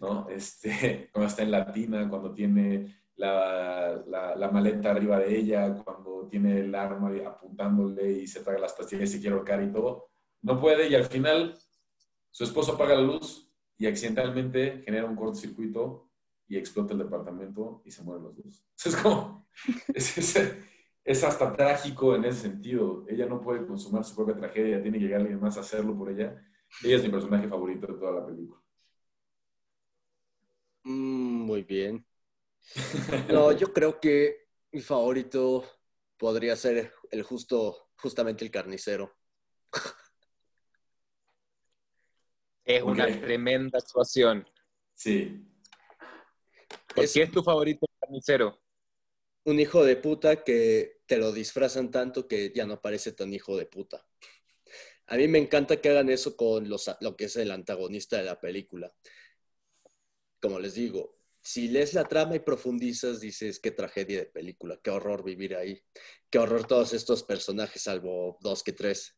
¿no? 0.00 0.28
Este, 0.28 1.08
cuando 1.12 1.26
está 1.28 1.42
en 1.42 1.50
la 1.50 1.72
tina, 1.72 2.08
cuando 2.08 2.32
tiene 2.32 2.94
la, 3.16 4.02
la, 4.36 4.50
maleta 4.50 4.90
arriba 4.90 5.18
de 5.18 5.38
ella, 5.38 5.74
cuando 5.84 6.26
tiene 6.28 6.60
el 6.60 6.74
arma 6.74 7.12
apuntándole 7.26 8.10
y 8.12 8.26
se 8.26 8.40
traga 8.42 8.58
las 8.58 8.72
pastillas 8.72 9.10
y 9.10 9.12
se 9.14 9.20
quiere 9.20 9.36
ahorcar 9.36 9.62
y 9.62 9.72
todo, 9.72 10.10
no 10.42 10.60
puede, 10.60 10.88
y 10.88 10.94
al 10.94 11.04
final 11.04 11.56
su 12.30 12.44
esposo 12.44 12.72
apaga 12.72 12.94
la 12.94 13.02
luz 13.02 13.50
y 13.78 13.86
accidentalmente 13.86 14.82
genera 14.84 15.06
un 15.06 15.16
cortocircuito 15.16 16.10
y 16.48 16.56
explota 16.56 16.92
el 16.92 16.98
departamento 17.00 17.82
y 17.84 17.90
se 17.90 18.02
mueren 18.02 18.24
los 18.24 18.36
dos. 18.36 18.64
Es 18.84 18.96
como, 18.96 19.48
es 21.04 21.22
hasta 21.22 21.52
trágico 21.52 22.16
en 22.16 22.24
ese 22.24 22.42
sentido. 22.42 23.04
Ella 23.08 23.26
no 23.26 23.40
puede 23.40 23.66
consumar 23.66 24.04
su 24.04 24.16
propia 24.16 24.36
tragedia, 24.36 24.82
tiene 24.82 24.98
que 24.98 25.04
llegar 25.04 25.20
alguien 25.20 25.40
más 25.40 25.56
a 25.56 25.60
hacerlo 25.60 25.96
por 25.96 26.10
ella. 26.10 26.42
Ella 26.82 26.96
es 26.96 27.02
mi 27.02 27.10
personaje 27.10 27.48
favorito 27.48 27.86
de 27.86 27.94
toda 27.94 28.12
la 28.12 28.26
película. 28.26 28.60
Mm, 30.84 31.46
muy 31.46 31.62
bien. 31.62 32.04
No, 33.28 33.52
yo 33.58 33.72
creo 33.72 34.00
que 34.00 34.48
mi 34.72 34.80
favorito 34.80 35.64
podría 36.16 36.56
ser 36.56 36.92
el 37.10 37.22
justo, 37.22 37.90
justamente 37.96 38.44
el 38.44 38.50
carnicero. 38.50 39.16
Es 42.64 42.82
una 42.82 43.06
tremenda 43.06 43.78
actuación. 43.78 44.48
Sí, 44.94 45.46
¿Por 46.94 47.04
Es- 47.04 47.12
qué 47.12 47.22
es 47.22 47.30
tu 47.30 47.42
favorito 47.42 47.86
el 47.90 47.98
carnicero? 48.00 48.60
Un 49.44 49.60
hijo 49.60 49.84
de 49.84 49.96
puta 49.96 50.42
que 50.42 51.02
te 51.06 51.18
lo 51.18 51.30
disfrazan 51.32 51.90
tanto 51.90 52.26
que 52.26 52.50
ya 52.54 52.64
no 52.64 52.80
parece 52.80 53.12
tan 53.12 53.34
hijo 53.34 53.56
de 53.58 53.66
puta. 53.66 54.06
A 55.08 55.16
mí 55.16 55.28
me 55.28 55.38
encanta 55.38 55.82
que 55.82 55.90
hagan 55.90 56.08
eso 56.08 56.34
con 56.34 56.68
los, 56.70 56.90
lo 57.00 57.14
que 57.14 57.26
es 57.26 57.36
el 57.36 57.50
antagonista 57.50 58.16
de 58.16 58.24
la 58.24 58.40
película. 58.40 58.90
Como 60.40 60.58
les 60.58 60.74
digo, 60.74 61.18
si 61.44 61.68
lees 61.68 61.92
la 61.92 62.04
trama 62.04 62.36
y 62.36 62.40
profundizas, 62.40 63.20
dices 63.20 63.60
qué 63.60 63.70
tragedia 63.70 64.20
de 64.20 64.26
película, 64.26 64.80
qué 64.82 64.90
horror 64.90 65.22
vivir 65.22 65.54
ahí, 65.54 65.78
qué 66.30 66.38
horror 66.38 66.66
todos 66.66 66.94
estos 66.94 67.22
personajes, 67.22 67.82
salvo 67.82 68.38
dos 68.40 68.62
que 68.62 68.72
tres. 68.72 69.14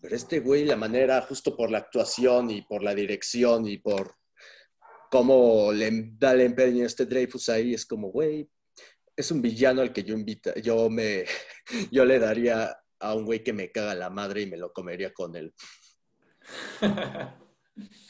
Pero 0.00 0.16
este 0.16 0.40
güey, 0.40 0.64
la 0.64 0.74
manera, 0.74 1.22
justo 1.22 1.56
por 1.56 1.70
la 1.70 1.78
actuación 1.78 2.50
y 2.50 2.62
por 2.62 2.82
la 2.82 2.92
dirección 2.92 3.68
y 3.68 3.78
por 3.78 4.16
cómo 5.12 5.70
le 5.72 6.10
da 6.18 6.32
el 6.32 6.40
empeño 6.40 6.82
a 6.82 6.86
este 6.86 7.06
Dreyfus 7.06 7.48
ahí, 7.48 7.72
es 7.74 7.86
como, 7.86 8.08
güey, 8.08 8.50
es 9.14 9.30
un 9.30 9.40
villano 9.40 9.80
al 9.80 9.92
que 9.92 10.02
yo 10.02 10.14
invita, 10.14 10.52
yo 10.56 10.90
me, 10.90 11.24
yo 11.92 12.04
le 12.04 12.18
daría 12.18 12.76
a 12.98 13.14
un 13.14 13.24
güey 13.24 13.44
que 13.44 13.52
me 13.52 13.70
caga 13.70 13.94
la 13.94 14.10
madre 14.10 14.42
y 14.42 14.46
me 14.46 14.56
lo 14.56 14.72
comería 14.72 15.12
con 15.14 15.36
él. 15.36 15.54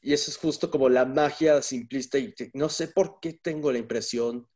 Y 0.00 0.12
eso 0.14 0.30
es 0.30 0.36
justo 0.38 0.70
como 0.70 0.88
la 0.88 1.04
magia 1.04 1.60
simplista 1.62 2.18
y 2.18 2.34
no 2.54 2.68
sé 2.68 2.88
por 2.88 3.20
qué 3.20 3.34
tengo 3.34 3.70
la 3.70 3.78
impresión 3.78 4.48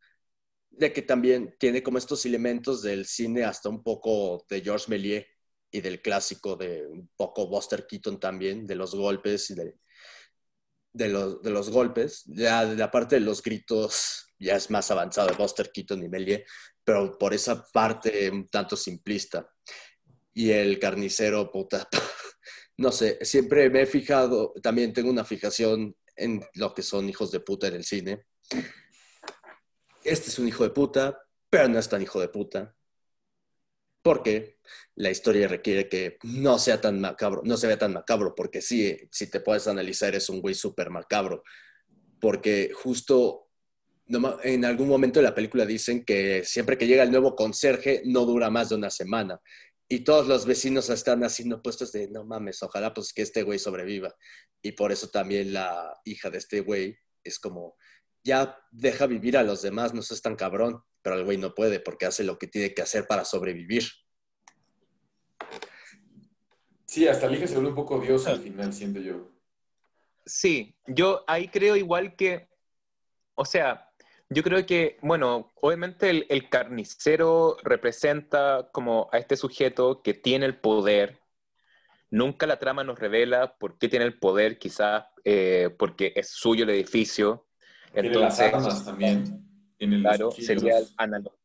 de 0.70 0.92
que 0.92 1.03
también 1.03 1.55
tiene 1.59 1.82
como 1.82 1.99
estos 1.99 2.24
elementos 2.26 2.82
del 2.82 3.07
cine 3.07 3.45
hasta 3.45 3.68
un 3.68 3.82
poco 3.82 4.45
de 4.49 4.61
Georges 4.62 4.88
Méliès 4.88 5.26
y 5.70 5.80
del 5.80 6.03
clásico 6.03 6.57
de 6.57 6.86
un 6.86 7.11
poco 7.16 7.47
Buster 7.49 7.86
Keaton 7.86 8.18
también, 8.20 8.66
de 8.66 8.74
los 8.76 8.95
golpes 8.95 9.51
y 9.51 9.55
de, 9.55 9.76
de, 10.92 11.09
los, 11.09 11.42
de 11.42 11.51
los 11.51 11.70
golpes. 11.70 12.22
Ya 12.26 12.64
de 12.66 12.76
la 12.76 12.90
parte 12.90 13.16
de 13.16 13.20
los 13.20 13.42
gritos 13.42 14.32
ya 14.38 14.57
es 14.57 14.70
más 14.70 14.90
avanzado 14.90 15.28
de 15.28 15.36
Buster 15.36 15.70
Keaton 15.72 16.05
y 16.05 16.09
Méliès, 16.09 16.42
pero 16.84 17.16
por 17.18 17.34
esa 17.34 17.64
parte 17.72 18.30
un 18.30 18.49
tanto 18.49 18.76
simplista. 18.76 19.49
Y 20.32 20.51
el 20.51 20.78
carnicero, 20.78 21.51
puta, 21.53 21.88
no 22.76 22.92
sé, 22.92 23.18
siempre 23.22 23.70
me 23.70 23.82
he 23.82 23.86
fijado, 23.86 24.52
también 24.62 24.92
tengo 24.92 25.10
una 25.10 25.24
fijación 25.24 25.96
en 26.16 26.44
lo 26.54 26.74
que 26.74 26.82
son 26.82 27.08
hijos 27.08 27.30
de 27.30 27.40
puta 27.40 27.68
en 27.68 27.74
el 27.74 27.84
cine. 27.84 28.24
Este 30.02 30.30
es 30.30 30.38
un 30.38 30.48
hijo 30.48 30.64
de 30.64 30.70
puta, 30.70 31.18
pero 31.48 31.68
no 31.68 31.78
es 31.78 31.88
tan 31.88 32.02
hijo 32.02 32.20
de 32.20 32.28
puta. 32.28 32.74
Porque 34.02 34.58
la 34.96 35.10
historia 35.10 35.48
requiere 35.48 35.88
que 35.88 36.18
no 36.24 36.58
sea 36.58 36.80
tan 36.80 37.00
macabro, 37.00 37.42
no 37.44 37.56
se 37.56 37.66
vea 37.66 37.78
tan 37.78 37.94
macabro, 37.94 38.34
porque 38.34 38.60
sí, 38.60 38.96
si 39.10 39.30
te 39.30 39.40
puedes 39.40 39.66
analizar, 39.66 40.14
es 40.14 40.28
un 40.28 40.40
güey 40.40 40.54
súper 40.54 40.90
macabro. 40.90 41.42
Porque 42.20 42.70
justo 42.74 43.48
en 44.06 44.64
algún 44.64 44.88
momento 44.88 45.20
de 45.20 45.24
la 45.24 45.34
película 45.34 45.64
dicen 45.64 46.04
que 46.04 46.44
siempre 46.44 46.76
que 46.76 46.86
llega 46.86 47.02
el 47.02 47.10
nuevo 47.10 47.34
conserje 47.34 48.02
no 48.04 48.26
dura 48.26 48.50
más 48.50 48.68
de 48.68 48.74
una 48.74 48.90
semana. 48.90 49.40
Y 49.89 50.01
todos 50.01 50.26
los 50.26 50.47
vecinos 50.47 50.89
están 50.89 51.22
haciendo 51.24 51.62
puestos 51.62 51.93
de, 51.93 52.09
no 52.09 52.24
mames, 52.24 52.62
ojalá 52.62 52.95
pues 52.95 53.12
que 53.12 53.22
este 53.22 53.43
güey 53.43 53.59
sobreviva. 53.59 54.14
Y 54.62 54.72
por 54.72 54.93
eso 54.93 55.09
también 55.09 55.53
la 55.53 56.01
hija 56.05 56.30
de 56.30 56.39
este 56.39 56.61
güey 56.61 56.97
es 57.22 57.39
como, 57.39 57.76
ya 58.22 58.59
deja 58.70 59.07
vivir 59.07 59.37
a 59.37 59.43
los 59.43 59.61
demás, 59.62 59.93
no 59.93 60.03
seas 60.03 60.22
tan 60.22 60.37
cabrón. 60.37 60.82
Pero 61.03 61.16
el 61.16 61.24
güey 61.24 61.37
no 61.37 61.55
puede 61.55 61.80
porque 61.80 62.07
hace 62.07 62.24
lo 62.24 62.39
que 62.39 62.47
tiene 62.47 62.72
que 62.72 62.80
hacer 62.80 63.07
para 63.07 63.26
sobrevivir. 63.26 63.85
Sí, 66.87 67.07
hasta 67.07 67.26
el 67.26 67.35
hijo 67.35 67.47
se 67.47 67.55
vuelve 67.55 67.68
un 67.70 67.74
poco 67.74 68.01
Dios 68.01 68.26
al 68.26 68.41
final, 68.41 68.72
siento 68.72 69.01
yo. 69.01 69.30
Sí, 70.24 70.74
yo 70.87 71.22
ahí 71.26 71.49
creo 71.49 71.76
igual 71.76 72.16
que, 72.16 72.49
o 73.35 73.45
sea, 73.45 73.91
yo 74.35 74.43
creo 74.43 74.66
que, 74.66 74.99
bueno, 75.01 75.53
obviamente 75.61 76.11
el, 76.11 76.26
el 76.28 76.49
carnicero 76.49 77.57
representa 77.62 78.68
como 78.72 79.09
a 79.12 79.18
este 79.18 79.37
sujeto 79.37 80.03
que 80.03 80.12
tiene 80.12 80.45
el 80.47 80.59
poder. 80.59 81.20
Nunca 82.11 82.47
la 82.47 82.59
trama 82.59 82.85
nos 82.85 82.99
revela 82.99 83.57
por 83.57 83.78
qué 83.78 83.89
tiene 83.89 84.05
el 84.05 84.18
poder, 84.18 84.59
quizás 84.59 85.05
eh, 85.24 85.70
porque 85.78 86.12
es 86.16 86.30
suyo 86.30 86.64
el 86.64 86.70
edificio. 86.70 87.47
Tiene 87.93 88.09
las 88.11 88.41
Entonces, 88.41 88.55
armas 88.55 88.85
también. 88.85 89.47
Tiene 89.78 90.01
Claro, 90.01 90.30
sería 90.32 90.74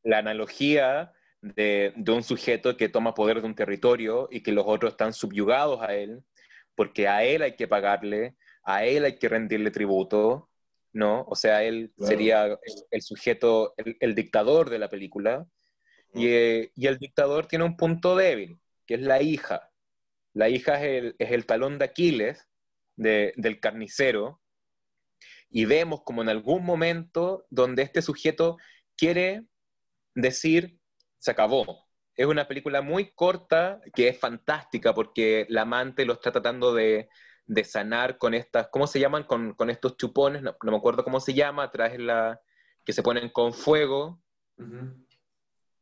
la 0.03 0.17
analogía 0.17 1.13
de, 1.41 1.93
de 1.95 2.11
un 2.11 2.23
sujeto 2.23 2.75
que 2.75 2.89
toma 2.89 3.13
poder 3.13 3.41
de 3.41 3.47
un 3.47 3.55
territorio 3.55 4.27
y 4.31 4.41
que 4.41 4.51
los 4.51 4.65
otros 4.67 4.93
están 4.93 5.13
subyugados 5.13 5.81
a 5.81 5.95
él, 5.95 6.23
porque 6.75 7.07
a 7.07 7.23
él 7.23 7.41
hay 7.43 7.55
que 7.55 7.67
pagarle, 7.67 8.35
a 8.63 8.85
él 8.85 9.05
hay 9.05 9.17
que 9.17 9.29
rendirle 9.29 9.71
tributo, 9.71 10.48
¿no? 10.93 11.23
O 11.27 11.35
sea, 11.35 11.63
él 11.63 11.93
Claro. 11.95 12.07
sería 12.09 12.45
el, 12.45 12.57
el 12.91 13.01
sujeto, 13.01 13.73
el, 13.77 13.97
el 13.99 14.15
dictador 14.15 14.69
de 14.69 14.79
la 14.79 14.89
película, 14.89 15.45
y, 16.13 16.27
eh, 16.27 16.71
y 16.75 16.87
el 16.87 16.97
dictador 16.97 17.47
tiene 17.47 17.65
un 17.65 17.77
punto 17.77 18.15
débil, 18.15 18.59
que 18.85 18.95
es 18.95 19.01
la 19.01 19.21
hija. 19.21 19.69
La 20.33 20.49
hija 20.49 20.75
es 20.77 21.03
el, 21.03 21.15
es 21.19 21.31
el 21.31 21.45
talón 21.45 21.79
de 21.79 21.85
Aquiles 21.85 22.47
de- 22.95 23.33
del 23.37 23.59
carnicero, 23.59 24.41
y 25.49 25.65
vemos 25.65 26.01
como 26.03 26.21
en 26.21 26.29
algún 26.29 26.63
momento 26.65 27.45
donde 27.49 27.83
este 27.83 28.01
sujeto 28.01 28.57
quiere 28.95 29.45
decir, 30.15 30.79
se 31.17 31.31
acabó. 31.31 31.87
Es 32.15 32.25
una 32.27 32.47
película 32.47 32.81
muy 32.81 33.11
corta 33.13 33.81
que 33.95 34.09
es 34.09 34.19
fantástica 34.19 34.93
porque 34.93 35.45
la 35.49 35.61
amante 35.63 36.05
lo 36.05 36.13
está 36.13 36.31
tratando 36.31 36.73
de, 36.73 37.09
de 37.49 37.63
sanar 37.63 38.19
con 38.19 38.35
estas, 38.35 38.67
¿cómo 38.67 38.85
se 38.85 38.99
llaman? 38.99 39.23
Con, 39.23 39.55
con 39.55 39.71
estos 39.71 39.97
chupones, 39.97 40.43
no, 40.43 40.55
no 40.61 40.71
me 40.71 40.77
acuerdo 40.77 41.03
cómo 41.03 41.19
se 41.19 41.33
llama, 41.33 41.63
atrás 41.63 41.93
en 41.95 42.05
la 42.05 42.39
que 42.85 42.93
se 42.93 43.01
ponen 43.01 43.29
con 43.29 43.53
fuego. 43.53 44.21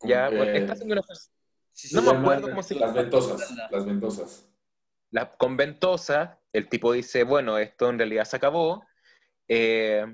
Ya, 0.03 0.27
Como 0.27 0.37
bueno, 0.37 0.51
que 0.53 0.57
está 0.59 0.73
haciendo 0.73 0.93
una- 0.93 1.03
Sí, 1.73 1.93
No 1.93 2.01
me 2.01 2.11
acuerdo 2.11 2.49
cómo 2.49 2.63
se 2.63 2.73
Las 2.75 2.89
llama. 2.89 3.01
ventosas, 3.01 3.51
las 3.69 3.85
ventosas. 3.85 4.49
la, 5.11 5.35
con 5.37 5.57
ventosa, 5.57 6.39
el 6.53 6.69
tipo 6.69 6.93
dice, 6.93 7.23
bueno, 7.23 7.57
esto 7.57 7.89
en 7.89 7.97
realidad 7.99 8.23
se 8.25 8.37
acabó, 8.37 8.83
eh, 9.49 10.05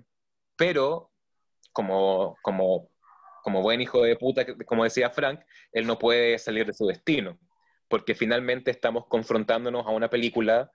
pero 0.56 1.12
como, 1.72 2.36
como, 2.42 2.90
como 3.44 3.62
buen 3.62 3.80
hijo 3.82 4.02
de 4.04 4.16
puta, 4.16 4.44
como 4.66 4.84
decía 4.84 5.10
Frank, 5.12 5.40
él 5.72 5.86
no 5.88 5.98
puede 6.00 6.38
salir 6.40 6.66
de 6.66 6.74
su 6.74 6.86
destino, 6.88 7.38
porque 7.88 8.16
finalmente 8.16 8.72
estamos 8.72 9.06
confrontándonos 9.08 9.86
a 9.86 9.92
una 9.92 10.10
película, 10.10 10.72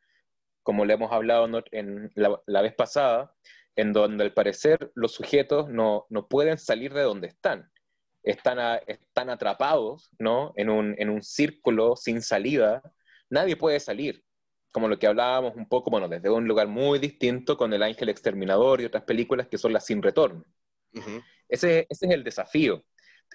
como 0.68 0.84
le 0.84 0.92
hemos 0.92 1.10
hablado 1.12 1.48
en, 1.72 2.12
la, 2.14 2.42
la 2.44 2.60
vez 2.60 2.74
pasada, 2.74 3.34
en 3.74 3.94
donde 3.94 4.22
al 4.24 4.34
parecer 4.34 4.92
los 4.94 5.12
sujetos 5.14 5.70
no, 5.70 6.04
no 6.10 6.28
pueden 6.28 6.58
salir 6.58 6.92
de 6.92 7.00
donde 7.00 7.28
están. 7.28 7.72
Están, 8.22 8.58
a- 8.58 8.76
están 8.86 9.30
atrapados 9.30 10.10
¿no? 10.18 10.52
en, 10.56 10.68
un, 10.68 10.94
en 10.98 11.08
un 11.08 11.22
círculo 11.22 11.96
sin 11.96 12.20
salida. 12.20 12.82
Nadie 13.30 13.56
puede 13.56 13.80
salir. 13.80 14.22
Como 14.70 14.88
lo 14.88 14.98
que 14.98 15.06
hablábamos 15.06 15.56
un 15.56 15.66
poco, 15.70 15.90
bueno, 15.90 16.06
desde 16.06 16.28
un 16.28 16.46
lugar 16.46 16.68
muy 16.68 16.98
distinto 16.98 17.56
con 17.56 17.72
El 17.72 17.82
Ángel 17.82 18.10
Exterminador 18.10 18.82
y 18.82 18.84
otras 18.84 19.04
películas 19.04 19.48
que 19.48 19.56
son 19.56 19.72
las 19.72 19.86
sin 19.86 20.02
retorno. 20.02 20.44
Ese, 21.48 21.86
ese 21.88 22.06
es 22.06 22.12
el 22.12 22.22
desafío. 22.24 22.84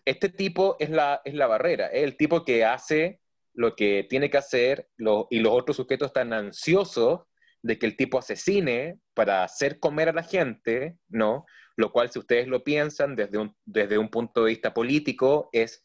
Este 0.06 0.30
tipo 0.30 0.76
es 0.78 0.92
la, 0.92 1.20
es 1.26 1.34
la 1.34 1.48
barrera, 1.48 1.88
es 1.88 2.04
el 2.04 2.16
tipo 2.16 2.46
que 2.46 2.64
hace 2.64 3.22
lo 3.54 3.76
que 3.76 4.06
tiene 4.10 4.30
que 4.30 4.38
hacer 4.38 4.90
lo- 4.98 5.28
y 5.30 5.40
los 5.40 5.54
otros 5.54 5.78
sujetos 5.78 6.08
están 6.08 6.34
ansiosos 6.34 7.22
de 7.62 7.78
que 7.80 7.86
el 7.86 7.96
tipo 7.96 8.18
asesine 8.20 9.00
para 9.14 9.44
hacer 9.44 9.80
comer 9.80 10.10
a 10.10 10.14
la 10.14 10.24
gente, 10.24 10.98
¿no? 11.08 11.46
Lo 11.76 11.92
cual, 11.92 12.10
si 12.12 12.20
ustedes 12.20 12.48
lo 12.48 12.64
piensan 12.64 13.16
desde 13.16 13.38
un, 13.38 13.56
desde 13.66 13.98
un 13.98 14.10
punto 14.10 14.44
de 14.44 14.50
vista 14.50 14.74
político, 14.74 15.50
es 15.52 15.84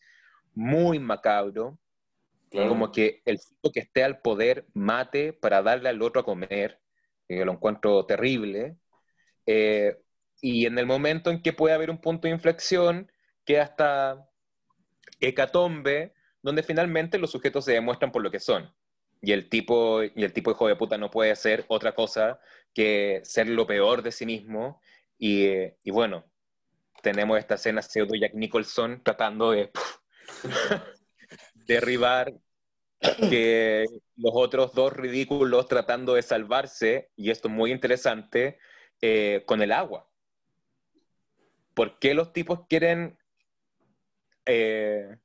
muy 0.54 0.98
macabro, 0.98 1.78
Claro. 2.50 2.70
como 2.70 2.90
que 2.90 3.20
el 3.26 3.38
tipo 3.38 3.70
que 3.70 3.80
esté 3.80 4.02
al 4.02 4.20
poder 4.20 4.66
mate 4.72 5.34
para 5.34 5.62
darle 5.62 5.90
al 5.90 6.00
otro 6.00 6.22
a 6.22 6.24
comer, 6.24 6.80
que 7.28 7.36
yo 7.38 7.44
lo 7.44 7.52
encuentro 7.52 8.06
terrible. 8.06 8.76
Eh, 9.46 9.98
y 10.40 10.66
en 10.66 10.78
el 10.78 10.86
momento 10.86 11.30
en 11.30 11.42
que 11.42 11.52
puede 11.52 11.74
haber 11.74 11.90
un 11.90 12.00
punto 12.00 12.26
de 12.26 12.32
inflexión, 12.34 13.12
que 13.44 13.60
hasta 13.60 14.26
hecatombe, 15.20 16.14
donde 16.42 16.62
finalmente 16.62 17.18
los 17.18 17.30
sujetos 17.30 17.64
se 17.64 17.72
demuestran 17.72 18.12
por 18.12 18.22
lo 18.22 18.30
que 18.30 18.40
son. 18.40 18.72
Y 19.20 19.32
el 19.32 19.48
tipo, 19.48 20.02
y 20.02 20.24
el 20.24 20.32
tipo 20.32 20.50
hijo 20.50 20.68
de 20.68 20.76
puta 20.76 20.96
no 20.96 21.10
puede 21.10 21.32
hacer 21.32 21.64
otra 21.68 21.94
cosa 21.94 22.40
que 22.72 23.20
ser 23.24 23.48
lo 23.48 23.66
peor 23.66 24.02
de 24.02 24.12
sí 24.12 24.26
mismo. 24.26 24.80
Y, 25.18 25.48
y 25.82 25.90
bueno, 25.90 26.24
tenemos 27.02 27.38
esta 27.38 27.54
escena 27.54 27.82
pseudo 27.82 28.14
Jack 28.14 28.34
Nicholson 28.34 29.02
tratando 29.02 29.50
de 29.50 29.70
derribar 31.54 32.32
que 33.00 33.86
los 34.16 34.32
otros 34.34 34.74
dos 34.74 34.92
ridículos 34.92 35.68
tratando 35.68 36.14
de 36.14 36.22
salvarse, 36.22 37.10
y 37.16 37.30
esto 37.30 37.48
es 37.48 37.54
muy 37.54 37.70
interesante, 37.70 38.58
eh, 39.00 39.44
con 39.46 39.62
el 39.62 39.72
agua. 39.72 40.08
¿Por 41.74 41.98
qué 41.98 42.14
los 42.14 42.32
tipos 42.32 42.66
quieren, 42.68 43.16
eh, 44.46 45.16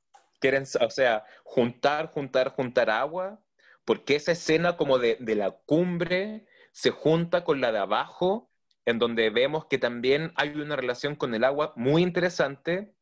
quieren, 0.44 0.64
o 0.80 0.90
sea, 0.90 1.24
juntar, 1.42 2.12
juntar, 2.12 2.50
juntar 2.50 2.90
agua? 2.90 3.40
¿Por 3.86 4.04
qué 4.04 4.16
esa 4.16 4.32
escena 4.32 4.76
como 4.76 4.98
de, 4.98 5.16
de 5.18 5.34
la 5.36 5.52
cumbre 5.52 6.46
se 6.72 6.90
junta 6.90 7.44
con 7.44 7.62
la 7.62 7.72
de 7.72 7.78
abajo, 7.78 8.50
en 8.84 8.98
donde 8.98 9.30
vemos 9.30 9.64
que 9.66 9.78
también 9.78 10.32
hay 10.36 10.50
una 10.50 10.76
relación 10.76 11.16
con 11.16 11.34
el 11.34 11.44
agua 11.44 11.72
muy 11.76 12.02
interesante? 12.02 12.94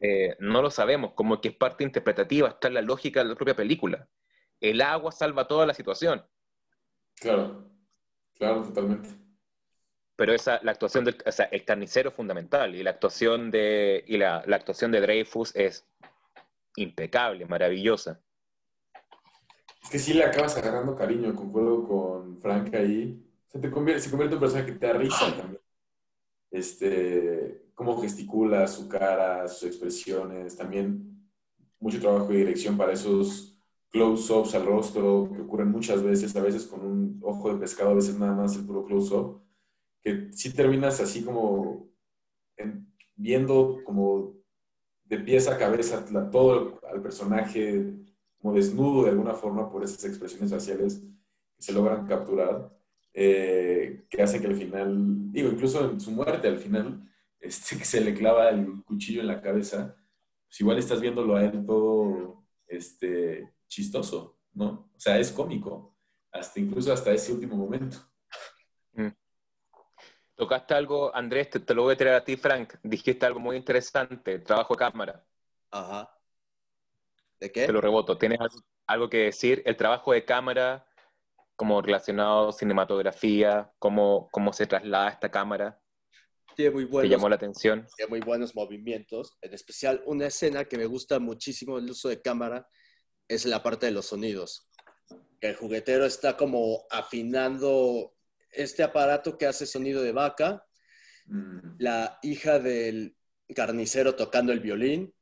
Eh, 0.00 0.34
no 0.38 0.62
lo 0.62 0.70
sabemos, 0.70 1.12
como 1.12 1.42
que 1.42 1.48
es 1.48 1.56
parte 1.56 1.84
interpretativa, 1.84 2.48
está 2.48 2.68
en 2.68 2.74
la 2.74 2.80
lógica 2.82 3.22
de 3.22 3.28
la 3.28 3.34
propia 3.34 3.54
película. 3.54 4.08
El 4.60 4.80
agua 4.80 5.12
salva 5.12 5.46
toda 5.46 5.66
la 5.66 5.74
situación, 5.74 6.24
Claro, 7.20 7.70
claro, 8.34 8.62
totalmente. 8.62 9.10
pero 10.16 10.32
esa, 10.34 10.60
la 10.62 10.72
actuación 10.72 11.04
del, 11.04 11.16
o 11.26 11.32
sea, 11.32 11.46
el 11.46 11.64
carnicero 11.64 12.10
es 12.10 12.16
fundamental 12.16 12.74
y 12.74 12.82
la 12.82 12.90
actuación 12.90 13.50
de, 13.50 14.04
y 14.06 14.18
la, 14.18 14.42
la 14.46 14.56
actuación 14.56 14.90
de 14.92 15.00
Dreyfus 15.00 15.54
es 15.56 15.86
impecable, 16.76 17.46
maravillosa. 17.46 18.20
Es 19.82 19.90
que 19.90 19.98
sí 19.98 20.12
le 20.14 20.24
acabas 20.24 20.56
agarrando 20.56 20.94
cariño, 20.94 21.34
concuerdo 21.34 21.86
con 21.86 22.40
Frank 22.40 22.74
ahí. 22.74 23.26
Se 23.48 23.58
te 23.58 23.70
convierte, 23.70 24.02
se 24.02 24.10
convierte 24.10 24.34
en 24.34 24.38
un 24.38 24.40
personaje 24.40 24.72
que 24.72 24.78
te 24.78 24.86
da 24.86 24.92
risa 24.92 25.36
también. 25.36 25.60
Este, 26.50 27.70
cómo 27.74 28.00
gesticula, 28.00 28.66
su 28.66 28.88
cara, 28.88 29.46
sus 29.48 29.64
expresiones, 29.64 30.56
también 30.56 31.28
mucho 31.78 32.00
trabajo 32.00 32.28
de 32.28 32.38
dirección 32.38 32.76
para 32.76 32.92
esos 32.92 33.56
close-ups 33.90 34.54
al 34.54 34.66
rostro 34.66 35.30
que 35.32 35.40
ocurren 35.40 35.70
muchas 35.70 36.02
veces, 36.02 36.34
a 36.36 36.42
veces 36.42 36.66
con 36.66 36.84
un 36.84 37.20
ojo 37.22 37.52
de 37.52 37.58
pescado, 37.58 37.90
a 37.90 37.94
veces 37.94 38.18
nada 38.18 38.34
más 38.34 38.54
el 38.56 38.66
puro 38.66 38.84
close-up, 38.84 39.42
que 40.02 40.32
sí 40.32 40.52
terminas 40.52 41.00
así 41.00 41.24
como 41.24 41.88
en- 42.56 42.92
viendo 43.16 43.78
como 43.84 44.39
de 45.10 45.18
pies 45.18 45.48
a 45.48 45.58
cabeza 45.58 46.04
todo 46.30 46.80
al 46.88 47.02
personaje 47.02 47.94
como 48.38 48.54
desnudo 48.54 49.04
de 49.04 49.10
alguna 49.10 49.34
forma 49.34 49.68
por 49.68 49.82
esas 49.82 50.04
expresiones 50.04 50.52
faciales 50.52 51.00
que 51.56 51.62
se 51.62 51.72
logran 51.72 52.06
capturar, 52.06 52.72
eh, 53.12 54.06
que 54.08 54.22
hacen 54.22 54.40
que 54.40 54.46
al 54.46 54.54
final, 54.54 55.32
digo, 55.32 55.50
incluso 55.50 55.90
en 55.90 56.00
su 56.00 56.12
muerte 56.12 56.46
al 56.46 56.58
final, 56.58 57.02
este, 57.40 57.76
que 57.76 57.84
se 57.84 58.00
le 58.00 58.14
clava 58.14 58.50
el 58.50 58.84
cuchillo 58.84 59.20
en 59.20 59.26
la 59.26 59.42
cabeza, 59.42 59.96
pues 60.46 60.60
igual 60.60 60.78
estás 60.78 61.00
viéndolo 61.00 61.34
a 61.34 61.44
él 61.44 61.66
todo 61.66 62.44
este, 62.68 63.52
chistoso, 63.66 64.38
¿no? 64.54 64.90
O 64.94 65.00
sea, 65.00 65.18
es 65.18 65.32
cómico, 65.32 65.96
hasta 66.30 66.60
incluso 66.60 66.92
hasta 66.92 67.12
ese 67.12 67.32
último 67.32 67.56
momento. 67.56 67.98
Tocaste 70.40 70.74
algo, 70.74 71.14
Andrés, 71.14 71.50
te, 71.50 71.60
te 71.60 71.74
lo 71.74 71.82
voy 71.82 71.94
a 71.94 71.96
tirar 71.96 72.14
a 72.14 72.24
ti, 72.24 72.36
Frank. 72.36 72.74
Dijiste 72.82 73.26
algo 73.26 73.38
muy 73.40 73.56
interesante, 73.56 74.38
trabajo 74.40 74.74
de 74.74 74.78
cámara. 74.78 75.24
Ajá. 75.70 76.16
¿De 77.40 77.50
Te 77.64 77.72
qué? 77.72 77.72
lo 77.72 77.80
reboto. 77.80 78.18
¿Tienes 78.18 78.40
algo, 78.40 78.56
algo 78.86 79.10
que 79.10 79.18
decir? 79.24 79.62
El 79.66 79.76
trabajo 79.76 80.12
de 80.12 80.24
cámara, 80.24 80.86
como 81.56 81.82
relacionado 81.82 82.52
cinematografía, 82.52 83.72
cómo, 83.78 84.28
cómo 84.32 84.52
se 84.52 84.66
traslada 84.66 85.10
esta 85.10 85.30
cámara, 85.30 85.80
Tiene 86.54 86.72
muy 86.72 86.84
¿te 86.84 86.90
buenos, 86.92 87.10
llamó 87.10 87.28
la 87.28 87.36
atención? 87.36 87.92
tiene 87.96 88.10
muy 88.10 88.20
buenos 88.20 88.54
movimientos. 88.54 89.38
En 89.40 89.54
especial, 89.54 90.02
una 90.06 90.26
escena 90.26 90.64
que 90.66 90.78
me 90.78 90.86
gusta 90.86 91.18
muchísimo 91.18 91.78
el 91.78 91.90
uso 91.90 92.08
de 92.08 92.22
cámara 92.22 92.68
es 93.28 93.46
la 93.46 93.62
parte 93.62 93.86
de 93.86 93.92
los 93.92 94.06
sonidos. 94.06 94.68
El 95.40 95.56
juguetero 95.56 96.04
está 96.06 96.36
como 96.36 96.84
afinando 96.90 98.14
este 98.52 98.82
aparato 98.82 99.38
que 99.38 99.46
hace 99.46 99.66
sonido 99.66 100.02
de 100.02 100.12
vaca 100.12 100.64
Mm. 101.30 101.76
la 101.78 102.18
hija 102.22 102.58
del 102.58 103.16
carnicero 103.54 104.16
tocando 104.16 104.52
el 104.52 104.58
violín, 104.58 105.14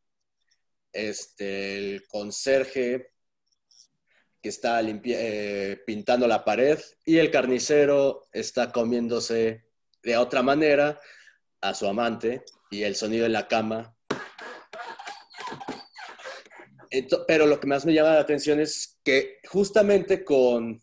este, 0.91 1.76
el 1.76 2.07
conserje 2.07 3.12
que 4.41 4.49
está 4.49 4.81
eh, 4.81 5.83
pintando 5.87 6.26
la 6.26 6.45
pared 6.45 6.79
y 7.05 7.18
el 7.18 7.31
carnicero 7.31 8.29
está 8.33 8.72
comiéndose 8.72 9.66
de 10.03 10.16
otra 10.16 10.43
manera 10.43 10.99
a 11.61 11.74
su 11.74 11.87
amante 11.87 12.43
y 12.70 12.85
el 12.85 12.97
sonido 12.97 13.26
en 13.26 13.33
la 13.35 13.47
cama. 13.47 13.95
Pero 17.26 17.45
lo 17.45 17.61
que 17.61 17.66
más 17.66 17.85
me 17.85 17.93
llama 17.93 18.14
la 18.14 18.20
atención 18.20 18.61
es 18.61 18.99
que 19.05 19.41
justamente 19.47 20.24
con 20.24 20.81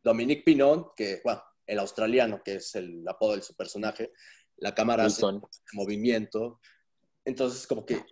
Dominique 0.00 0.44
Pinon, 0.44 0.92
que, 0.94 1.20
bueno, 1.24 1.42
el 1.70 1.78
australiano, 1.78 2.42
que 2.44 2.56
es 2.56 2.74
el 2.74 3.06
apodo 3.08 3.36
de 3.36 3.42
su 3.42 3.54
personaje, 3.54 4.12
la 4.56 4.74
cámara 4.74 5.04
hace 5.04 5.22
Wilson. 5.24 5.42
movimiento. 5.72 6.60
Entonces, 7.24 7.66
como 7.66 7.86
que 7.86 8.04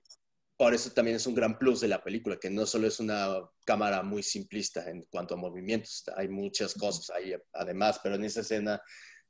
por 0.56 0.74
eso 0.74 0.90
también 0.90 1.16
es 1.16 1.26
un 1.26 1.34
gran 1.34 1.58
plus 1.58 1.80
de 1.80 1.88
la 1.88 2.02
película, 2.02 2.36
que 2.36 2.50
no 2.50 2.66
solo 2.66 2.86
es 2.88 2.98
una 3.00 3.28
cámara 3.64 4.02
muy 4.02 4.22
simplista 4.22 4.88
en 4.90 5.02
cuanto 5.10 5.34
a 5.34 5.36
movimientos, 5.36 6.04
hay 6.16 6.28
muchas 6.28 6.74
cosas 6.74 7.10
ahí 7.10 7.32
además, 7.52 8.00
pero 8.02 8.14
en 8.16 8.24
esa 8.24 8.40
escena 8.40 8.80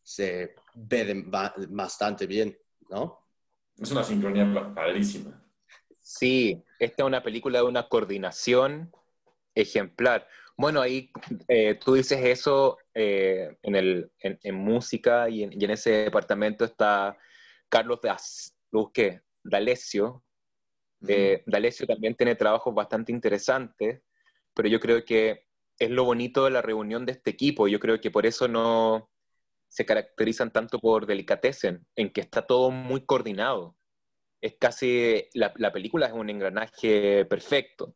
se 0.02 0.54
ve 0.74 1.22
bastante 1.68 2.26
bien, 2.26 2.56
¿no? 2.88 3.18
Es 3.76 3.90
una 3.90 4.02
sincronía 4.04 4.50
pa- 4.52 4.74
padrísima. 4.74 5.44
Sí, 6.00 6.62
esta 6.78 7.02
es 7.02 7.06
una 7.06 7.22
película 7.22 7.58
de 7.58 7.64
una 7.64 7.88
coordinación 7.88 8.90
ejemplar. 9.54 10.26
Bueno, 10.58 10.80
ahí 10.80 11.10
eh, 11.46 11.76
tú 11.76 11.94
dices 11.94 12.18
eso 12.24 12.78
eh, 12.92 13.56
en, 13.62 13.76
el, 13.76 14.10
en, 14.18 14.40
en 14.42 14.54
música 14.56 15.28
y 15.30 15.44
en, 15.44 15.52
y 15.52 15.64
en 15.64 15.70
ese 15.70 15.90
departamento 15.92 16.64
está 16.64 17.16
Carlos 17.68 18.00
Das, 18.02 18.56
busqué, 18.72 19.22
D'Alessio. 19.44 20.24
Eh, 21.06 21.44
D'Alessio 21.46 21.86
también 21.86 22.16
tiene 22.16 22.34
trabajos 22.34 22.74
bastante 22.74 23.12
interesantes, 23.12 24.02
pero 24.52 24.68
yo 24.68 24.80
creo 24.80 25.04
que 25.04 25.46
es 25.78 25.90
lo 25.90 26.02
bonito 26.04 26.44
de 26.44 26.50
la 26.50 26.62
reunión 26.62 27.06
de 27.06 27.12
este 27.12 27.30
equipo. 27.30 27.68
Yo 27.68 27.78
creo 27.78 28.00
que 28.00 28.10
por 28.10 28.26
eso 28.26 28.48
no 28.48 29.10
se 29.68 29.86
caracterizan 29.86 30.52
tanto 30.52 30.80
por 30.80 31.06
delicatessen, 31.06 31.86
en 31.94 32.12
que 32.12 32.20
está 32.22 32.46
todo 32.46 32.72
muy 32.72 33.06
coordinado. 33.06 33.76
Es 34.40 34.56
casi, 34.58 35.28
la, 35.34 35.52
la 35.56 35.72
película 35.72 36.06
es 36.08 36.12
un 36.14 36.30
engranaje 36.30 37.24
perfecto. 37.26 37.94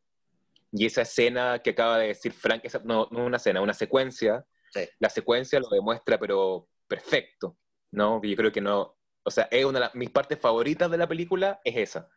Y 0.73 0.87
esa 0.87 1.03
escena 1.03 1.61
que 1.63 1.71
acaba 1.71 1.99
de 1.99 2.09
decir 2.09 2.33
Frank, 2.33 2.65
esa- 2.65 2.81
no, 2.85 3.07
no 3.11 3.25
una 3.27 3.37
escena, 3.37 3.61
una 3.61 3.75
secuencia, 3.75 4.45
Sí. 4.73 4.89
la 4.99 5.11
secuencia 5.11 5.61
lo 5.61 5.69
demuestra, 5.69 6.19
pero 6.19 6.69
perfecto, 6.89 7.59
¿no? 7.91 8.21
Yo 8.25 8.35
creo 8.37 8.51
que 8.53 8.63
no, 8.63 8.97
o 9.23 9.31
sea, 9.31 9.49
es 9.51 9.65
una 9.67 9.79
de 9.79 9.85
las- 9.87 9.95
mis 9.95 10.11
partes 10.11 10.39
favoritas 10.41 10.91
de 10.91 10.97
la 10.97 11.07
película 11.07 11.61
es 11.63 11.77
esa. 11.77 12.09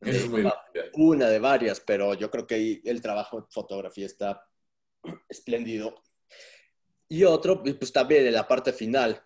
Es 0.00 0.28
muy 0.28 0.40
divertido. 0.40 0.84
Una 0.94 1.28
de 1.28 1.38
varias, 1.38 1.78
pero 1.80 2.14
yo 2.14 2.30
creo 2.30 2.46
que 2.46 2.54
ahí 2.54 2.82
el 2.84 3.00
trabajo 3.02 3.40
de 3.42 3.46
fotografía 3.50 4.06
está 4.06 4.48
espléndido. 5.28 6.02
Y 7.08 7.24
otro, 7.24 7.62
pues 7.62 7.92
también 7.92 8.26
en 8.26 8.32
la 8.32 8.48
parte 8.48 8.72
final, 8.72 9.22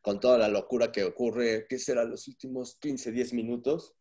con 0.00 0.20
toda 0.20 0.38
la 0.38 0.48
locura 0.48 0.92
que 0.92 1.02
ocurre, 1.02 1.66
¿qué 1.68 1.78
será 1.78 2.04
los 2.04 2.28
últimos 2.28 2.76
15, 2.76 3.10
10 3.10 3.32
minutos? 3.32 3.94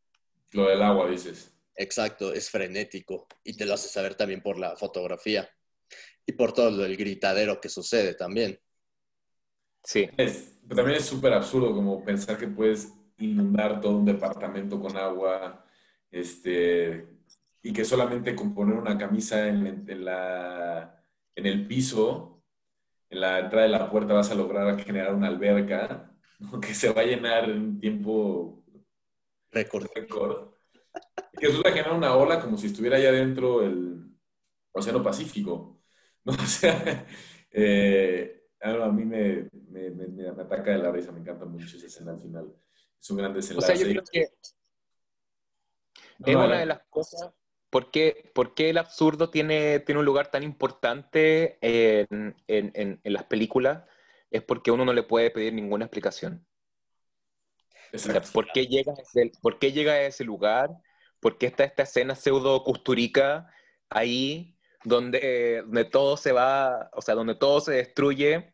Lo 0.51 0.67
del 0.69 0.81
agua, 0.83 1.09
dices. 1.09 1.56
Exacto, 1.77 2.33
es 2.33 2.49
frenético 2.49 3.25
y 3.43 3.55
te 3.55 3.65
lo 3.65 3.73
hace 3.75 3.87
saber 3.87 4.15
también 4.15 4.41
por 4.41 4.59
la 4.59 4.75
fotografía 4.75 5.49
y 6.25 6.33
por 6.33 6.53
todo 6.53 6.71
lo 6.71 6.83
del 6.83 6.97
gritadero 6.97 7.61
que 7.61 7.69
sucede 7.69 8.15
también. 8.15 8.59
Sí, 9.83 10.09
Es- 10.17 10.55
pero 10.63 10.77
también 10.77 10.97
es 10.97 11.05
súper 11.05 11.33
absurdo 11.33 11.73
como 11.73 12.03
pensar 12.03 12.37
que 12.37 12.47
puedes 12.47 12.93
inundar 13.17 13.79
todo 13.81 13.97
un 13.97 14.05
departamento 14.05 14.79
con 14.79 14.97
agua, 14.97 15.65
este, 16.11 17.07
y 17.61 17.73
que 17.73 17.85
solamente 17.85 18.35
con 18.35 18.53
poner 18.53 18.75
una 18.75 18.97
camisa 18.97 19.47
en, 19.47 19.85
en 19.89 20.05
la, 20.05 21.03
en 21.35 21.45
el 21.45 21.67
piso, 21.67 22.43
en 23.09 23.21
la 23.21 23.39
entrada 23.39 23.65
de 23.67 23.71
la 23.73 23.91
puerta, 23.91 24.13
vas 24.15 24.31
a 24.31 24.35
lograr 24.35 24.79
generar 24.83 25.15
una 25.15 25.27
alberca 25.27 26.11
que 26.61 26.75
se 26.75 26.91
va 26.93 27.01
a 27.01 27.05
llenar 27.05 27.45
en 27.49 27.61
un 27.61 27.79
tiempo 27.79 28.63
Récord. 29.53 30.56
Récord. 30.99 31.33
Y 31.33 31.37
que 31.37 31.47
resulta 31.47 31.69
generar 31.71 31.93
una 31.93 32.15
ola 32.15 32.41
como 32.41 32.57
si 32.57 32.67
estuviera 32.67 32.97
allá 32.97 33.09
adentro 33.09 33.61
el 33.63 34.05
Océano 34.71 35.03
Pacífico. 35.03 35.81
¿no? 36.23 36.33
O 36.43 36.45
sea, 36.45 37.05
eh, 37.51 38.43
a 38.61 38.69
a 38.71 38.91
mí 38.91 39.05
me, 39.05 39.49
me, 39.69 39.89
me- 39.91 40.07
me 40.07 40.27
ataca 40.29 40.71
de 40.71 40.77
la 40.79 40.91
risa, 40.91 41.11
me 41.11 41.19
encanta 41.19 41.45
mucho 41.45 41.77
esa 41.77 41.85
escena 41.87 42.11
al 42.11 42.19
final. 42.19 42.53
Es 42.99 43.09
un 43.11 43.17
gran 43.17 43.31
o 43.31 43.35
desenlace. 43.35 43.75
sea, 43.75 43.85
yo 43.85 43.89
creo 43.91 44.03
que 44.11 44.27
No, 46.19 46.27
es 46.27 46.35
no, 46.35 46.45
una 46.45 46.59
de 46.59 46.65
las 46.65 46.81
cosas, 46.89 47.31
¿por 47.69 47.91
qué, 47.91 48.31
por 48.33 48.53
qué 48.55 48.69
el 48.71 48.77
absurdo 48.77 49.29
tiene, 49.29 49.79
tiene 49.79 49.99
un 49.99 50.05
lugar 50.05 50.31
tan 50.31 50.43
importante 50.43 51.57
en, 51.61 52.35
en- 52.47 52.71
en- 52.73 52.99
en 53.03 53.13
las 53.13 53.23
películas? 53.25 53.83
Es 54.31 54.43
porque 54.43 54.71
uno 54.71 54.83
no 54.83 54.93
le 54.93 55.03
puede 55.03 55.31
pedir 55.31 55.53
ninguna 55.53 55.85
explicación. 55.85 56.45
O 57.93 57.97
sea. 57.97 58.21
¿por, 58.21 58.51
qué 58.51 58.67
llega 58.67 58.91
a 58.91 59.01
ese, 59.01 59.31
¿Por 59.41 59.59
qué 59.59 59.71
llega 59.71 59.93
a 59.93 60.01
ese 60.01 60.23
lugar? 60.23 60.69
¿Por 61.19 61.37
qué 61.37 61.47
está 61.47 61.63
esta 61.63 61.83
escena 61.83 62.15
pseudo 62.15 62.63
custurica 62.63 63.51
ahí 63.89 64.55
donde, 64.83 65.19
eh, 65.21 65.61
donde 65.63 65.85
todo 65.85 66.17
se 66.17 66.31
va, 66.31 66.89
o 66.93 67.01
sea, 67.01 67.15
donde 67.15 67.35
todo 67.35 67.59
se 67.61 67.73
destruye 67.73 68.53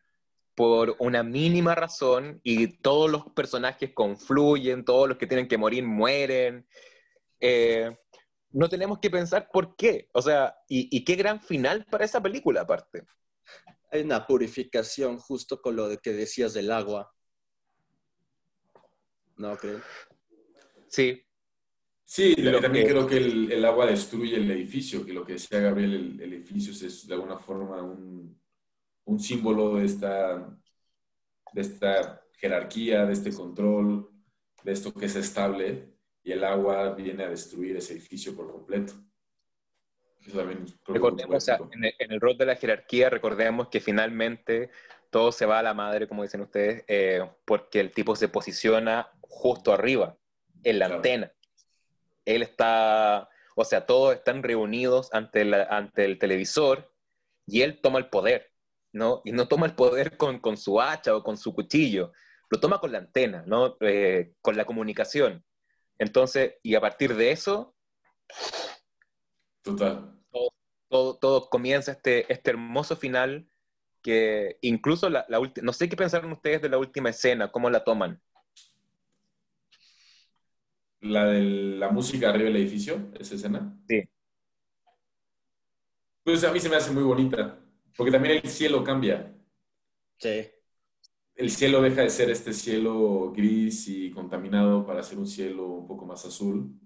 por 0.56 0.96
una 1.00 1.24
mínima 1.24 1.76
razón 1.76 2.40
y 2.44 2.68
todos 2.68 3.10
los 3.10 3.26
personajes 3.32 3.92
confluyen, 3.94 4.86
todos 4.86 5.10
los 5.10 5.18
que 5.18 5.28
tienen 5.28 5.48
que 5.48 5.58
morir 5.58 5.84
mueren? 5.84 6.68
Eh, 7.40 7.98
no 8.52 8.70
tenemos 8.70 9.00
que 9.00 9.10
pensar 9.10 9.50
por 9.52 9.76
qué. 9.76 10.10
O 10.14 10.22
sea, 10.22 10.56
y, 10.70 10.96
y 10.96 11.04
qué 11.04 11.16
gran 11.16 11.42
final 11.42 11.86
para 11.90 12.06
esa 12.06 12.22
película 12.22 12.62
aparte. 12.62 13.06
Hay 13.92 14.02
una 14.02 14.26
purificación 14.26 15.18
justo 15.18 15.62
con 15.62 15.76
lo 15.76 15.90
de 15.90 15.98
que 15.98 16.14
decías 16.14 16.54
del 16.54 16.72
agua. 16.72 17.14
¿No 19.38 19.58
creo? 19.58 19.82
Sí, 20.88 21.26
Sí, 22.06 22.36
Lo 22.36 22.60
también 22.62 22.86
que- 22.86 22.92
creo 22.92 23.08
que 23.08 23.18
el, 23.18 23.52
el 23.52 23.66
agua 23.66 23.86
destruye 23.88 24.36
el 24.36 24.50
edificio, 24.52 25.06
que 25.06 25.14
lo 25.14 25.26
que 25.26 25.34
decía 25.34 25.60
Gabriel, 25.60 25.94
el, 25.94 26.22
el 26.22 26.34
edificio 26.34 26.72
es 26.72 27.08
de 27.08 27.14
alguna 27.14 27.38
forma 27.38 27.82
un, 27.82 28.40
un 29.06 29.20
símbolo 29.20 29.76
de 29.78 29.86
esta, 29.86 30.56
de 31.54 31.62
esta 31.62 32.22
jerarquía, 32.38 33.06
de 33.06 33.14
este 33.14 33.34
control, 33.34 34.10
de 34.64 34.72
esto 34.72 34.94
que 34.94 35.06
es 35.06 35.16
estable, 35.16 35.94
y 36.24 36.32
el 36.34 36.44
agua 36.44 36.94
viene 36.94 37.24
a 37.24 37.30
destruir 37.30 37.78
ese 37.78 37.94
edificio 37.94 38.36
por 38.36 38.52
completo. 38.52 38.94
Eso 40.22 40.38
también 40.38 40.66
Recordemos, 40.88 41.36
o 41.36 41.40
sea, 41.40 41.60
en, 41.72 41.84
el, 41.84 41.94
en 42.00 42.12
el 42.12 42.22
rol 42.22 42.38
de 42.38 42.46
la 42.46 42.56
jerarquía, 42.56 43.10
recordemos 43.10 43.70
que 43.70 43.80
finalmente 43.82 44.70
todo 45.10 45.32
se 45.32 45.46
va 45.46 45.60
a 45.60 45.64
la 45.64 45.74
madre, 45.74 46.08
como 46.08 46.24
dicen 46.24 46.42
ustedes, 46.42 46.84
eh, 46.88 47.22
porque 47.46 47.80
el 47.80 47.92
tipo 47.92 48.16
se 48.16 48.30
posiciona 48.30 49.10
justo 49.22 49.74
arriba, 49.74 50.18
en 50.64 50.80
la 50.80 50.86
Claro. 50.86 50.98
antena. 51.00 51.32
Él 52.26 52.42
está, 52.44 53.30
o 53.56 53.64
sea, 53.66 53.86
todos 53.86 54.16
están 54.16 54.44
reunidos 54.44 55.14
ante, 55.14 55.46
la- 55.46 55.64
ante 55.64 56.06
el 56.06 56.20
televisor 56.20 56.94
y 57.46 57.62
él 57.62 57.82
toma 57.82 58.00
el 58.00 58.10
poder, 58.10 58.52
¿no? 58.94 59.22
Y 59.26 59.32
no 59.32 59.48
toma 59.48 59.66
el 59.66 59.76
poder 59.76 60.18
con, 60.18 60.40
con 60.40 60.58
su 60.58 60.80
hacha 60.82 61.16
o 61.16 61.24
con 61.24 61.38
su 61.38 61.54
cuchillo, 61.54 62.12
lo 62.50 62.60
toma 62.60 62.80
con 62.80 62.92
la 62.92 63.00
antena, 63.00 63.44
¿no? 63.48 63.78
Eh, 63.82 64.34
con 64.42 64.56
la 64.58 64.66
comunicación. 64.66 65.44
Entonces, 66.00 66.56
y 66.64 66.76
a 66.76 66.82
partir 66.82 67.16
de 67.16 67.32
eso, 67.32 67.76
Total. 69.62 70.20
todo, 70.90 71.18
todo 71.18 71.50
comienza 71.50 71.92
este, 71.94 72.32
este 72.32 72.52
hermoso 72.52 72.96
final 72.96 73.48
que 74.02 74.58
incluso 74.62 75.10
la, 75.10 75.26
la 75.30 75.40
no 75.62 75.72
sé 75.74 75.88
qué 75.88 75.96
pensaron 75.96 76.32
ustedes 76.34 76.62
de 76.62 76.70
la 76.70 76.78
última 76.78 77.10
escena, 77.10 77.52
cómo 77.52 77.70
la 77.70 77.84
toman. 77.84 78.22
La 81.04 81.26
de 81.26 81.42
la 81.44 81.90
música 81.90 82.30
arriba 82.30 82.46
del 82.50 82.56
edificio, 82.58 83.12
esa 83.20 83.36
escena. 83.36 83.78
Sí. 83.88 84.04
Pues 86.24 86.44
a 86.44 86.52
mí 86.52 86.60
se 86.60 86.70
me 86.70 86.76
hace 86.78 86.92
muy 86.92 87.04
bonita, 87.04 87.60
porque 87.98 88.12
también 88.12 88.40
el 88.44 88.50
cielo 88.50 88.84
cambia. 88.84 89.30
Sí. 90.18 90.46
el 91.36 91.50
cielo 91.50 91.82
deja 91.82 92.02
de 92.04 92.10
ser 92.10 92.30
este 92.30 92.54
cielo 92.54 93.34
gris 93.36 93.88
y 93.90 94.12
contaminado 94.12 94.86
para 94.86 95.04
ser 95.04 95.18
un 95.18 95.28
cielo 95.28 95.66
un 95.68 95.88
poco 95.88 96.06
más 96.06 96.24
azul. 96.26 96.80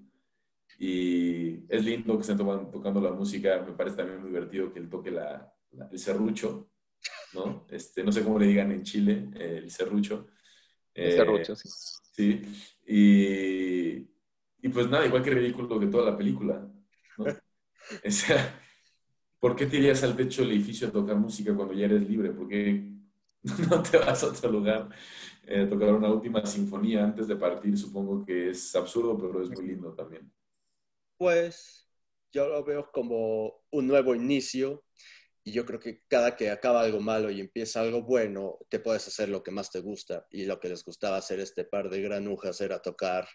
Y 0.79 1.65
es 1.71 1.83
lindo 1.83 2.15
que 2.15 2.21
estén 2.21 2.37
toman- 2.37 2.71
tocando 2.71 3.01
la 3.01 3.11
música. 3.11 3.61
Me 3.67 3.73
parece 3.73 3.97
también 3.97 4.19
muy 4.21 4.29
divertido 4.29 4.71
que 4.71 4.79
él 4.79 4.89
toque 4.89 5.11
la, 5.11 5.53
la- 5.71 5.89
el 5.91 5.99
serrucho, 5.99 6.71
¿no? 7.33 7.67
Este, 7.69 8.03
no 8.03 8.11
sé 8.11 8.23
cómo 8.23 8.39
le 8.39 8.47
digan 8.47 8.71
en 8.71 8.83
Chile, 8.83 9.29
eh, 9.35 9.59
el 9.63 9.69
serrucho. 9.69 10.27
El 10.93 11.09
Eh, 11.09 11.11
serrucho, 11.11 11.55
sí. 11.55 11.69
Sí. 12.17 12.41
Y, 12.85 14.09
y 14.61 14.69
pues 14.73 14.89
nada, 14.89 15.05
igual 15.05 15.23
que 15.23 15.31
ridículo 15.31 15.79
que 15.79 15.87
toda 15.87 16.11
la 16.11 16.17
película, 16.17 16.67
¿no? 17.17 17.25
O 18.05 18.11
sea, 18.11 18.59
¿por 19.39 19.55
qué 19.55 19.65
te 19.65 19.77
irías 19.77 20.03
al 20.03 20.17
techo 20.17 20.41
del 20.41 20.51
edificio 20.51 20.89
a 20.89 20.91
tocar 20.91 21.15
música 21.15 21.55
cuando 21.55 21.73
ya 21.73 21.85
eres 21.85 22.09
libre? 22.09 22.31
¿Por 22.31 22.49
qué 22.49 22.97
no 23.69 23.81
te 23.83 23.97
vas 23.97 24.23
a 24.23 24.27
otro 24.27 24.51
lugar. 24.51 24.89
Eh, 25.45 25.65
tocar 25.65 25.93
una 25.93 26.11
última 26.11 26.45
sinfonía 26.45 27.05
antes 27.05 27.27
de 27.27 27.35
partir, 27.35 27.77
supongo 27.77 28.25
que 28.25 28.49
es 28.49 28.75
absurdo, 28.75 29.17
pero 29.17 29.41
es 29.41 29.49
muy 29.49 29.67
lindo 29.67 29.93
también. 29.93 30.31
Pues 31.17 31.89
yo 32.31 32.47
lo 32.47 32.63
veo 32.63 32.91
como 32.91 33.61
un 33.71 33.87
nuevo 33.87 34.13
inicio 34.13 34.83
y 35.47 35.53
yo 35.53 35.65
creo 35.65 35.79
que 35.79 36.01
cada 36.09 36.35
que 36.35 36.49
acaba 36.49 36.81
algo 36.81 36.99
malo 36.99 37.31
y 37.31 37.39
empieza 37.39 37.79
algo 37.79 38.01
bueno, 38.01 38.57
te 38.67 38.79
puedes 38.79 39.07
hacer 39.07 39.29
lo 39.29 39.43
que 39.43 39.51
más 39.51 39.71
te 39.71 39.79
gusta. 39.79 40.27
Y 40.29 40.43
lo 40.43 40.59
que 40.59 40.67
les 40.67 40.83
gustaba 40.83 41.15
hacer 41.15 41.39
este 41.39 41.63
par 41.63 41.89
de 41.89 42.01
granujas 42.01 42.59
era 42.59 42.81
tocar 42.81 43.29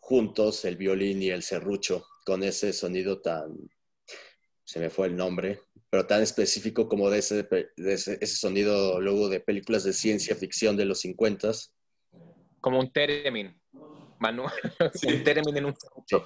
juntos 0.00 0.64
el 0.64 0.76
violín 0.76 1.22
y 1.22 1.28
el 1.28 1.44
serrucho 1.44 2.04
con 2.24 2.42
ese 2.42 2.72
sonido 2.72 3.20
tan, 3.22 3.54
se 4.64 4.80
me 4.80 4.90
fue 4.90 5.06
el 5.06 5.14
nombre, 5.14 5.60
pero 5.88 6.04
tan 6.04 6.20
específico 6.20 6.88
como 6.88 7.10
de 7.10 7.18
ese, 7.20 7.48
ese, 7.76 8.26
sonido 8.26 9.00
luego 9.00 9.28
de 9.28 9.38
películas 9.38 9.84
de 9.84 9.92
ciencia 9.92 10.34
ficción 10.34 10.76
de 10.76 10.86
los 10.86 10.98
50. 10.98 11.52
Como 12.60 12.80
un 12.80 12.92
teremin, 12.92 13.56
Manu, 14.18 14.46
un 15.06 15.22
teremin 15.22 15.56
en 15.58 15.66
un 15.66 15.76
serrucho. 15.76 16.24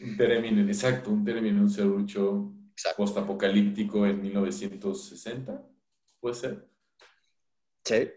Un 0.00 0.16
teremin, 0.16 0.66
exacto, 0.70 1.10
un 1.10 1.22
teremin 1.22 1.56
en 1.56 1.60
un 1.60 1.68
serrucho 1.68 2.54
post-apocalíptico 2.96 4.06
en 4.06 4.20
1960, 4.20 5.62
¿puede 6.20 6.34
ser? 6.34 6.68
Sí. 7.84 8.10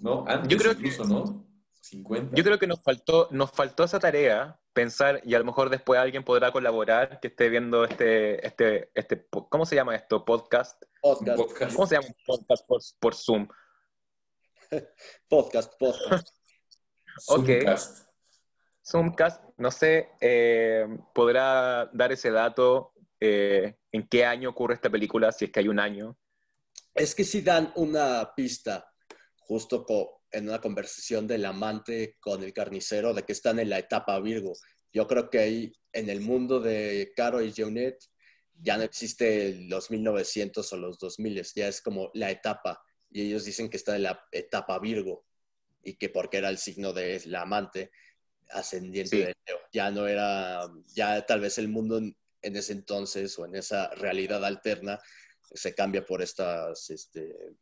¿No? 0.00 0.24
Antes 0.26 0.48
yo 0.48 0.58
creo 0.58 0.72
incluso, 0.72 1.04
¿no? 1.04 1.48
50. 1.82 2.34
Yo 2.36 2.44
creo 2.44 2.58
que 2.58 2.66
nos 2.66 2.82
faltó, 2.82 3.28
nos 3.32 3.50
faltó 3.50 3.84
esa 3.84 3.98
tarea, 3.98 4.58
pensar, 4.72 5.20
y 5.24 5.34
a 5.34 5.38
lo 5.38 5.44
mejor 5.44 5.68
después 5.68 6.00
alguien 6.00 6.24
podrá 6.24 6.52
colaborar, 6.52 7.20
que 7.20 7.28
esté 7.28 7.48
viendo 7.48 7.84
este, 7.84 8.46
este, 8.46 8.90
este 8.94 9.26
¿cómo 9.48 9.66
se 9.66 9.74
llama 9.74 9.94
esto? 9.96 10.24
Podcast. 10.24 10.82
Podcast. 11.00 11.74
¿Cómo 11.74 11.86
se 11.86 11.96
llama 11.96 12.06
un 12.06 12.16
podcast 12.24 12.66
por, 12.66 12.80
por 13.00 13.14
Zoom? 13.14 13.48
podcast, 15.28 15.72
podcast. 15.78 16.28
ok. 17.26 17.46
Zoomcast. 17.46 18.08
Zoomcast, 18.84 19.44
no 19.58 19.70
sé, 19.70 20.10
eh, 20.20 20.86
podrá 21.14 21.86
dar 21.92 22.10
ese 22.10 22.30
dato 22.30 22.92
eh, 23.24 23.76
en 23.92 24.08
qué 24.08 24.24
año 24.24 24.50
ocurre 24.50 24.74
esta 24.74 24.90
película, 24.90 25.30
si 25.30 25.44
es 25.44 25.52
que 25.52 25.60
hay 25.60 25.68
un 25.68 25.78
año. 25.78 26.18
Es 26.92 27.14
que 27.14 27.22
si 27.22 27.40
dan 27.40 27.72
una 27.76 28.32
pista 28.34 28.92
justo 29.38 29.86
en 30.32 30.48
una 30.48 30.60
conversación 30.60 31.28
del 31.28 31.44
amante 31.44 32.16
con 32.18 32.42
el 32.42 32.52
carnicero 32.52 33.14
de 33.14 33.22
que 33.22 33.32
están 33.32 33.60
en 33.60 33.70
la 33.70 33.78
etapa 33.78 34.18
Virgo. 34.18 34.54
Yo 34.92 35.06
creo 35.06 35.30
que 35.30 35.38
ahí 35.38 35.72
en 35.92 36.10
el 36.10 36.20
mundo 36.20 36.58
de 36.58 37.12
Caro 37.14 37.40
y 37.40 37.54
Jonet 37.56 37.96
ya 38.60 38.76
no 38.76 38.82
existe 38.82 39.54
los 39.68 39.92
1900 39.92 40.72
o 40.72 40.76
los 40.76 40.98
2000, 40.98 41.44
ya 41.54 41.68
es 41.68 41.80
como 41.80 42.10
la 42.14 42.28
etapa. 42.28 42.82
Y 43.08 43.22
ellos 43.22 43.44
dicen 43.44 43.70
que 43.70 43.76
está 43.76 43.94
en 43.94 44.02
la 44.02 44.26
etapa 44.32 44.80
Virgo 44.80 45.24
y 45.84 45.94
que 45.94 46.08
porque 46.08 46.38
era 46.38 46.48
el 46.48 46.58
signo 46.58 46.92
de 46.92 47.22
la 47.26 47.42
amante 47.42 47.92
ascendiente 48.50 49.16
de 49.16 49.34
Leo. 49.46 49.58
Ya 49.72 49.92
no 49.92 50.08
era, 50.08 50.68
ya 50.92 51.24
tal 51.24 51.38
vez 51.38 51.58
el 51.58 51.68
mundo 51.68 52.00
en 52.42 52.56
ese 52.56 52.72
entonces 52.72 53.38
o 53.38 53.46
en 53.46 53.56
esa 53.56 53.90
realidad 53.94 54.44
alterna 54.44 54.98
se 55.54 55.74
cambia 55.74 56.04
por 56.04 56.22
estos 56.22 56.90
este, 56.90 57.54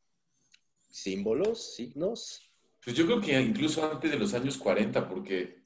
símbolos, 0.88 1.74
signos. 1.74 2.50
Pues 2.82 2.96
yo 2.96 3.04
creo 3.06 3.20
que 3.20 3.40
incluso 3.40 3.90
antes 3.90 4.10
de 4.10 4.18
los 4.18 4.34
años 4.34 4.56
40, 4.56 5.08
porque 5.08 5.62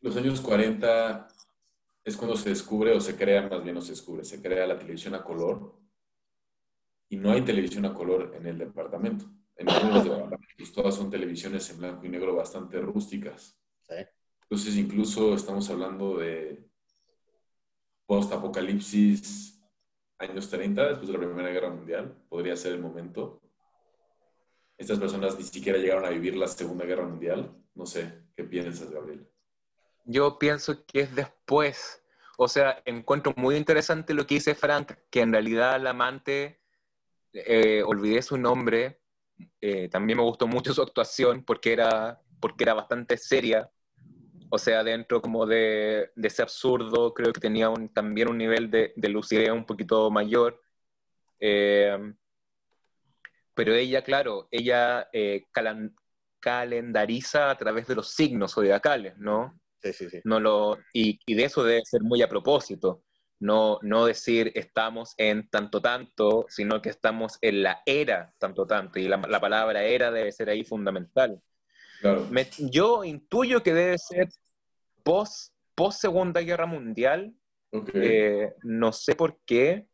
los 0.00 0.16
años 0.16 0.40
40 0.40 1.28
es 2.04 2.16
cuando 2.16 2.36
se 2.36 2.48
descubre 2.48 2.92
o 2.92 3.00
se 3.00 3.16
crea, 3.16 3.48
más 3.48 3.62
bien 3.62 3.74
no 3.74 3.82
se 3.82 3.92
descubre, 3.92 4.24
se 4.24 4.40
crea 4.40 4.66
la 4.66 4.78
televisión 4.78 5.14
a 5.14 5.22
color 5.22 5.78
y 7.08 7.16
no 7.16 7.32
hay 7.32 7.42
televisión 7.42 7.84
a 7.84 7.94
color 7.94 8.32
en 8.34 8.46
el 8.46 8.58
departamento. 8.58 9.26
En 9.56 9.66
los 9.66 10.04
departamentos 10.04 10.72
todas 10.72 10.94
son 10.94 11.10
televisiones 11.10 11.68
en 11.70 11.78
blanco 11.78 12.06
y 12.06 12.08
negro 12.08 12.34
bastante 12.34 12.80
rústicas. 12.80 13.58
Entonces 14.42 14.76
incluso 14.76 15.34
estamos 15.34 15.68
hablando 15.68 16.18
de 16.18 16.69
post-apocalipsis, 18.10 19.56
años 20.18 20.50
30, 20.50 20.84
después 20.88 21.06
de 21.06 21.12
la 21.12 21.20
Primera 21.20 21.50
Guerra 21.50 21.70
Mundial, 21.70 22.12
podría 22.28 22.56
ser 22.56 22.72
el 22.72 22.80
momento. 22.80 23.40
Estas 24.76 24.98
personas 24.98 25.38
ni 25.38 25.44
siquiera 25.44 25.78
llegaron 25.78 26.04
a 26.04 26.08
vivir 26.08 26.36
la 26.36 26.48
Segunda 26.48 26.84
Guerra 26.84 27.06
Mundial. 27.06 27.54
No 27.72 27.86
sé, 27.86 28.12
¿qué 28.34 28.42
piensas, 28.42 28.90
Gabriel? 28.90 29.28
Yo 30.04 30.40
pienso 30.40 30.84
que 30.86 31.02
es 31.02 31.14
después. 31.14 32.02
O 32.36 32.48
sea, 32.48 32.82
encuentro 32.84 33.32
muy 33.36 33.54
interesante 33.54 34.12
lo 34.12 34.26
que 34.26 34.34
dice 34.34 34.56
Frank, 34.56 34.90
que 35.08 35.20
en 35.20 35.30
realidad 35.30 35.80
la 35.80 35.90
amante, 35.90 36.60
eh, 37.32 37.84
olvidé 37.86 38.22
su 38.22 38.36
nombre, 38.36 39.02
eh, 39.60 39.88
también 39.88 40.18
me 40.18 40.24
gustó 40.24 40.48
mucho 40.48 40.74
su 40.74 40.82
actuación 40.82 41.44
porque 41.44 41.72
era, 41.72 42.20
porque 42.40 42.64
era 42.64 42.74
bastante 42.74 43.16
seria, 43.18 43.70
o 44.50 44.58
sea, 44.58 44.84
dentro 44.84 45.22
como 45.22 45.46
de, 45.46 46.10
ese 46.16 46.42
absurdo, 46.42 47.14
creo 47.14 47.32
que 47.32 47.40
tenía 47.40 47.72
también 47.94 48.28
un 48.28 48.38
nivel 48.38 48.70
de, 48.70 48.92
lucidez 49.08 49.50
un 49.50 49.64
poquito 49.64 50.10
mayor. 50.10 50.60
Eh, 51.38 51.96
pero 53.54 53.74
ella, 53.74 54.02
claro, 54.02 54.48
ella 54.50 55.08
eh, 55.12 55.46
calendariza 56.40 57.50
a 57.50 57.58
través 57.58 57.86
de 57.86 57.94
los 57.94 58.10
signos 58.12 58.54
zodiacales, 58.54 59.16
¿no? 59.18 59.60
Sí, 59.82 59.92
sí, 59.92 60.10
sí. 60.10 60.20
No 60.24 60.40
lo, 60.40 60.78
y, 60.92 61.18
de 61.32 61.44
eso 61.44 61.62
debe 61.64 61.84
ser 61.84 62.02
muy 62.02 62.22
a 62.22 62.28
propósito. 62.28 63.04
No, 63.38 63.78
no 63.82 64.04
decir 64.04 64.52
estamos 64.54 65.14
en 65.16 65.48
tanto 65.48 65.80
tanto, 65.80 66.46
sino 66.48 66.82
que 66.82 66.90
estamos 66.90 67.38
en 67.40 67.62
la 67.62 67.82
era 67.86 68.34
tanto 68.38 68.66
tanto. 68.66 68.98
Y 68.98 69.08
la, 69.08 69.16
la 69.16 69.40
palabra 69.40 69.84
era 69.84 70.10
debe 70.10 70.32
ser 70.32 70.50
ahí 70.50 70.64
fundamental 70.64 71.40
yo 72.58 73.04
intuyo 73.04 73.62
que 73.62 73.74
debe 73.74 73.98
ser 73.98 74.28
post, 75.02 75.52
post 75.74 76.00
Segunda 76.00 76.40
Guerra 76.40 76.66
Mundial. 76.66 77.34
Eh, 77.72 78.52
no 78.62 78.92
sé 78.92 79.14
por 79.14 79.38
qué. 79.44 79.86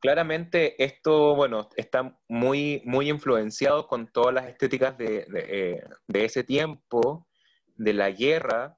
Claramente 0.00 0.82
esto, 0.82 1.34
bueno, 1.34 1.68
está 1.76 2.18
muy, 2.28 2.82
muy 2.84 3.08
influenciado 3.08 3.86
con 3.88 4.08
todas 4.08 4.34
las 4.34 4.48
estéticas 4.48 4.96
de, 4.98 5.26
eh, 5.34 5.82
ese 6.12 6.44
tiempo, 6.44 7.26
de 7.74 7.92
la 7.92 8.10
guerra. 8.10 8.76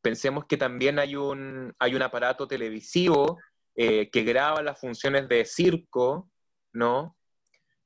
Pensemos 0.00 0.46
que 0.46 0.56
también 0.56 0.98
hay 0.98 1.16
un, 1.16 1.74
hay 1.78 1.94
un 1.94 2.02
aparato 2.02 2.46
televisivo 2.46 3.38
eh, 3.74 4.10
que 4.10 4.24
graba 4.24 4.62
las 4.62 4.80
funciones 4.80 5.28
de 5.28 5.44
circo, 5.44 6.30
¿no? 6.72 7.16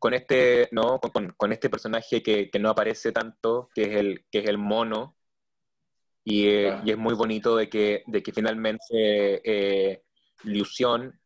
Con 0.05 0.13
este, 0.13 0.69
¿no? 0.71 1.01
Con, 1.01 1.53
este 1.53 1.71
personaje 1.71 2.23
que, 2.23 2.51
no 2.61 2.69
aparece 2.69 3.11
tanto, 3.11 3.71
que 3.75 3.85
es 3.85 3.97
el, 3.97 4.27
que 4.31 4.41
es 4.41 4.49
el 4.51 4.59
mono, 4.59 5.17
y, 6.23 6.47
eh, 6.49 6.79
es 6.85 6.99
muy 6.99 7.15
bonito 7.15 7.57
de 7.57 7.71
que, 7.71 8.03
de 8.07 8.23
que 8.23 8.31
finalmente 8.31 8.83
eh, 8.93 10.03
Lución, 10.43 11.19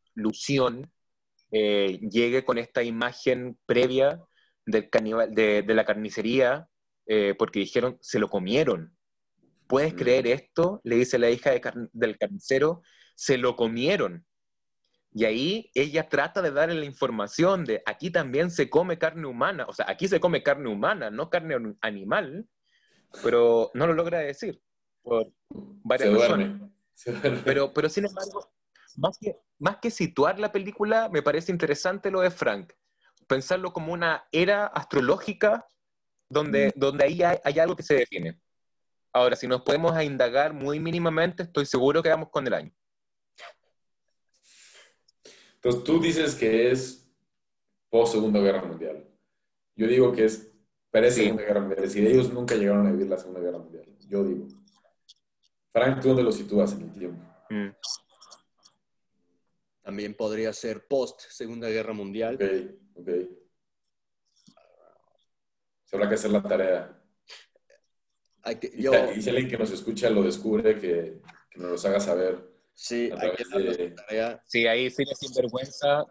eh, 1.50 1.98
llegue 2.08 2.44
con 2.44 2.56
esta 2.56 2.84
imagen 2.84 3.58
previa 3.66 4.22
del 4.64 4.88
canibal, 4.88 5.34
de, 5.34 5.64
la 5.66 5.84
carnicería, 5.84 6.68
porque 7.36 7.58
dijeron, 7.58 7.98
se 8.00 8.20
lo 8.20 8.30
comieron. 8.30 8.96
¿Puedes 9.66 9.94
creer 9.94 10.26
mm. 10.26 10.28
esto? 10.28 10.80
Le 10.84 10.94
dice 10.94 11.18
la 11.18 11.30
hija 11.30 11.50
del 11.92 12.16
carnicero, 12.16 12.82
se 13.16 13.38
lo 13.38 13.56
comieron. 13.56 14.24
Y 15.18 15.24
ahí 15.24 15.70
ella 15.74 16.08
trata 16.08 16.40
de 16.40 16.52
darle 16.52 16.76
la 16.76 16.84
información 16.84 17.64
de 17.64 17.82
aquí 17.84 18.08
también 18.08 18.52
se 18.52 18.70
come 18.70 18.98
carne 18.98 19.26
humana, 19.26 19.66
o 19.68 19.72
sea, 19.72 19.86
aquí 19.88 20.06
se 20.06 20.20
come 20.20 20.44
carne 20.44 20.68
humana, 20.68 21.10
no 21.10 21.28
carne 21.28 21.74
animal, 21.80 22.48
pero 23.24 23.72
no 23.74 23.88
lo 23.88 23.94
logra 23.94 24.20
decir 24.20 24.62
por 25.02 25.32
varias 25.50 26.14
razones. 26.14 26.60
Pero, 27.44 27.74
pero 27.74 27.88
sin 27.88 28.04
embargo, 28.04 28.48
más 28.94 29.18
que, 29.20 29.34
más 29.58 29.78
que 29.78 29.90
situar 29.90 30.38
la 30.38 30.52
película, 30.52 31.08
me 31.08 31.20
parece 31.20 31.50
interesante 31.50 32.12
lo 32.12 32.20
de 32.20 32.30
Frank. 32.30 32.72
Pensarlo 33.26 33.72
como 33.72 33.92
una 33.92 34.28
era 34.30 34.66
astrológica 34.66 35.66
donde, 36.28 36.68
mm. 36.68 36.78
donde 36.78 37.04
ahí 37.04 37.22
hay, 37.24 37.38
hay, 37.42 37.58
algo 37.58 37.74
que 37.74 37.82
se 37.82 37.94
define. 37.94 38.40
Ahora, 39.12 39.34
si 39.34 39.48
nos 39.48 39.62
podemos 39.62 40.00
indagar 40.00 40.52
muy 40.52 40.78
mínimamente, 40.78 41.42
estoy 41.42 41.66
seguro 41.66 42.04
que 42.04 42.08
vamos 42.08 42.28
con 42.30 42.46
el 42.46 42.54
año. 42.54 42.72
Entonces 45.60 45.82
tú 45.84 46.00
dices 46.00 46.36
que 46.36 46.70
es 46.70 47.10
post 47.90 48.14
Segunda 48.14 48.40
Guerra 48.40 48.62
Mundial. 48.62 49.04
Yo 49.74 49.86
digo 49.88 50.12
que 50.12 50.24
es 50.24 50.52
pre 50.90 51.10
Segunda 51.10 51.42
Guerra 51.42 51.60
Mundial. 51.60 51.84
Es 51.84 51.92
decir, 51.92 52.06
ellos 52.06 52.32
nunca 52.32 52.54
llegaron 52.54 52.86
a 52.86 52.92
vivir 52.92 53.08
la 53.08 53.18
Segunda 53.18 53.40
Guerra 53.40 53.58
Mundial. 53.58 53.84
Yo 54.06 54.22
digo. 54.22 54.46
Frank, 55.72 56.00
¿tú 56.00 56.08
dónde 56.08 56.22
lo 56.22 56.32
sitúas 56.32 56.72
en 56.74 56.82
el 56.82 56.92
tiempo? 56.92 57.22
Mm. 57.50 57.68
También 59.82 60.14
podría 60.14 60.52
ser 60.52 60.86
post 60.86 61.22
Segunda 61.28 61.68
Guerra 61.68 61.92
Mundial. 61.92 62.36
Ok, 62.36 63.00
ok. 63.00 63.08
Se 65.84 65.96
habrá 65.96 66.08
que 66.08 66.14
hacer 66.14 66.30
la 66.30 66.42
tarea. 66.42 67.02
y 68.62 69.22
si 69.22 69.28
alguien 69.28 69.48
que 69.48 69.58
nos 69.58 69.72
escucha 69.72 70.08
lo 70.08 70.22
descubre, 70.22 70.78
que, 70.78 71.20
que 71.50 71.58
nos 71.58 71.70
los 71.70 71.84
haga 71.84 71.98
saber 71.98 72.47
Sí, 72.80 73.10
hay 73.18 73.32
que 73.32 74.34
Sí, 74.46 74.66
ahí 74.68 74.88
sin 74.88 75.08
sinvergüenza. 75.08 76.06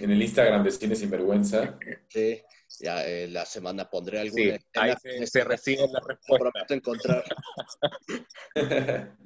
En 0.00 0.10
el 0.10 0.22
Instagram 0.22 0.64
de 0.64 0.70
Cine 0.70 0.96
Sinvergüenza. 0.96 1.78
Sí, 2.08 2.40
ya 2.78 3.06
eh, 3.06 3.28
la 3.28 3.44
semana 3.44 3.90
pondré 3.90 4.20
alguna. 4.20 4.56
Sí, 4.56 4.64
ahí 4.74 4.94
se, 5.02 5.26
se 5.26 5.44
reciben 5.44 5.92
las 5.92 6.02
respuestas. 6.02 6.50
Prometo 6.50 6.74
encontrar. 6.74 7.24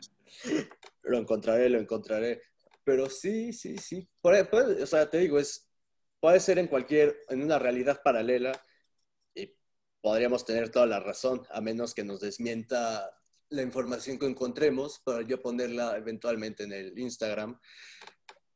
lo 1.04 1.18
encontraré, 1.18 1.68
lo 1.68 1.78
encontraré. 1.78 2.42
Pero 2.82 3.08
sí, 3.08 3.52
sí, 3.52 3.78
sí. 3.78 4.08
Por, 4.20 4.50
por- 4.50 4.70
o 4.82 4.86
sea, 4.86 5.08
te 5.08 5.18
digo, 5.18 5.38
es, 5.38 5.70
puede 6.18 6.40
ser 6.40 6.58
en 6.58 6.66
cualquier, 6.66 7.16
en 7.28 7.44
una 7.44 7.60
realidad 7.60 8.02
paralela 8.02 8.60
y 9.36 9.56
podríamos 10.00 10.44
tener 10.44 10.70
toda 10.70 10.86
la 10.86 10.98
razón, 10.98 11.46
a 11.50 11.60
menos 11.60 11.94
que 11.94 12.02
nos 12.02 12.18
desmienta 12.18 13.08
la 13.54 13.62
información 13.62 14.18
que 14.18 14.26
encontremos 14.26 15.00
para 15.00 15.22
yo 15.22 15.40
ponerla 15.40 15.96
eventualmente 15.96 16.64
en 16.64 16.72
el 16.72 16.98
Instagram. 16.98 17.58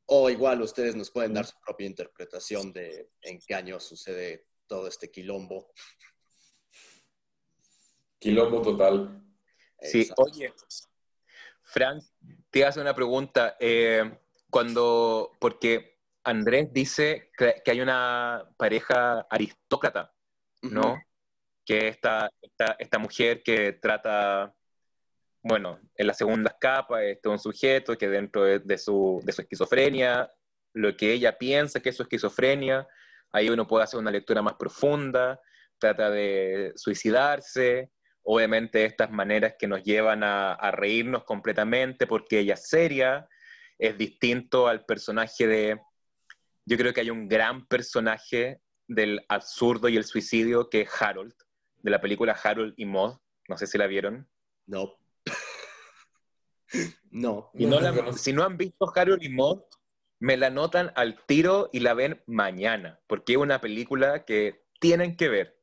O 0.06 0.30
igual 0.30 0.62
ustedes 0.62 0.96
nos 0.96 1.10
pueden 1.10 1.34
dar 1.34 1.44
su 1.44 1.54
propia 1.64 1.86
interpretación 1.86 2.72
de 2.72 3.10
en 3.22 3.38
qué 3.46 3.54
año 3.54 3.78
sucede 3.78 4.46
todo 4.66 4.88
este 4.88 5.10
quilombo. 5.10 5.72
Quilombo 8.18 8.62
total. 8.62 9.22
Sí, 9.80 10.00
Exacto. 10.00 10.22
oye, 10.22 10.52
Frank, 11.62 12.02
te 12.50 12.64
hace 12.64 12.80
una 12.80 12.94
pregunta. 12.94 13.56
eh, 13.60 14.18
cuando, 14.50 15.32
porque 15.38 15.98
Andrés 16.24 16.72
dice 16.72 17.30
que, 17.36 17.62
hay 17.66 17.80
una 17.80 18.48
pareja 18.56 19.26
aristócrata, 19.30 20.14
¿no? 20.62 20.92
Ujú. 20.92 21.02
Que 21.64 21.88
esta, 21.88 22.30
esta, 22.40 22.76
esta 22.78 22.98
mujer 22.98 23.42
que 23.42 23.74
trata, 23.74 24.54
bueno, 25.48 25.80
en 25.96 26.06
las 26.06 26.18
segundas 26.18 26.54
capas, 26.60 27.02
este 27.04 27.28
un 27.28 27.38
sujeto 27.38 27.96
que 27.96 28.08
dentro 28.08 28.44
de, 28.44 28.78
su 28.78 29.24
esquizofrenia, 29.26 30.30
lo 30.74 30.94
que 30.96 31.12
ella 31.12 31.38
piensa 31.38 31.80
que 31.80 31.88
es 31.88 31.96
su 31.96 32.02
esquizofrenia, 32.02 32.86
ahí 33.32 33.48
uno 33.48 33.66
puede 33.66 33.84
hacer 33.84 33.98
una 33.98 34.10
lectura 34.10 34.42
más 34.42 34.54
profunda, 34.54 35.40
trata 35.78 36.10
de 36.10 36.72
suicidarse, 36.76 37.90
obviamente 38.22 38.84
estas 38.84 39.10
maneras 39.10 39.54
que 39.58 39.66
nos 39.66 39.82
llevan 39.82 40.22
a, 40.22 40.52
a 40.52 40.70
reírnos 40.70 41.24
completamente 41.24 42.06
porque 42.06 42.40
ella 42.40 42.54
es 42.54 42.68
seria, 42.68 43.26
es 43.78 43.96
distinto 43.96 44.68
al 44.68 44.84
personaje 44.84 45.46
de, 45.46 45.80
yo 46.66 46.76
creo 46.76 46.92
que 46.92 47.00
hay 47.00 47.10
un 47.10 47.26
gran 47.26 47.66
personaje 47.66 48.60
del 48.86 49.24
absurdo 49.28 49.88
y 49.88 49.96
el 49.96 50.04
suicidio 50.04 50.68
que 50.68 50.82
es 50.82 51.02
Harold, 51.02 51.34
de 51.78 51.90
la 51.90 52.02
película 52.02 52.38
Harold 52.42 52.74
y 52.76 52.84
Maud, 52.84 53.16
no 53.48 53.56
sé 53.56 53.66
si 53.66 53.78
la 53.78 53.86
vieron. 53.86 54.28
No. 54.66 54.98
No. 57.10 57.50
Y 57.54 57.66
No, 57.66 57.76
no 57.76 57.80
la- 57.80 57.90
no 57.90 57.96
conozco. 57.98 58.18
si 58.18 58.32
no 58.32 58.44
han 58.44 58.56
visto 58.56 58.90
Harold 58.94 59.22
y 59.22 59.28
Maud, 59.28 59.62
me 60.20 60.36
la 60.36 60.50
notan 60.50 60.92
al 60.96 61.24
tiro 61.26 61.70
y 61.72 61.80
la 61.80 61.94
ven 61.94 62.22
mañana, 62.26 63.00
porque 63.06 63.32
es 63.34 63.38
una 63.38 63.60
película 63.60 64.24
que 64.24 64.64
tienen 64.80 65.16
que 65.16 65.28
ver. 65.28 65.56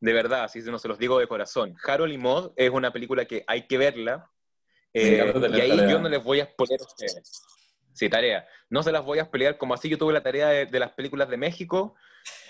De 0.00 0.12
verdad, 0.12 0.44
así 0.44 0.60
no 0.60 0.78
se 0.78 0.86
los 0.88 0.98
digo 0.98 1.18
de 1.18 1.26
corazón. 1.26 1.74
Harold 1.84 2.12
y 2.12 2.18
Maud 2.18 2.52
es 2.56 2.70
una 2.70 2.92
película 2.92 3.24
que 3.24 3.44
hay 3.48 3.66
que 3.66 3.78
verla. 3.78 4.30
Eh, 4.94 5.16
y 5.16 5.60
ahí 5.60 5.68
tarea. 5.76 5.90
yo 5.90 5.98
no 5.98 6.08
les 6.08 6.22
voy 6.22 6.40
a 6.40 6.44
exponer 6.44 6.80
a 6.80 6.84
ustedes. 6.84 7.42
Sí, 7.92 8.08
tarea. 8.08 8.46
No 8.70 8.84
se 8.84 8.92
las 8.92 9.04
voy 9.04 9.18
a 9.18 9.28
pelear 9.30 9.58
como 9.58 9.74
así 9.74 9.88
yo 9.88 9.98
tuve 9.98 10.12
la 10.12 10.22
tarea 10.22 10.48
de, 10.48 10.66
de 10.66 10.78
las 10.78 10.92
películas 10.92 11.28
de 11.28 11.36
México. 11.36 11.96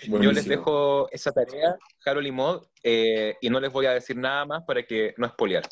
Yo 0.03 0.31
les 0.31 0.45
dejo 0.47 1.09
esa 1.11 1.31
tarea, 1.31 1.75
Harold 2.05 2.27
y 2.27 2.31
Maud, 2.31 2.67
eh, 2.83 3.35
y 3.41 3.49
no 3.49 3.59
les 3.59 3.71
voy 3.71 3.87
a 3.87 3.93
decir 3.93 4.15
nada 4.17 4.45
más 4.45 4.63
para 4.65 4.83
que 4.83 5.13
no 5.17 5.25
espolear. 5.25 5.63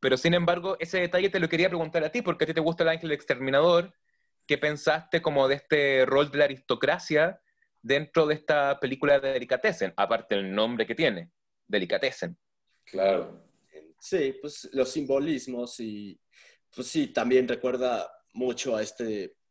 Pero 0.00 0.16
sin 0.16 0.34
embargo, 0.34 0.76
ese 0.80 0.98
detalle 0.98 1.28
te 1.28 1.40
lo 1.40 1.48
quería 1.48 1.68
preguntar 1.68 2.02
a 2.04 2.10
ti, 2.10 2.22
porque 2.22 2.44
a 2.44 2.46
ti 2.46 2.54
te 2.54 2.60
gusta 2.60 2.82
el 2.82 2.88
ángel 2.88 3.12
exterminador. 3.12 3.94
¿Qué 4.46 4.58
pensaste 4.58 5.22
como 5.22 5.46
de 5.46 5.56
este 5.56 6.06
rol 6.06 6.30
de 6.30 6.38
la 6.38 6.44
aristocracia 6.44 7.40
dentro 7.82 8.26
de 8.26 8.34
esta 8.34 8.80
película 8.80 9.20
de 9.20 9.32
Delicatessen? 9.34 9.92
Aparte 9.96 10.34
del 10.34 10.54
nombre 10.54 10.86
que 10.86 10.94
tiene, 10.94 11.30
Delicatessen. 11.68 12.36
Claro. 12.84 13.44
Sí, 14.00 14.34
pues 14.40 14.68
los 14.72 14.90
simbolismos 14.90 15.78
y 15.78 16.18
pues 16.74 16.86
sí, 16.86 17.08
también 17.08 17.46
recuerda 17.46 18.10
mucho 18.32 18.76
a 18.76 18.82
esta 18.82 19.04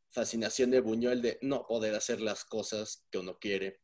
fascinación 0.10 0.72
de 0.72 0.80
Buñuel 0.80 1.22
de 1.22 1.38
no 1.42 1.66
poder 1.68 1.94
hacer 1.96 2.20
las 2.22 2.46
cosas 2.46 3.06
que 3.12 3.20
uno 3.20 3.38
quiere, 3.38 3.82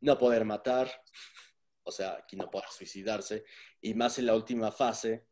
no 0.00 0.18
poder 0.18 0.44
matar, 0.44 0.90
o 1.84 1.92
sea, 1.92 2.14
aquí 2.14 2.36
no 2.36 2.50
poder 2.50 2.68
suicidarse, 2.70 3.44
y 3.80 3.94
más 3.94 4.18
en 4.18 4.26
la 4.26 4.34
última 4.34 4.72
fase, 4.72 5.26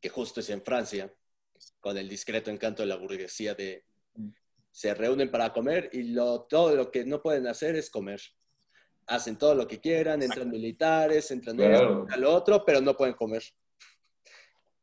que 0.00 0.08
justo 0.08 0.40
es 0.40 0.50
en 0.50 0.62
Francia, 0.62 1.12
con 1.80 1.96
el 1.96 2.08
discreto 2.08 2.50
encanto 2.50 2.82
de 2.82 2.88
la 2.88 2.96
burguesía 2.96 3.54
de 3.54 3.84
se 4.70 4.94
reúnen 4.94 5.30
para 5.30 5.52
comer 5.52 5.90
y 5.92 6.04
lo, 6.04 6.42
todo 6.42 6.76
lo 6.76 6.90
que 6.90 7.04
no 7.04 7.20
pueden 7.20 7.48
hacer 7.48 7.74
es 7.74 7.90
comer. 7.90 8.20
Hacen 9.08 9.36
todo 9.36 9.54
lo 9.54 9.66
que 9.66 9.80
quieran, 9.80 10.22
entran 10.22 10.48
militares, 10.50 11.30
entran 11.32 11.56
Claro. 11.56 12.04
esto, 12.04 12.14
al 12.14 12.24
otro, 12.24 12.64
pero 12.64 12.80
no 12.80 12.96
pueden 12.96 13.14
comer. 13.14 13.42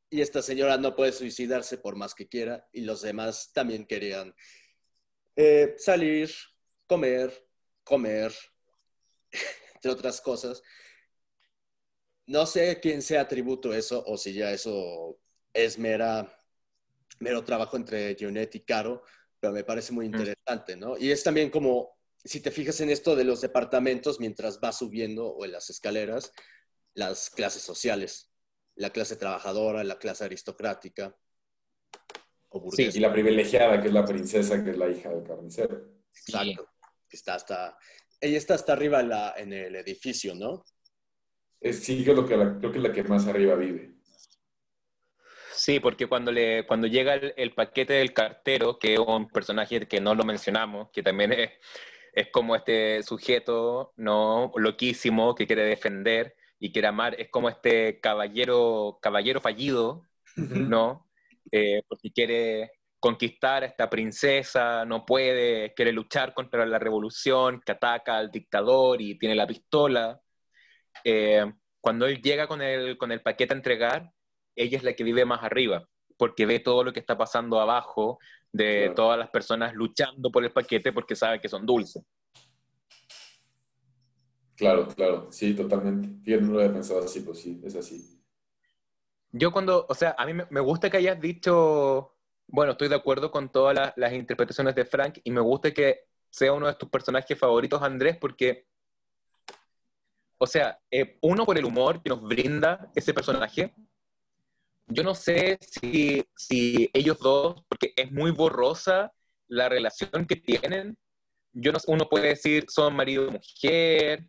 Y 0.09 0.19
esta 0.19 0.41
señora 0.41 0.77
no 0.77 0.95
puede 0.95 1.11
suicidarse 1.13 1.77
por 1.77 1.95
más 1.95 2.13
que 2.13 2.27
quiera 2.27 2.67
y 2.73 2.81
los 2.81 3.01
demás 3.03 3.51
también 3.53 3.85
querían 3.85 4.35
eh, 5.35 5.75
salir, 5.77 6.29
comer, 6.87 7.47
comer, 7.85 8.33
entre 9.75 9.91
otras 9.91 10.19
cosas. 10.19 10.61
No 12.27 12.45
sé 12.45 12.79
quién 12.79 13.01
sea 13.01 13.27
tributo 13.27 13.73
eso 13.73 14.03
o 14.07 14.17
si 14.17 14.33
ya 14.33 14.51
eso 14.51 15.19
es 15.53 15.77
mera, 15.77 16.35
mero 17.19 17.43
trabajo 17.43 17.77
entre 17.77 18.15
Gionet 18.15 18.53
y 18.55 18.61
Caro, 18.61 19.03
pero 19.39 19.53
me 19.53 19.63
parece 19.63 19.93
muy 19.93 20.05
interesante, 20.07 20.75
¿no? 20.75 20.97
Y 20.97 21.11
es 21.11 21.23
también 21.23 21.49
como, 21.49 21.97
si 22.23 22.39
te 22.41 22.49
fijas 22.51 22.81
en 22.81 22.89
esto 22.89 23.15
de 23.15 23.23
los 23.25 23.41
departamentos, 23.41 24.19
mientras 24.19 24.59
vas 24.59 24.79
subiendo 24.79 25.27
o 25.27 25.45
en 25.45 25.51
las 25.51 25.69
escaleras, 25.69 26.31
las 26.95 27.29
clases 27.29 27.61
sociales, 27.61 28.31
la 28.75 28.89
clase 28.89 29.15
trabajadora, 29.15 29.83
la 29.83 29.99
clase 29.99 30.23
aristocrática 30.25 31.15
o 32.49 32.59
burguesa. 32.59 32.97
Y 32.97 33.01
la 33.01 33.11
privilegiada, 33.13 33.79
que 33.79 33.87
es 33.87 33.93
la 33.93 34.05
princesa, 34.05 34.63
que 34.63 34.71
es 34.71 34.77
la 34.77 34.89
hija 34.89 35.09
del 35.09 35.23
carnicero. 35.23 35.89
Exacto. 36.25 36.69
Está 37.09 37.35
hasta, 37.35 37.77
ella 38.19 38.37
está 38.37 38.55
hasta 38.55 38.73
arriba 38.73 39.01
en, 39.01 39.09
la- 39.09 39.33
en 39.37 39.53
el 39.53 39.75
edificio, 39.75 40.33
¿no? 40.33 40.65
Es, 41.65 41.83
sí, 41.83 42.05
lo 42.05 42.25
que 42.27 42.37
la- 42.37 42.59
creo 42.59 42.71
que 42.71 42.77
es 42.77 42.83
la 42.83 42.93
que 42.93 43.03
más 43.03 43.25
arriba 43.27 43.55
vive. 43.55 43.95
Sí, 45.51 45.79
porque 45.79 46.05
cuando, 46.07 46.31
le, 46.31 46.65
cuando 46.67 46.85
llega 46.85 47.15
el, 47.15 47.33
el 47.37 47.53
paquete 47.55 47.93
del 47.93 48.13
cartero, 48.13 48.77
que 48.77 48.93
es 48.93 48.99
un 48.99 49.27
personaje 49.29 49.87
que 49.87 49.99
no 49.99 50.13
lo 50.13 50.23
mencionamos, 50.23 50.89
que 50.91 51.01
también 51.01 51.33
es, 51.33 51.49
es 52.13 52.27
como 52.31 52.55
este 52.55 53.01
sujeto 53.01 53.93
no 53.97 54.51
loquísimo 54.57 55.33
que 55.33 55.47
quiere 55.47 55.63
defender 55.63 56.35
y 56.59 56.71
quiere 56.71 56.87
amar, 56.89 57.15
es 57.19 57.29
como 57.29 57.49
este 57.49 57.99
caballero, 57.99 58.99
caballero 59.01 59.41
fallido, 59.41 60.03
¿no? 60.35 61.09
Eh, 61.51 61.81
porque 61.87 62.11
quiere 62.11 62.73
conquistar 62.99 63.63
a 63.63 63.67
esta 63.67 63.89
princesa, 63.89 64.85
no 64.85 65.03
puede, 65.05 65.73
quiere 65.73 65.91
luchar 65.91 66.33
contra 66.35 66.65
la 66.67 66.77
revolución, 66.79 67.61
que 67.65 67.71
ataca 67.71 68.17
al 68.17 68.29
dictador 68.29 69.01
y 69.01 69.17
tiene 69.17 69.33
la 69.35 69.47
pistola. 69.47 70.21
Eh, 71.03 71.45
cuando 71.81 72.05
él 72.07 72.21
llega 72.21 72.47
con 72.47 72.61
el, 72.61 72.97
con 72.97 73.11
el 73.11 73.21
paquete 73.21 73.53
a 73.53 73.57
entregar, 73.57 74.11
ella 74.55 74.77
es 74.77 74.83
la 74.83 74.93
que 74.93 75.03
vive 75.03 75.25
más 75.25 75.43
arriba, 75.43 75.87
porque 76.17 76.45
ve 76.45 76.59
todo 76.59 76.83
lo 76.83 76.93
que 76.93 76.99
está 76.99 77.17
pasando 77.17 77.59
abajo 77.59 78.19
de 78.51 78.75
Claro. 78.77 78.95
todas 78.95 79.19
las 79.19 79.29
personas 79.29 79.73
luchando 79.73 80.31
por 80.31 80.43
el 80.43 80.51
paquete 80.51 80.93
porque 80.93 81.15
sabe 81.15 81.41
que 81.41 81.49
son 81.49 81.65
dulces. 81.65 82.03
Claro, 84.55 84.87
claro, 84.87 85.27
sí, 85.31 85.53
totalmente. 85.53 86.07
Fíjate, 86.23 86.43
no 86.45 86.53
lo 86.53 86.59
había 86.59 86.73
pensado 86.73 87.03
así, 87.03 87.19
pues 87.21 87.39
sí, 87.39 87.61
es 87.63 87.75
así. 87.75 88.21
Yo 89.31 89.51
cuando, 89.51 89.85
o 89.89 89.93
sea, 89.93 90.15
a 90.17 90.25
mí 90.25 90.33
me, 90.33 90.47
me 90.49 90.61
gusta 90.61 90.89
que 90.89 90.97
hayas 90.97 91.19
dicho, 91.19 92.15
bueno, 92.47 92.71
estoy 92.73 92.87
de 92.87 92.95
acuerdo 92.95 93.31
con 93.31 93.51
todas 93.51 93.75
las, 93.75 93.93
las 93.97 94.13
interpretaciones 94.13 94.75
de 94.75 94.85
Frank 94.85 95.19
y 95.23 95.31
me 95.31 95.41
gusta 95.41 95.71
que 95.73 96.01
sea 96.29 96.53
uno 96.53 96.67
de 96.67 96.75
tus 96.75 96.89
personajes 96.89 97.37
favoritos, 97.37 97.81
Andrés, 97.81 98.17
porque, 98.19 98.67
o 100.37 100.47
sea, 100.47 100.79
eh, 100.91 101.17
uno 101.21 101.45
por 101.45 101.57
el 101.57 101.65
humor 101.65 102.01
que 102.01 102.09
nos 102.09 102.21
brinda 102.21 102.91
ese 102.95 103.13
personaje. 103.13 103.73
Yo 104.87 105.03
no 105.03 105.15
sé 105.15 105.57
si, 105.61 106.23
si 106.35 106.89
ellos 106.93 107.19
dos, 107.19 107.63
porque 107.67 107.93
es 107.95 108.11
muy 108.11 108.31
borrosa 108.31 109.11
la 109.47 109.69
relación 109.69 110.25
que 110.27 110.35
tienen. 110.35 110.97
Yo 111.53 111.71
no, 111.71 111.79
uno 111.87 112.07
puede 112.09 112.29
decir 112.29 112.65
son 112.69 112.95
marido 112.95 113.27
y 113.27 113.31
mujer, 113.31 114.27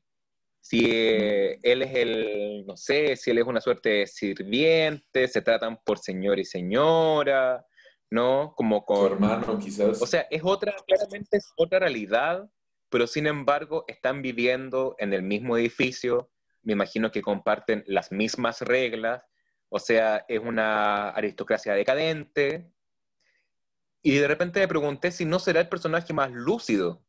si 0.68 0.84
eh, 0.90 1.60
él 1.62 1.82
es 1.82 1.94
el, 1.94 2.66
no 2.66 2.76
sé, 2.76 3.14
si 3.16 3.30
él 3.30 3.38
es 3.38 3.44
una 3.44 3.60
suerte 3.60 3.88
de 3.88 4.06
sirviente, 4.06 5.28
se 5.28 5.40
tratan 5.40 5.78
por 5.84 5.98
señor 5.98 6.40
y 6.40 6.44
señora, 6.44 7.64
¿no? 8.10 8.52
Como 8.56 8.78
Su 8.80 8.84
con... 8.84 9.12
hermano, 9.12 9.58
quizás. 9.60 10.02
O 10.02 10.06
sea, 10.06 10.26
es 10.28 10.42
otra, 10.44 10.74
claramente 10.84 11.36
es 11.36 11.52
otra 11.56 11.78
realidad, 11.78 12.48
pero 12.96 13.06
sin 13.06 13.26
embargo 13.26 13.84
están 13.88 14.22
viviendo 14.22 14.96
en 14.98 15.12
el 15.12 15.20
mismo 15.20 15.58
edificio, 15.58 16.30
me 16.62 16.72
imagino 16.72 17.12
que 17.12 17.20
comparten 17.20 17.84
las 17.86 18.10
mismas 18.10 18.62
reglas, 18.62 19.22
o 19.68 19.78
sea, 19.78 20.24
es 20.28 20.40
una 20.40 21.10
aristocracia 21.10 21.74
decadente. 21.74 22.72
Y 24.00 24.16
de 24.16 24.26
repente 24.26 24.60
me 24.60 24.68
pregunté 24.68 25.10
si 25.10 25.26
no 25.26 25.38
será 25.38 25.60
el 25.60 25.68
personaje 25.68 26.14
más 26.14 26.30
lúcido 26.32 27.04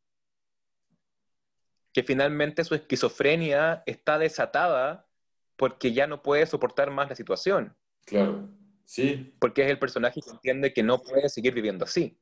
que 1.94 2.02
finalmente 2.02 2.64
su 2.64 2.74
esquizofrenia 2.74 3.82
está 3.86 4.18
desatada 4.18 5.08
porque 5.56 5.94
ya 5.94 6.06
no 6.06 6.22
puede 6.22 6.44
soportar 6.44 6.90
más 6.90 7.08
la 7.08 7.16
situación. 7.16 7.74
Claro, 8.04 8.46
sí. 8.84 9.34
Porque 9.40 9.62
es 9.62 9.70
el 9.70 9.78
personaje 9.78 10.20
que 10.20 10.28
entiende 10.28 10.74
que 10.74 10.82
no 10.82 10.98
puede 10.98 11.30
seguir 11.30 11.54
viviendo 11.54 11.86
así. 11.86 12.20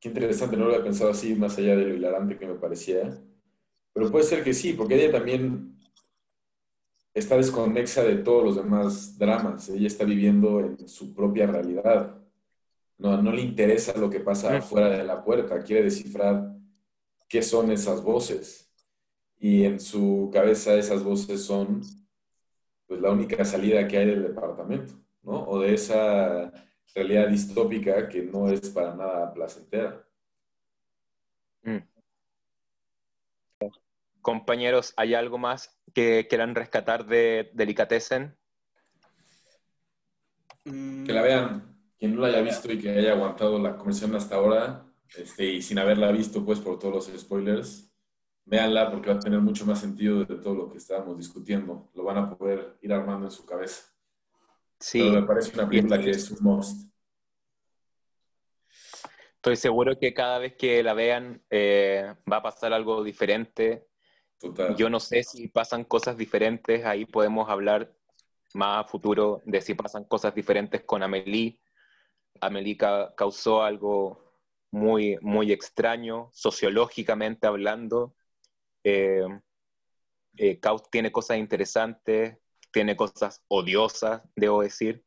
Qué 0.00 0.08
interesante, 0.08 0.56
no 0.56 0.66
lo 0.66 0.72
había 0.72 0.84
pensado 0.84 1.10
así, 1.10 1.34
más 1.34 1.58
allá 1.58 1.74
de 1.74 1.84
lo 1.84 1.94
hilarante 1.94 2.38
que 2.38 2.46
me 2.46 2.54
parecía. 2.54 3.18
Pero 3.92 4.10
puede 4.10 4.24
ser 4.24 4.44
que 4.44 4.54
sí, 4.54 4.74
porque 4.74 4.94
ella 4.94 5.10
también 5.10 5.76
está 7.14 7.36
desconexa 7.36 8.04
de 8.04 8.16
todos 8.16 8.44
los 8.44 8.56
demás 8.56 9.18
dramas. 9.18 9.68
Ella 9.68 9.88
está 9.88 10.04
viviendo 10.04 10.60
en 10.60 10.88
su 10.88 11.14
propia 11.14 11.46
realidad. 11.46 12.16
No, 12.96 13.20
no 13.20 13.32
le 13.32 13.42
interesa 13.42 13.96
lo 13.98 14.08
que 14.08 14.20
pasa 14.20 14.58
afuera 14.58 14.88
de 14.88 15.04
la 15.04 15.24
puerta. 15.24 15.62
Quiere 15.62 15.82
descifrar 15.82 16.54
qué 17.28 17.42
son 17.42 17.72
esas 17.72 18.02
voces. 18.02 18.72
Y 19.40 19.64
en 19.64 19.80
su 19.80 20.30
cabeza 20.32 20.74
esas 20.74 21.02
voces 21.02 21.42
son 21.42 21.82
pues, 22.86 23.00
la 23.00 23.10
única 23.10 23.44
salida 23.44 23.86
que 23.88 23.98
hay 23.98 24.06
del 24.06 24.22
departamento, 24.22 24.94
¿no? 25.22 25.42
O 25.44 25.60
de 25.60 25.74
esa 25.74 26.52
realidad 26.94 27.28
distópica 27.28 28.08
que 28.08 28.22
no 28.22 28.50
es 28.50 28.70
para 28.70 28.94
nada 28.94 29.32
placentera. 29.32 30.04
Mm. 31.62 31.78
Compañeros, 34.20 34.92
¿hay 34.96 35.14
algo 35.14 35.38
más 35.38 35.78
que 35.94 36.26
quieran 36.28 36.54
rescatar 36.54 37.06
de 37.06 37.50
Delicatessen? 37.54 38.36
Que 40.64 41.12
la 41.12 41.22
vean. 41.22 41.76
Quien 41.98 42.14
no 42.14 42.20
la 42.20 42.28
haya 42.28 42.42
visto 42.42 42.70
y 42.70 42.78
que 42.78 42.90
haya 42.90 43.12
aguantado 43.12 43.58
la 43.58 43.76
conversación 43.76 44.14
hasta 44.14 44.36
ahora, 44.36 44.84
este, 45.16 45.46
y 45.46 45.62
sin 45.62 45.78
haberla 45.78 46.12
visto, 46.12 46.44
pues 46.44 46.60
por 46.60 46.78
todos 46.78 47.08
los 47.08 47.20
spoilers, 47.20 47.90
véanla 48.44 48.90
porque 48.90 49.10
va 49.10 49.16
a 49.16 49.20
tener 49.20 49.40
mucho 49.40 49.66
más 49.66 49.80
sentido 49.80 50.24
de 50.24 50.36
todo 50.36 50.54
lo 50.54 50.70
que 50.70 50.78
estábamos 50.78 51.16
discutiendo. 51.18 51.90
Lo 51.94 52.04
van 52.04 52.18
a 52.18 52.36
poder 52.36 52.76
ir 52.82 52.92
armando 52.92 53.26
en 53.26 53.32
su 53.32 53.44
cabeza. 53.44 53.82
Sí. 54.80 55.00
Pero 55.00 55.20
me 55.20 55.26
parece 55.26 55.52
una 55.54 55.68
película 55.68 56.00
que 56.00 56.10
es 56.10 56.30
un 56.30 56.38
must. 56.40 56.88
Estoy 59.36 59.56
seguro 59.56 59.98
que 59.98 60.12
cada 60.12 60.38
vez 60.38 60.56
que 60.56 60.82
la 60.82 60.94
vean 60.94 61.42
eh, 61.48 62.14
va 62.30 62.38
a 62.38 62.42
pasar 62.42 62.72
algo 62.72 63.02
diferente. 63.04 63.86
Total. 64.38 64.76
Yo 64.76 64.90
no 64.90 65.00
sé 65.00 65.22
si 65.22 65.48
pasan 65.48 65.84
cosas 65.84 66.16
diferentes, 66.16 66.84
ahí 66.84 67.04
podemos 67.04 67.48
hablar 67.48 67.92
más 68.54 68.84
a 68.84 68.88
futuro 68.88 69.42
de 69.44 69.60
si 69.60 69.74
pasan 69.74 70.04
cosas 70.04 70.34
diferentes 70.34 70.82
con 70.84 71.02
Amelie. 71.02 71.60
Amelie 72.40 72.76
causó 73.16 73.62
algo 73.62 74.28
muy, 74.70 75.18
muy 75.20 75.52
extraño, 75.52 76.30
sociológicamente 76.32 77.46
hablando. 77.46 78.14
Eh, 78.84 79.26
eh 80.36 80.60
tiene 80.90 81.12
cosas 81.12 81.38
interesantes, 81.38 82.38
tiene 82.70 82.96
cosas 82.96 83.42
odiosas, 83.48 84.22
debo 84.36 84.62
decir. 84.62 85.04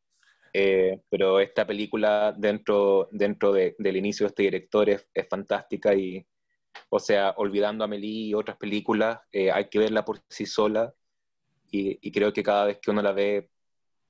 Eh, 0.54 1.02
pero 1.10 1.40
esta 1.40 1.66
película 1.66 2.34
dentro, 2.38 3.08
dentro 3.12 3.54
del 3.54 3.96
inicio 3.96 4.26
de 4.26 4.30
este 4.30 4.44
director 4.44 4.90
es, 4.90 5.08
fantástica 5.30 5.94
y, 5.94 6.26
o 6.90 7.00
sea, 7.00 7.34
olvidando 7.38 7.84
a 7.84 7.86
Amelie 7.86 8.28
y 8.28 8.34
otras 8.34 8.58
películas, 8.58 9.20
eh, 9.32 9.52
hay 9.52 9.70
que 9.70 9.80
verla 9.80 10.04
por 10.04 10.20
sí 10.30 10.46
sola 10.46 10.94
y, 11.70 11.98
y, 12.06 12.12
creo 12.12 12.34
que 12.34 12.44
cada 12.44 12.66
vez 12.66 12.80
que 12.82 12.92
uno 12.92 13.02
la 13.02 13.14
ve 13.14 13.50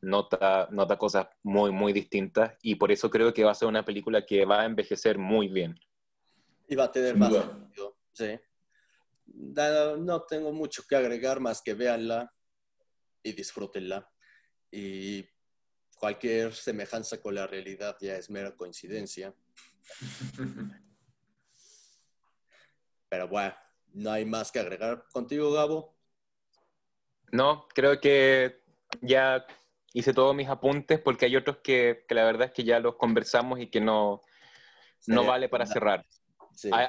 nota, 0.01 0.67
nota 0.71 0.97
cosas 0.97 1.27
muy, 1.43 1.71
muy 1.71 1.93
distintas 1.93 2.57
y 2.63 2.75
por 2.75 2.91
eso 2.91 3.09
creo 3.09 3.33
que 3.33 3.43
va 3.43 3.51
a 3.51 3.55
ser 3.55 3.67
una 3.67 3.85
película 3.85 4.25
que 4.25 4.45
va 4.45 4.61
a 4.61 4.65
envejecer 4.65 5.19
muy 5.19 5.47
bien. 5.47 5.79
Y 6.67 6.75
va 6.75 6.85
a 6.85 6.91
tener 6.91 7.15
más 7.15 7.33
sí. 8.13 8.39
No 9.27 10.23
tengo 10.23 10.51
mucho 10.51 10.83
que 10.87 10.95
agregar 10.95 11.39
más 11.39 11.61
que 11.61 11.73
véanla 11.73 12.33
y 13.23 13.33
disfrútenla. 13.33 14.09
Y 14.71 15.25
cualquier 15.97 16.53
semejanza 16.53 17.21
con 17.21 17.35
la 17.35 17.47
realidad 17.47 17.97
ya 18.01 18.15
es 18.15 18.29
mera 18.29 18.55
coincidencia. 18.55 19.33
Pero 23.09 23.27
bueno, 23.27 23.53
no 23.93 24.11
hay 24.11 24.25
más 24.25 24.51
que 24.51 24.59
agregar 24.59 25.05
contigo, 25.11 25.51
Gabo. 25.51 25.95
No, 27.31 27.67
creo 27.73 27.99
que 27.99 28.61
ya 29.01 29.45
hice 29.93 30.13
todos 30.13 30.35
mis 30.35 30.47
apuntes 30.47 30.99
porque 30.99 31.25
hay 31.25 31.35
otros 31.35 31.57
que, 31.57 32.05
la 32.09 32.23
verdad 32.23 32.47
es 32.47 32.53
que 32.53 32.63
ya 32.63 32.79
los 32.79 32.95
conversamos 32.95 33.59
y 33.59 33.67
que 33.67 33.81
no, 33.81 34.21
no 35.07 35.25
vale 35.25 35.49
para 35.49 35.65
cerrar. 35.65 36.05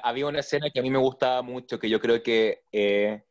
había 0.02 0.26
una 0.26 0.40
escena 0.40 0.70
que 0.70 0.80
a 0.80 0.82
mí 0.82 0.90
me 0.90 0.98
gustaba 0.98 1.42
mucho, 1.42 1.78
que 1.78 1.88
yo 1.88 2.00
creo 2.00 2.22
que, 2.22 2.64
eh, 2.72 3.24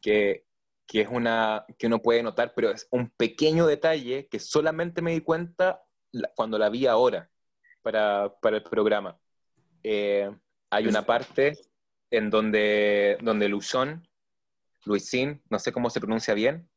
que, 0.00 0.46
que, 0.86 1.02
es 1.02 1.08
una 1.08 1.64
que 1.78 1.86
uno 1.86 2.00
puede 2.00 2.22
notar, 2.22 2.52
pero 2.54 2.70
es 2.70 2.86
un 2.90 3.10
pequeño 3.10 3.66
detalle 3.66 4.28
que 4.28 4.38
solamente 4.38 5.02
me 5.02 5.12
di 5.12 5.20
cuenta 5.20 5.82
cuando 6.34 6.58
la 6.58 6.68
vi 6.68 6.86
ahora 6.86 7.30
para, 7.82 8.34
para 8.40 8.56
el 8.56 8.62
programa. 8.62 9.18
Eh, 9.82 10.30
hay 10.70 10.86
una 10.86 11.04
parte 11.04 11.58
en 12.10 12.30
donde, 12.30 13.18
donde 13.20 13.48
Luisín, 13.48 15.42
no 15.50 15.58
sé 15.58 15.72
cómo 15.72 15.90
se 15.90 16.00
pronuncia 16.00 16.34
bien, 16.34 16.68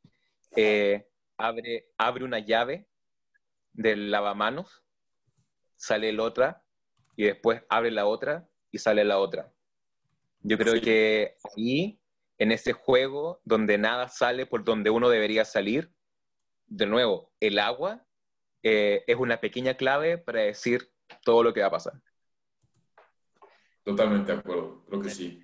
eh, 0.55 1.07
abre, 1.37 1.89
abre 1.97 2.23
una 2.23 2.39
llave 2.39 2.87
del 3.73 4.11
lavamanos, 4.11 4.83
sale 5.75 6.11
la 6.11 6.23
otra, 6.23 6.63
y 7.15 7.23
después 7.23 7.63
abre 7.69 7.91
la 7.91 8.05
otra 8.05 8.47
y 8.71 8.77
sale 8.77 9.03
la 9.03 9.19
otra. 9.19 9.51
Yo 10.41 10.57
creo 10.57 10.79
que 10.79 11.35
ahí, 11.55 11.99
en 12.37 12.51
ese 12.51 12.73
juego 12.73 13.41
donde 13.43 13.77
nada 13.77 14.09
sale 14.09 14.45
por 14.45 14.63
donde 14.63 14.89
uno 14.89 15.09
debería 15.09 15.45
salir, 15.45 15.91
de 16.67 16.85
nuevo, 16.85 17.31
el 17.39 17.59
agua 17.59 18.05
eh, 18.63 19.03
es 19.07 19.15
una 19.15 19.39
pequeña 19.39 19.75
clave 19.75 20.17
para 20.17 20.41
decir 20.41 20.91
todo 21.23 21.43
lo 21.43 21.53
que 21.53 21.61
va 21.61 21.67
a 21.67 21.71
pasar. 21.71 21.93
Totalmente 23.83 24.33
de 24.33 24.39
acuerdo, 24.39 24.83
creo 24.85 25.01
que 25.01 25.09
sí. 25.09 25.43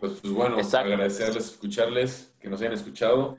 Pues, 0.00 0.20
pues 0.20 0.32
bueno, 0.32 0.56
agradecerles, 0.56 1.52
escucharles, 1.52 2.34
que 2.38 2.48
nos 2.48 2.60
hayan 2.60 2.74
escuchado. 2.74 3.36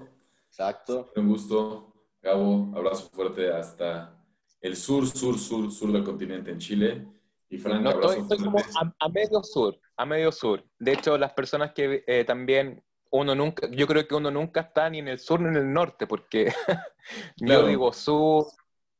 Exacto. 0.47 1.12
Un 1.16 1.28
gusto, 1.28 1.93
Gabo. 2.22 2.72
Abrazo 2.76 3.10
fuerte 3.12 3.51
hasta 3.51 4.18
el 4.62 4.76
sur, 4.76 5.05
sur, 5.05 5.38
sur, 5.38 5.72
sur 5.72 5.91
del 5.91 6.03
continente 6.03 6.49
en 6.49 6.58
Chile. 6.58 7.08
Y 7.50 7.58
Frank, 7.58 7.82
no, 7.82 7.91
abrazo 7.91 8.22
estoy, 8.22 8.38
como 8.39 8.60
a, 9.00 9.10
medio 9.10 9.41
sur, 9.41 9.80
a 9.95 10.06
medio 10.06 10.32
sur. 10.32 10.64
De 10.80 10.93
hecho, 10.93 11.18
las 11.18 11.34
personas 11.34 11.72
que 11.72 12.04
eh, 12.06 12.26
también 12.26 12.84
uno 13.12 13.36
nunca, 13.36 13.70
yo 13.72 13.88
creo 13.88 14.08
que 14.08 14.16
uno 14.16 14.32
nunca 14.32 14.62
está 14.62 14.89
ni 14.89 15.00
en 15.00 15.08
el 15.08 15.20
sur 15.20 15.39
ni 15.39 15.48
en 15.48 15.56
el 15.56 15.72
norte, 15.72 16.08
porque 16.08 16.52
yo 17.38 17.66
digo 17.66 17.93
sur, 17.93 18.48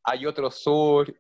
hay 0.04 0.26
otro 0.26 0.50
sur. 0.50 1.14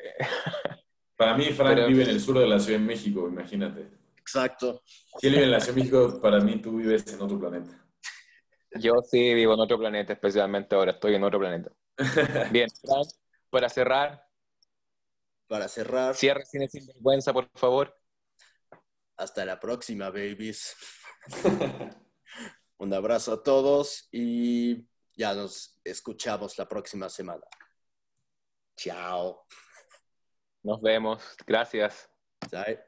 Para 1.17 1.35
mí, 1.35 1.45
Frank 1.45 1.87
vive 1.87 2.03
en 2.03 2.09
el 2.09 2.21
sur 2.21 2.39
de 2.39 2.47
la 2.47 2.59
Ciudad 2.59 2.79
de 2.79 2.85
México, 2.85 3.27
imagínate. 3.27 3.89
Exacto. 4.17 4.83
Si 5.19 5.27
él 5.27 5.33
vive 5.33 5.45
en 5.45 5.51
la 5.51 5.59
Ciudad 5.59 5.75
de 5.75 5.81
México, 5.81 6.21
para 6.21 6.39
mí 6.39 6.61
tú 6.61 6.77
vives 6.77 7.13
en 7.13 7.21
otro 7.21 7.39
planeta. 7.39 7.85
Yo 8.79 8.93
sí 9.01 9.33
vivo 9.33 9.53
en 9.53 9.59
otro 9.59 9.77
planeta, 9.77 10.13
especialmente 10.13 10.75
ahora 10.75 10.91
estoy 10.91 11.15
en 11.15 11.23
otro 11.23 11.39
planeta. 11.39 11.71
Bien, 12.51 12.69
para 13.49 13.69
cerrar. 13.69 14.26
Para 15.47 15.67
cerrar. 15.67 16.15
Cierre 16.15 16.45
sin 16.45 16.67
vergüenza, 16.87 17.33
por 17.33 17.49
favor. 17.55 17.95
Hasta 19.15 19.45
la 19.45 19.59
próxima, 19.59 20.09
babies. 20.09 20.75
Un 22.77 22.93
abrazo 22.93 23.33
a 23.33 23.43
todos 23.43 24.07
y 24.11 24.85
ya 25.15 25.33
nos 25.33 25.79
escuchamos 25.83 26.57
la 26.57 26.67
próxima 26.67 27.09
semana. 27.09 27.45
Chao. 28.75 29.47
Nos 30.61 30.81
vemos. 30.81 31.23
Gracias. 31.45 32.07
Bye. 32.51 32.79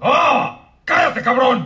¡Ah! 0.00 0.80
¡Cállate, 0.84 1.22
cabrón! 1.22 1.62